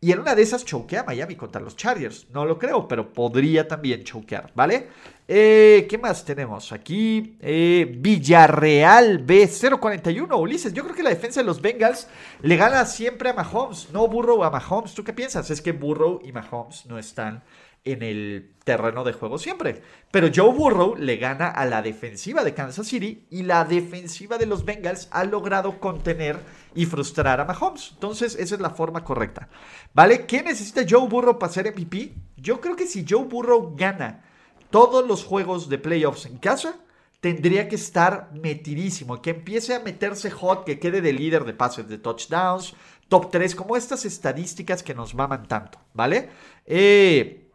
Y 0.00 0.12
en 0.12 0.20
una 0.20 0.36
de 0.36 0.42
esas 0.42 0.64
choquea 0.64 1.02
Miami 1.02 1.34
contra 1.34 1.60
los 1.60 1.74
Chargers. 1.74 2.28
No 2.30 2.44
lo 2.44 2.56
creo, 2.58 2.86
pero 2.86 3.12
podría 3.12 3.66
también 3.66 4.04
choquear, 4.04 4.52
¿vale? 4.54 4.88
Eh, 5.26 5.86
¿Qué 5.90 5.98
más 5.98 6.24
tenemos? 6.24 6.72
Aquí 6.72 7.36
eh, 7.40 7.96
Villarreal 7.98 9.26
B041. 9.26 10.40
Ulises, 10.40 10.72
yo 10.72 10.84
creo 10.84 10.94
que 10.94 11.02
la 11.02 11.10
defensa 11.10 11.40
de 11.40 11.46
los 11.46 11.60
Bengals 11.60 12.06
le 12.42 12.56
gana 12.56 12.84
siempre 12.86 13.30
a 13.30 13.34
Mahomes, 13.34 13.88
no 13.92 14.06
Burrow 14.06 14.44
a 14.44 14.50
Mahomes. 14.50 14.94
¿Tú 14.94 15.02
qué 15.02 15.12
piensas? 15.12 15.50
Es 15.50 15.60
que 15.60 15.72
Burrow 15.72 16.20
y 16.24 16.30
Mahomes 16.30 16.86
no 16.86 16.96
están 16.98 17.42
en 17.84 18.02
el 18.02 18.54
terreno 18.64 19.04
de 19.04 19.12
juego 19.12 19.38
siempre. 19.38 19.82
Pero 20.10 20.28
Joe 20.34 20.52
Burrow 20.52 20.96
le 20.96 21.16
gana 21.16 21.48
a 21.48 21.64
la 21.66 21.82
defensiva 21.82 22.44
de 22.44 22.54
Kansas 22.54 22.86
City 22.86 23.26
y 23.30 23.42
la 23.42 23.64
defensiva 23.64 24.38
de 24.38 24.46
los 24.46 24.64
Bengals 24.64 25.08
ha 25.10 25.24
logrado 25.24 25.80
contener 25.80 26.38
y 26.74 26.86
frustrar 26.86 27.40
a 27.40 27.44
Mahomes. 27.44 27.90
Entonces, 27.94 28.36
esa 28.38 28.54
es 28.54 28.60
la 28.60 28.70
forma 28.70 29.04
correcta. 29.04 29.48
¿Vale? 29.94 30.26
¿Qué 30.26 30.42
necesita 30.42 30.84
Joe 30.88 31.08
Burrow 31.08 31.38
para 31.38 31.52
ser 31.52 31.72
MVP? 31.72 32.14
Yo 32.36 32.60
creo 32.60 32.76
que 32.76 32.86
si 32.86 33.04
Joe 33.08 33.24
Burrow 33.24 33.74
gana 33.76 34.24
todos 34.70 35.06
los 35.06 35.24
juegos 35.24 35.68
de 35.68 35.78
playoffs 35.78 36.26
en 36.26 36.38
casa, 36.38 36.76
tendría 37.20 37.68
que 37.68 37.76
estar 37.76 38.30
metidísimo, 38.32 39.20
que 39.20 39.30
empiece 39.30 39.74
a 39.74 39.80
meterse 39.80 40.30
hot, 40.30 40.64
que 40.64 40.78
quede 40.78 41.00
de 41.00 41.12
líder 41.12 41.44
de 41.44 41.54
pases 41.54 41.88
de 41.88 41.98
touchdowns, 41.98 42.74
top 43.08 43.30
3, 43.30 43.54
como 43.54 43.76
estas 43.76 44.04
estadísticas 44.04 44.82
que 44.82 44.94
nos 44.94 45.14
maman 45.14 45.48
tanto, 45.48 45.80
¿vale? 45.94 46.28
Eh, 46.66 47.47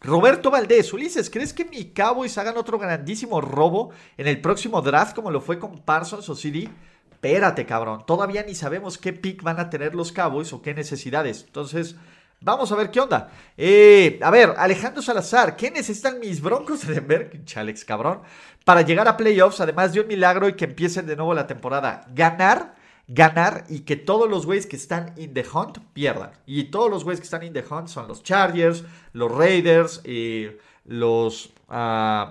Roberto 0.00 0.50
Valdés, 0.50 0.92
Ulises, 0.92 1.30
¿crees 1.30 1.52
que 1.52 1.64
mi 1.64 1.86
Cowboys 1.86 2.36
hagan 2.38 2.56
otro 2.56 2.78
grandísimo 2.78 3.40
robo 3.40 3.90
en 4.16 4.28
el 4.28 4.40
próximo 4.40 4.82
draft 4.82 5.14
como 5.14 5.30
lo 5.30 5.40
fue 5.40 5.58
con 5.58 5.80
Parsons 5.80 6.28
o 6.28 6.34
CD? 6.34 6.68
Espérate, 7.10 7.64
cabrón. 7.64 8.04
Todavía 8.06 8.42
ni 8.42 8.54
sabemos 8.54 8.98
qué 8.98 9.12
pick 9.12 9.42
van 9.42 9.58
a 9.58 9.70
tener 9.70 9.94
los 9.94 10.12
Cowboys 10.12 10.52
o 10.52 10.60
qué 10.60 10.74
necesidades. 10.74 11.44
Entonces, 11.46 11.96
vamos 12.40 12.70
a 12.70 12.76
ver 12.76 12.90
qué 12.90 13.00
onda. 13.00 13.30
Eh, 13.56 14.20
a 14.22 14.30
ver, 14.30 14.54
Alejandro 14.58 15.02
Salazar, 15.02 15.56
¿qué 15.56 15.70
necesitan 15.70 16.20
mis 16.20 16.42
Broncos 16.42 16.86
de 16.86 16.94
Denver? 16.94 17.44
Chalex, 17.44 17.84
cabrón. 17.84 18.20
Para 18.64 18.82
llegar 18.82 19.08
a 19.08 19.16
playoffs, 19.16 19.60
además 19.60 19.92
de 19.92 20.00
un 20.00 20.08
milagro 20.08 20.48
y 20.48 20.54
que 20.54 20.66
empiecen 20.66 21.06
de 21.06 21.16
nuevo 21.16 21.32
la 21.32 21.46
temporada. 21.46 22.06
Ganar 22.14 22.74
ganar 23.08 23.64
y 23.68 23.80
que 23.80 23.96
todos 23.96 24.28
los 24.28 24.46
güeyes 24.46 24.66
que 24.66 24.76
están 24.76 25.14
in 25.16 25.32
the 25.34 25.44
hunt 25.52 25.78
pierdan. 25.92 26.32
Y 26.46 26.64
todos 26.64 26.90
los 26.90 27.04
güeyes 27.04 27.20
que 27.20 27.24
están 27.24 27.42
in 27.42 27.52
the 27.52 27.64
hunt 27.68 27.88
son 27.88 28.08
los 28.08 28.22
Chargers, 28.22 28.84
los 29.12 29.30
Raiders, 29.30 30.02
y 30.04 30.48
los... 30.84 31.52
Uh, 31.68 32.30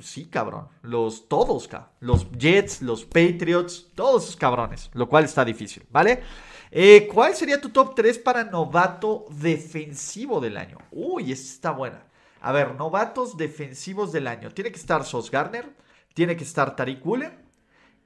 sí, 0.00 0.26
cabrón. 0.26 0.68
Los 0.82 1.28
todos, 1.28 1.68
cabrón. 1.68 1.90
Los 2.00 2.30
Jets, 2.32 2.82
los 2.82 3.04
Patriots, 3.04 3.88
todos 3.94 4.24
esos 4.24 4.36
cabrones. 4.36 4.90
Lo 4.94 5.08
cual 5.08 5.24
está 5.24 5.44
difícil, 5.44 5.84
¿vale? 5.90 6.22
Eh, 6.70 7.08
¿Cuál 7.12 7.34
sería 7.34 7.60
tu 7.60 7.70
top 7.70 7.94
3 7.94 8.18
para 8.18 8.44
novato 8.44 9.26
defensivo 9.30 10.40
del 10.40 10.56
año? 10.56 10.78
Uy, 10.90 11.32
esta 11.32 11.52
está 11.52 11.70
buena. 11.70 12.04
A 12.40 12.52
ver, 12.52 12.74
novatos 12.74 13.36
defensivos 13.36 14.12
del 14.12 14.26
año. 14.26 14.50
Tiene 14.50 14.70
que 14.70 14.78
estar 14.78 15.04
Sos 15.04 15.30
Garner. 15.30 15.72
Tiene 16.14 16.36
que 16.36 16.44
estar 16.44 16.76
Tariq 16.76 17.04
Woolen 17.04 17.43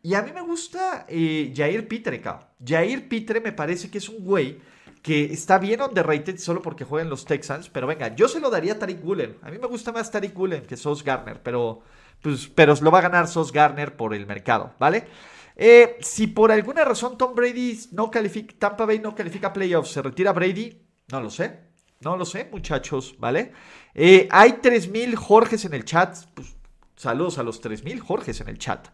y 0.09 0.15
a 0.15 0.23
mí 0.23 0.33
me 0.33 0.41
gusta 0.41 1.05
eh, 1.07 1.53
Jair 1.55 1.87
Pitre, 1.87 2.19
cabrón. 2.23 2.47
Jair 2.67 3.11
Pitre 3.11 3.43
me 3.43 3.53
parece 3.53 3.91
que 3.91 3.99
es 3.99 4.09
un 4.09 4.25
güey 4.25 4.59
que 5.03 5.25
está 5.35 5.59
bien 5.59 5.83
underrated 5.83 6.39
solo 6.39 6.63
porque 6.63 6.87
juegan 6.87 7.11
los 7.11 7.27
Texans. 7.27 7.69
Pero 7.69 7.87
venga, 7.87 8.17
yo 8.17 8.27
se 8.27 8.41
lo 8.41 8.49
daría 8.49 8.73
a 8.73 8.79
Tariq 8.79 9.05
Woolen. 9.05 9.37
A 9.43 9.51
mí 9.51 9.59
me 9.59 9.67
gusta 9.67 9.93
más 9.93 10.11
Tariq 10.11 10.35
Woolen 10.35 10.63
que 10.63 10.79
Sos 10.79 11.05
Garner. 11.05 11.43
Pero, 11.43 11.83
pues, 12.23 12.49
pero 12.49 12.75
lo 12.81 12.91
va 12.91 13.01
a 13.01 13.03
ganar 13.03 13.29
Sos 13.29 13.53
Garner 13.53 13.99
por 13.99 14.15
el 14.15 14.25
mercado, 14.27 14.73
¿vale? 14.79 15.07
Eh, 15.55 15.99
si 16.01 16.27
por 16.29 16.53
alguna 16.53 16.87
razón 16.87 17.19
Tom 17.19 17.35
Brady 17.35 17.79
no 17.93 18.11
califica, 18.11 18.55
Tampa 18.59 18.87
Bay 18.87 19.01
no 19.01 19.15
califica 19.15 19.53
playoffs, 19.53 19.91
se 19.91 20.01
retira 20.01 20.33
Brady, 20.33 20.87
no 21.09 21.21
lo 21.21 21.29
sé. 21.29 21.69
No 22.01 22.17
lo 22.17 22.25
sé, 22.25 22.49
muchachos, 22.51 23.15
¿vale? 23.19 23.53
Eh, 23.93 24.27
hay 24.31 24.53
3.000 24.53 25.17
Jorges 25.17 25.67
en 25.67 25.75
el 25.75 25.85
chat. 25.85 26.17
Pues, 26.33 26.57
saludos 26.97 27.37
a 27.37 27.43
los 27.43 27.61
3.000 27.61 27.99
Jorges 27.99 28.41
en 28.41 28.49
el 28.49 28.57
chat. 28.57 28.89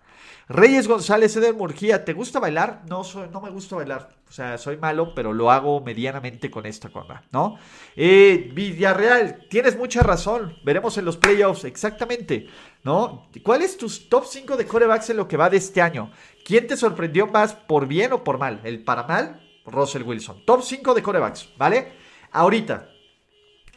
Reyes 0.49 0.88
González, 0.88 1.34
Eder 1.36 1.55
Murgía, 1.55 2.05
¿te 2.05 2.12
gusta 2.12 2.38
bailar? 2.38 2.82
No, 2.86 3.03
no 3.32 3.40
me 3.40 3.51
gusta 3.51 3.76
bailar. 3.76 4.11
O 4.28 4.32
sea, 4.32 4.59
soy 4.59 4.76
malo, 4.76 5.14
pero 5.14 5.32
lo 5.32 5.51
hago 5.51 5.80
medianamente 5.80 6.51
con 6.51 6.66
esta 6.66 6.90
cosa, 6.90 7.22
¿no? 7.32 7.57
Eh, 7.97 8.51
Villarreal, 8.53 9.47
tienes 9.49 9.76
mucha 9.78 10.03
razón. 10.03 10.59
Veremos 10.62 10.99
en 10.99 11.07
los 11.07 11.16
playoffs, 11.16 11.64
exactamente, 11.64 12.47
¿no? 12.82 13.28
¿Cuál 13.42 13.62
es 13.62 13.78
tu 13.78 13.88
top 13.88 14.26
5 14.26 14.59
de 14.59 14.66
corebacks 14.66 15.09
en 15.11 15.16
lo 15.16 15.28
que 15.28 15.38
va 15.38 15.49
de 15.49 15.57
este 15.57 15.80
año? 15.80 16.11
¿Quién 16.45 16.66
te 16.66 16.76
sorprendió 16.76 17.26
más 17.26 17.55
por 17.55 17.86
bien 17.86 18.12
o 18.12 18.22
por 18.22 18.36
mal? 18.36 18.61
El 18.64 18.84
para 18.84 19.05
mal, 19.05 19.40
Russell 19.64 20.03
Wilson. 20.03 20.45
Top 20.45 20.62
5 20.62 20.92
de 20.92 21.03
corebacks, 21.03 21.49
¿vale? 21.57 21.92
Ahorita, 22.32 22.90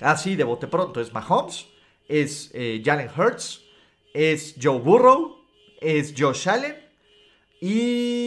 así 0.01 0.35
de 0.35 0.43
bote 0.43 0.67
pronto, 0.67 0.99
es 0.99 1.13
Mahomes, 1.13 1.67
es 2.09 2.51
eh, 2.53 2.81
Jalen 2.83 3.09
Hurts, 3.15 3.63
es 4.13 4.55
Joe 4.61 4.79
Burrow 4.79 5.36
es 5.81 6.13
Josh 6.17 6.49
Allen 6.49 6.75
y... 7.61 8.17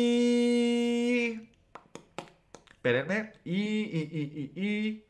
Espérenme. 2.71 3.33
Y, 3.45 3.53
y, 3.55 4.53
y, 4.57 5.05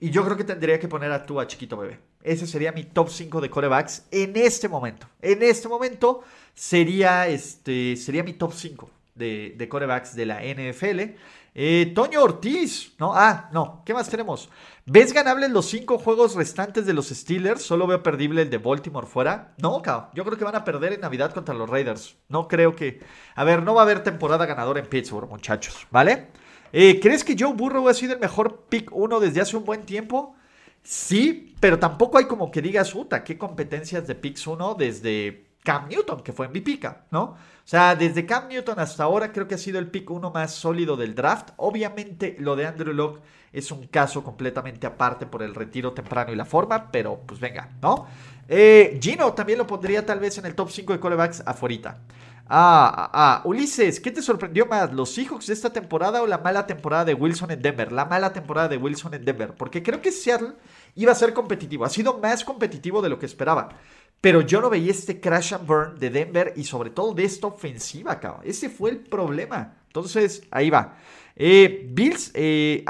y, 0.00 0.10
yo 0.10 0.24
creo 0.24 0.36
que 0.36 0.44
tendría 0.44 0.78
que 0.80 0.88
poner 0.88 1.12
a 1.12 1.24
tú 1.24 1.40
a 1.40 1.46
chiquito 1.46 1.76
bebé. 1.76 2.00
Ese 2.22 2.46
sería 2.46 2.72
mi 2.72 2.84
top 2.84 3.08
5 3.08 3.40
de 3.40 3.48
corebacks 3.48 4.06
en 4.10 4.36
este 4.36 4.68
momento. 4.68 5.08
En 5.22 5.42
este 5.42 5.68
momento 5.68 6.24
sería, 6.54 7.28
este, 7.28 7.96
sería 7.96 8.24
mi 8.24 8.32
top 8.32 8.52
5. 8.52 8.90
de, 9.14 9.54
de 9.56 9.68
corebacks 9.68 10.14
de 10.14 10.26
la 10.26 10.42
NFL. 10.42 11.14
Eh, 11.58 11.92
Toño 11.94 12.22
Ortiz, 12.22 12.92
¿no? 12.98 13.14
Ah, 13.14 13.48
no, 13.50 13.80
¿qué 13.86 13.94
más 13.94 14.10
tenemos? 14.10 14.50
¿Ves 14.84 15.14
ganables 15.14 15.48
los 15.50 15.64
cinco 15.64 15.96
juegos 15.96 16.34
restantes 16.34 16.84
de 16.84 16.92
los 16.92 17.08
Steelers? 17.08 17.62
Solo 17.62 17.86
veo 17.86 18.02
perdible 18.02 18.42
el 18.42 18.50
de 18.50 18.58
Baltimore 18.58 19.06
fuera. 19.06 19.54
No, 19.62 19.82
yo 20.12 20.22
creo 20.26 20.36
que 20.36 20.44
van 20.44 20.54
a 20.54 20.64
perder 20.64 20.92
en 20.92 21.00
Navidad 21.00 21.32
contra 21.32 21.54
los 21.54 21.70
Raiders. 21.70 22.18
No 22.28 22.46
creo 22.46 22.76
que... 22.76 23.00
A 23.34 23.42
ver, 23.44 23.62
no 23.62 23.72
va 23.72 23.80
a 23.80 23.84
haber 23.84 24.02
temporada 24.02 24.44
ganadora 24.44 24.80
en 24.80 24.86
Pittsburgh, 24.86 25.30
muchachos, 25.30 25.86
¿vale? 25.90 26.26
Eh, 26.74 27.00
¿Crees 27.00 27.24
que 27.24 27.36
Joe 27.38 27.54
Burrow 27.54 27.88
ha 27.88 27.94
sido 27.94 28.12
el 28.12 28.20
mejor 28.20 28.66
pick 28.68 28.90
1 28.92 29.18
desde 29.18 29.40
hace 29.40 29.56
un 29.56 29.64
buen 29.64 29.86
tiempo? 29.86 30.36
Sí, 30.82 31.54
pero 31.58 31.78
tampoco 31.78 32.18
hay 32.18 32.26
como 32.26 32.50
que 32.50 32.60
digas, 32.60 32.90
puta, 32.90 33.24
qué 33.24 33.38
competencias 33.38 34.06
de 34.06 34.14
picks 34.14 34.46
1 34.46 34.74
desde 34.74 35.46
Cam 35.64 35.88
Newton, 35.88 36.20
que 36.22 36.34
fue 36.34 36.48
MVP, 36.48 36.80
¿no? 37.10 37.34
O 37.66 37.68
sea, 37.68 37.96
desde 37.96 38.26
Cam 38.26 38.46
Newton 38.46 38.78
hasta 38.78 39.02
ahora 39.02 39.32
creo 39.32 39.48
que 39.48 39.56
ha 39.56 39.58
sido 39.58 39.80
el 39.80 39.88
pick 39.88 40.08
uno 40.12 40.30
más 40.30 40.54
sólido 40.54 40.96
del 40.96 41.16
draft. 41.16 41.50
Obviamente 41.56 42.36
lo 42.38 42.54
de 42.54 42.64
Andrew 42.64 42.94
Locke 42.94 43.20
es 43.52 43.72
un 43.72 43.88
caso 43.88 44.22
completamente 44.22 44.86
aparte 44.86 45.26
por 45.26 45.42
el 45.42 45.52
retiro 45.52 45.92
temprano 45.92 46.32
y 46.32 46.36
la 46.36 46.44
forma, 46.44 46.92
pero 46.92 47.22
pues 47.26 47.40
venga, 47.40 47.70
¿no? 47.82 48.06
Eh, 48.48 49.00
Gino 49.02 49.32
también 49.32 49.58
lo 49.58 49.66
pondría 49.66 50.06
tal 50.06 50.20
vez 50.20 50.38
en 50.38 50.46
el 50.46 50.54
top 50.54 50.70
5 50.70 50.92
de 50.92 51.00
callbacks 51.00 51.42
afuera. 51.44 51.98
Ah, 52.48 52.94
ah, 52.96 53.10
ah, 53.12 53.42
Ulises, 53.44 53.98
¿qué 53.98 54.12
te 54.12 54.22
sorprendió 54.22 54.66
más? 54.66 54.92
¿Los 54.92 55.12
Seahawks 55.12 55.48
de 55.48 55.52
esta 55.52 55.72
temporada 55.72 56.22
o 56.22 56.28
la 56.28 56.38
mala 56.38 56.68
temporada 56.68 57.04
de 57.04 57.14
Wilson 57.14 57.50
en 57.50 57.60
Denver? 57.60 57.90
La 57.90 58.04
mala 58.04 58.32
temporada 58.32 58.68
de 58.68 58.76
Wilson 58.76 59.14
en 59.14 59.24
Denver, 59.24 59.54
porque 59.54 59.82
creo 59.82 60.00
que 60.00 60.12
Seattle 60.12 60.52
iba 60.96 61.12
a 61.12 61.14
ser 61.14 61.32
competitivo, 61.32 61.84
ha 61.84 61.90
sido 61.90 62.18
más 62.18 62.44
competitivo 62.44 63.00
de 63.00 63.08
lo 63.08 63.18
que 63.18 63.26
esperaba. 63.26 63.68
Pero 64.20 64.40
yo 64.40 64.60
no 64.60 64.70
veía 64.70 64.90
este 64.90 65.20
crash 65.20 65.54
and 65.54 65.66
burn 65.66 65.98
de 65.98 66.10
Denver 66.10 66.52
y 66.56 66.64
sobre 66.64 66.90
todo 66.90 67.14
de 67.14 67.24
esta 67.24 67.46
ofensiva, 67.46 68.18
cabrón. 68.18 68.42
Ese 68.44 68.68
fue 68.68 68.90
el 68.90 68.98
problema. 68.98 69.76
Entonces, 69.86 70.42
ahí 70.50 70.70
va. 70.70 70.96
Eh, 71.36 71.86
Bills, 71.90 72.30
eh, 72.34 72.84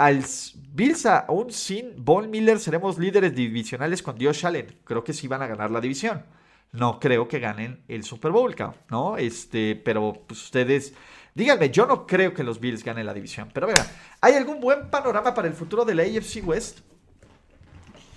Bills 0.73 1.07
aún 1.07 1.51
sin 1.51 1.93
Von 2.05 2.31
Miller 2.31 2.61
seremos 2.61 2.99
líderes 2.99 3.35
divisionales 3.35 4.03
con 4.03 4.17
Dios 4.17 4.45
Allen. 4.45 4.79
Creo 4.85 5.03
que 5.03 5.13
sí 5.13 5.27
van 5.27 5.43
a 5.43 5.47
ganar 5.49 5.71
la 5.71 5.81
división. 5.81 6.25
No 6.73 7.01
creo 7.01 7.27
que 7.27 7.41
ganen 7.41 7.83
el 7.89 8.05
Super 8.05 8.31
Bowl, 8.31 8.55
cabrón, 8.55 8.81
¿no? 8.91 9.17
Este, 9.17 9.77
pero 9.77 10.25
pues 10.27 10.43
ustedes... 10.45 10.95
Díganme, 11.35 11.71
yo 11.71 11.87
no 11.87 12.07
creo 12.07 12.33
que 12.33 12.43
los 12.43 12.61
Bills 12.61 12.83
ganen 12.83 13.05
la 13.05 13.13
división. 13.13 13.51
Pero 13.53 13.67
vean, 13.67 13.87
¿hay 14.23 14.35
algún 14.35 14.59
buen 14.59 14.89
panorama 14.91 15.35
para 15.35 15.49
el 15.49 15.55
futuro 15.55 15.85
de 15.85 15.95
la 15.95 16.03
AFC 16.03 16.47
West? 16.47 16.81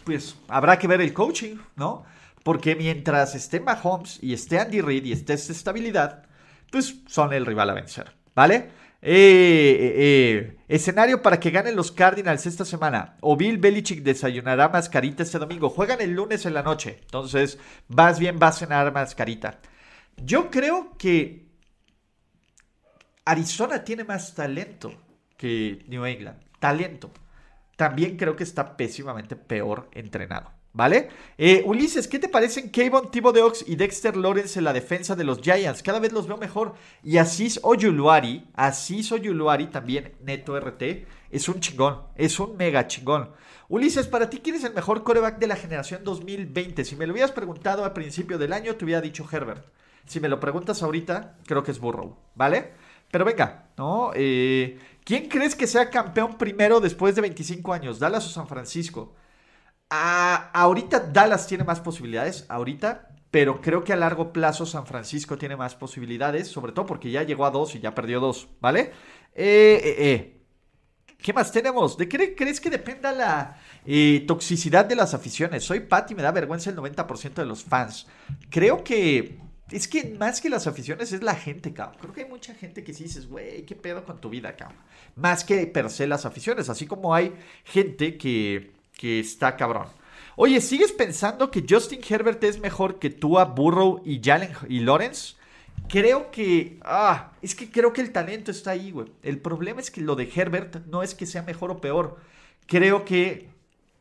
Pues 0.03 0.35
habrá 0.47 0.77
que 0.79 0.87
ver 0.87 1.01
el 1.01 1.13
coaching, 1.13 1.57
¿no? 1.75 2.03
Porque 2.43 2.75
mientras 2.75 3.35
esté 3.35 3.59
Mahomes 3.59 4.19
y 4.21 4.33
esté 4.33 4.59
Andy 4.59 4.81
Reid 4.81 5.05
y 5.05 5.11
esté 5.11 5.33
esta 5.33 5.51
estabilidad, 5.51 6.23
pues 6.71 6.95
son 7.07 7.33
el 7.33 7.45
rival 7.45 7.69
a 7.69 7.73
vencer, 7.73 8.11
¿vale? 8.33 8.69
Eh, 9.01 9.77
eh, 9.79 9.93
eh, 9.97 10.57
escenario 10.67 11.21
para 11.21 11.39
que 11.39 11.51
ganen 11.51 11.75
los 11.75 11.91
Cardinals 11.91 12.45
esta 12.45 12.65
semana. 12.65 13.15
O 13.21 13.37
Bill 13.37 13.57
Belichick 13.57 14.03
desayunará 14.03 14.69
mascarita 14.69 15.23
este 15.23 15.39
domingo. 15.39 15.69
Juegan 15.69 16.01
el 16.01 16.11
lunes 16.11 16.45
en 16.45 16.53
la 16.53 16.63
noche. 16.63 16.99
Entonces, 17.01 17.57
vas 17.87 18.19
bien, 18.19 18.39
vas 18.39 18.57
a 18.57 18.59
cenar 18.59 18.91
mascarita. 18.93 19.59
Yo 20.17 20.51
creo 20.51 20.97
que 20.97 21.47
Arizona 23.23 23.83
tiene 23.83 24.03
más 24.03 24.35
talento 24.35 24.93
que 25.37 25.85
New 25.87 26.05
England. 26.05 26.37
Talento. 26.59 27.11
También 27.79 28.17
creo 28.17 28.35
que 28.35 28.43
está 28.43 28.75
pésimamente 28.75 29.37
peor 29.37 29.87
entrenado. 29.93 30.51
¿Vale? 30.73 31.07
Eh, 31.37 31.63
Ulises, 31.65 32.09
¿qué 32.09 32.19
te 32.19 32.27
parecen 32.27 32.71
Kayvon 32.71 33.09
Ox 33.41 33.63
y 33.65 33.77
Dexter 33.77 34.17
Lawrence 34.17 34.59
en 34.59 34.65
la 34.65 34.73
defensa 34.73 35.15
de 35.15 35.23
los 35.23 35.39
Giants? 35.39 35.81
Cada 35.81 35.99
vez 35.99 36.11
los 36.11 36.27
veo 36.27 36.35
mejor. 36.35 36.73
Y 37.05 37.19
Asís 37.19 37.57
Oyuluari, 37.63 38.49
Asís 38.53 39.13
Oyuluari 39.13 39.67
también, 39.67 40.11
neto 40.21 40.59
RT, 40.59 41.07
es 41.31 41.47
un 41.47 41.61
chingón, 41.61 42.01
es 42.15 42.37
un 42.41 42.57
mega 42.57 42.85
chingón. 42.85 43.31
Ulises, 43.69 44.07
para 44.07 44.29
ti, 44.29 44.41
¿quién 44.43 44.57
es 44.57 44.65
el 44.65 44.73
mejor 44.73 45.05
coreback 45.05 45.39
de 45.39 45.47
la 45.47 45.55
generación 45.55 46.03
2020? 46.03 46.83
Si 46.83 46.97
me 46.97 47.07
lo 47.07 47.13
hubieras 47.13 47.31
preguntado 47.31 47.85
al 47.85 47.93
principio 47.93 48.37
del 48.37 48.51
año, 48.51 48.75
te 48.75 48.83
hubiera 48.83 48.99
dicho 48.99 49.25
Herbert. 49.31 49.65
Si 50.05 50.19
me 50.19 50.27
lo 50.27 50.41
preguntas 50.41 50.83
ahorita, 50.83 51.37
creo 51.45 51.63
que 51.63 51.71
es 51.71 51.79
Burrow, 51.79 52.17
¿vale? 52.35 52.73
Pero 53.11 53.25
venga, 53.25 53.69
¿no? 53.77 54.11
Eh, 54.15 54.79
¿Quién 55.03 55.27
crees 55.27 55.55
que 55.55 55.67
sea 55.67 55.89
campeón 55.89 56.37
primero 56.37 56.79
después 56.79 57.15
de 57.15 57.21
25 57.21 57.73
años? 57.73 57.99
¿Dallas 57.99 58.25
o 58.27 58.29
San 58.29 58.47
Francisco? 58.47 59.15
ahorita 59.91 60.99
Dallas 60.99 61.47
tiene 61.47 61.63
más 61.63 61.79
posibilidades, 61.79 62.45
ahorita, 62.47 63.09
pero 63.31 63.61
creo 63.61 63.83
que 63.83 63.93
a 63.93 63.95
largo 63.95 64.31
plazo 64.33 64.65
San 64.65 64.85
Francisco 64.85 65.37
tiene 65.37 65.55
más 65.55 65.75
posibilidades, 65.75 66.47
sobre 66.47 66.71
todo 66.71 66.85
porque 66.85 67.11
ya 67.11 67.23
llegó 67.23 67.45
a 67.45 67.51
dos 67.51 67.75
y 67.75 67.79
ya 67.79 67.93
perdió 67.95 68.19
dos, 68.19 68.47
¿vale? 68.59 68.91
Eh, 69.35 69.81
eh, 69.83 69.95
eh. 69.97 70.35
¿Qué 71.17 71.33
más 71.33 71.51
tenemos? 71.51 71.97
¿De 71.97 72.07
qué 72.07 72.33
crees 72.33 72.61
que 72.61 72.69
dependa 72.69 73.11
la 73.11 73.57
toxicidad 74.25 74.85
de 74.85 74.95
las 74.95 75.13
aficiones? 75.13 75.65
Soy 75.65 75.81
Pat 75.81 76.09
y 76.11 76.15
me 76.15 76.23
da 76.23 76.31
vergüenza 76.31 76.69
el 76.69 76.77
90% 76.77 77.33
de 77.33 77.45
los 77.45 77.63
fans. 77.63 78.07
Creo 78.49 78.83
que 78.85 79.37
es 79.71 79.87
que 79.87 80.15
más 80.19 80.41
que 80.41 80.49
las 80.49 80.67
aficiones 80.67 81.11
es 81.11 81.23
la 81.23 81.35
gente, 81.35 81.73
cabrón. 81.73 81.97
Creo 82.01 82.13
que 82.13 82.23
hay 82.23 82.29
mucha 82.29 82.53
gente 82.53 82.83
que 82.83 82.93
sí 82.93 83.03
dices, 83.03 83.27
güey, 83.27 83.65
¿qué 83.65 83.75
pedo 83.75 84.03
con 84.03 84.19
tu 84.19 84.29
vida, 84.29 84.55
cabrón? 84.55 84.77
Más 85.15 85.43
que 85.43 85.65
per 85.67 85.89
se 85.89 86.07
las 86.07 86.25
aficiones. 86.25 86.69
Así 86.69 86.85
como 86.85 87.13
hay 87.13 87.33
gente 87.63 88.17
que 88.17 88.79
que 88.99 89.21
está 89.21 89.55
cabrón. 89.55 89.87
Oye, 90.35 90.59
¿sigues 90.59 90.91
pensando 90.91 91.49
que 91.49 91.65
Justin 91.67 92.01
Herbert 92.07 92.43
es 92.43 92.59
mejor 92.59 92.99
que 92.99 93.09
Tua, 93.09 93.45
Burrow 93.45 94.01
y 94.05 94.21
Jalen 94.21 94.51
y 94.67 94.81
Lawrence? 94.81 95.35
Creo 95.87 96.29
que. 96.31 96.77
Ah, 96.83 97.31
es 97.41 97.55
que 97.55 97.71
creo 97.71 97.93
que 97.93 98.01
el 98.01 98.11
talento 98.11 98.51
está 98.51 98.71
ahí, 98.71 98.91
güey. 98.91 99.07
El 99.23 99.39
problema 99.39 99.79
es 99.79 99.89
que 99.89 100.01
lo 100.01 100.15
de 100.15 100.29
Herbert 100.33 100.85
no 100.87 101.01
es 101.01 101.15
que 101.15 101.25
sea 101.25 101.43
mejor 101.43 101.71
o 101.71 101.79
peor. 101.79 102.17
Creo 102.67 103.05
que 103.05 103.49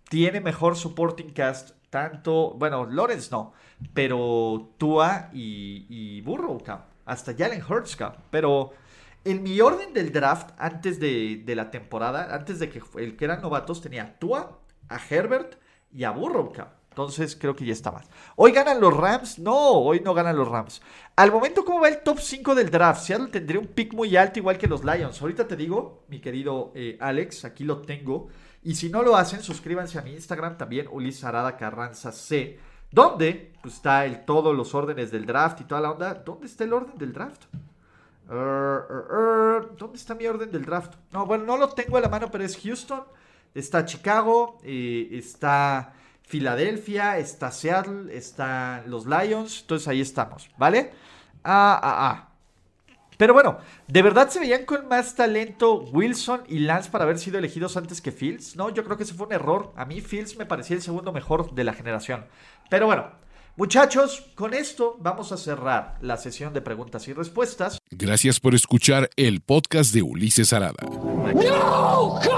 tiene 0.09 0.41
mejor 0.41 0.77
supporting 0.77 1.31
cast. 1.31 1.71
Tanto. 1.91 2.55
Bueno, 2.55 2.87
Lawrence 2.87 3.29
no. 3.31 3.53
Pero 3.95 4.75
Tua 4.79 5.31
y, 5.33 6.21
Burrow, 6.23 6.63
Hasta 7.05 7.35
Jalen 7.35 7.63
Hurts, 7.63 7.97
Pero. 8.31 8.73
En 9.25 9.43
mi 9.43 9.61
orden 9.61 9.93
del 9.93 10.13
draft, 10.13 10.53
antes 10.59 11.01
de, 11.01 11.43
de 11.45 11.55
la 11.57 11.71
temporada, 11.71 12.35
antes 12.35 12.61
de 12.61 12.71
que 12.71 12.81
el 12.97 13.17
que 13.17 13.25
eran 13.25 13.43
novatos, 13.43 13.83
tenía 13.83 14.17
Tua, 14.19 14.59
a 14.89 14.99
Herbert 15.11 15.57
y 15.93 16.05
a 16.05 16.11
Burrow, 16.11 16.53
Entonces 16.91 17.37
creo 17.37 17.55
que 17.55 17.65
ya 17.65 17.73
está 17.73 17.91
más. 17.91 18.09
¿Hoy 18.37 18.53
ganan 18.53 18.81
los 18.81 18.97
Rams? 18.97 19.39
No, 19.39 19.57
hoy 19.73 20.01
no 20.01 20.15
ganan 20.15 20.37
los 20.37 20.49
Rams. 20.49 20.83
Al 21.17 21.33
momento, 21.33 21.65
¿cómo 21.65 21.81
va 21.81 21.89
el 21.89 22.03
top 22.03 22.19
5 22.21 22.55
del 22.55 22.71
draft? 22.71 23.03
Seattle 23.03 23.29
tendría 23.29 23.61
un 23.61 23.67
pick 23.67 23.95
muy 23.95 24.17
alto, 24.17 24.39
igual 24.39 24.59
que 24.59 24.67
los 24.67 24.85
Lions. 24.85 25.21
Ahorita 25.21 25.47
te 25.47 25.57
digo, 25.57 26.05
mi 26.09 26.21
querido 26.21 26.73
eh, 26.75 26.97
Alex, 27.01 27.45
aquí 27.45 27.65
lo 27.65 27.83
tengo. 27.83 28.29
Y 28.69 28.75
si 28.75 28.91
no 28.91 29.03
lo 29.03 29.17
hacen, 29.17 29.43
suscríbanse 29.43 29.99
a 29.99 30.03
mi 30.03 30.13
Instagram 30.13 30.59
también, 30.59 30.89
Ulises 30.91 31.25
Arada 31.25 31.57
Carranza 31.57 32.13
C. 32.13 32.61
¿Dónde? 32.91 33.55
Pues 33.63 33.77
está 33.77 34.05
el, 34.05 34.27
todos 34.27 34.55
los 34.55 34.75
órdenes 34.75 35.11
del 35.11 35.25
draft 35.25 35.63
y 35.63 35.65
toda 35.65 35.81
la 35.81 35.91
onda. 35.91 36.13
¿Dónde 36.13 36.49
está 36.49 36.65
el 36.65 36.75
orden 36.75 36.99
del 36.99 37.15
draft? 37.15 37.45
Er, 38.29 38.37
er, 38.37 39.63
er, 39.65 39.77
¿Dónde 39.79 39.97
está 39.97 40.15
mi 40.15 40.27
orden 40.27 40.51
del 40.51 40.67
draft? 40.67 40.97
No, 41.13 41.25
bueno, 41.25 41.45
no 41.45 41.57
lo 41.57 41.71
tengo 41.71 41.97
a 41.97 42.03
la 42.03 42.11
mano, 42.11 42.31
pero 42.31 42.45
es 42.45 42.59
Houston, 42.63 43.05
Está 43.55 43.87
Chicago, 43.87 44.59
eh, 44.63 45.09
está 45.13 45.95
Filadelfia, 46.25 47.17
está 47.17 47.51
Seattle, 47.51 48.15
están 48.15 48.91
los 48.91 49.07
Lions. 49.07 49.63
Entonces 49.63 49.89
ahí 49.89 50.03
estamos, 50.03 50.51
¿vale? 50.59 50.93
Ah, 51.43 51.81
ah, 51.83 52.11
ah. 52.11 52.28
Pero 53.19 53.35
bueno, 53.35 53.59
¿de 53.89 54.01
verdad 54.01 54.31
se 54.31 54.39
veían 54.39 54.65
con 54.65 54.87
más 54.87 55.17
talento 55.17 55.83
Wilson 55.93 56.45
y 56.49 56.61
Lance 56.61 56.89
para 56.89 57.03
haber 57.03 57.19
sido 57.19 57.37
elegidos 57.37 57.77
antes 57.77 58.01
que 58.01 58.13
Fields? 58.13 58.55
No, 58.55 58.71
yo 58.71 58.85
creo 58.85 58.97
que 58.97 59.03
ese 59.03 59.13
fue 59.13 59.27
un 59.27 59.33
error. 59.33 59.73
A 59.77 59.85
mí 59.85 60.01
Fields 60.01 60.37
me 60.39 60.47
parecía 60.47 60.77
el 60.77 60.83
segundo 60.83 61.13
mejor 61.13 61.53
de 61.53 61.65
la 61.65 61.73
generación. 61.73 62.27
Pero 62.71 62.87
bueno, 62.87 63.11
muchachos, 63.57 64.31
con 64.37 64.55
esto 64.55 64.97
vamos 65.01 65.33
a 65.33 65.37
cerrar 65.37 65.99
la 66.01 66.17
sesión 66.17 66.55
de 66.55 66.61
preguntas 66.61 67.09
y 67.09 67.13
respuestas. 67.13 67.79
Gracias 67.91 68.39
por 68.39 68.55
escuchar 68.55 69.11
el 69.17 69.41
podcast 69.41 69.93
de 69.93 70.03
Ulises 70.03 70.53
Arada. 70.53 70.85
¡No! 70.85 72.38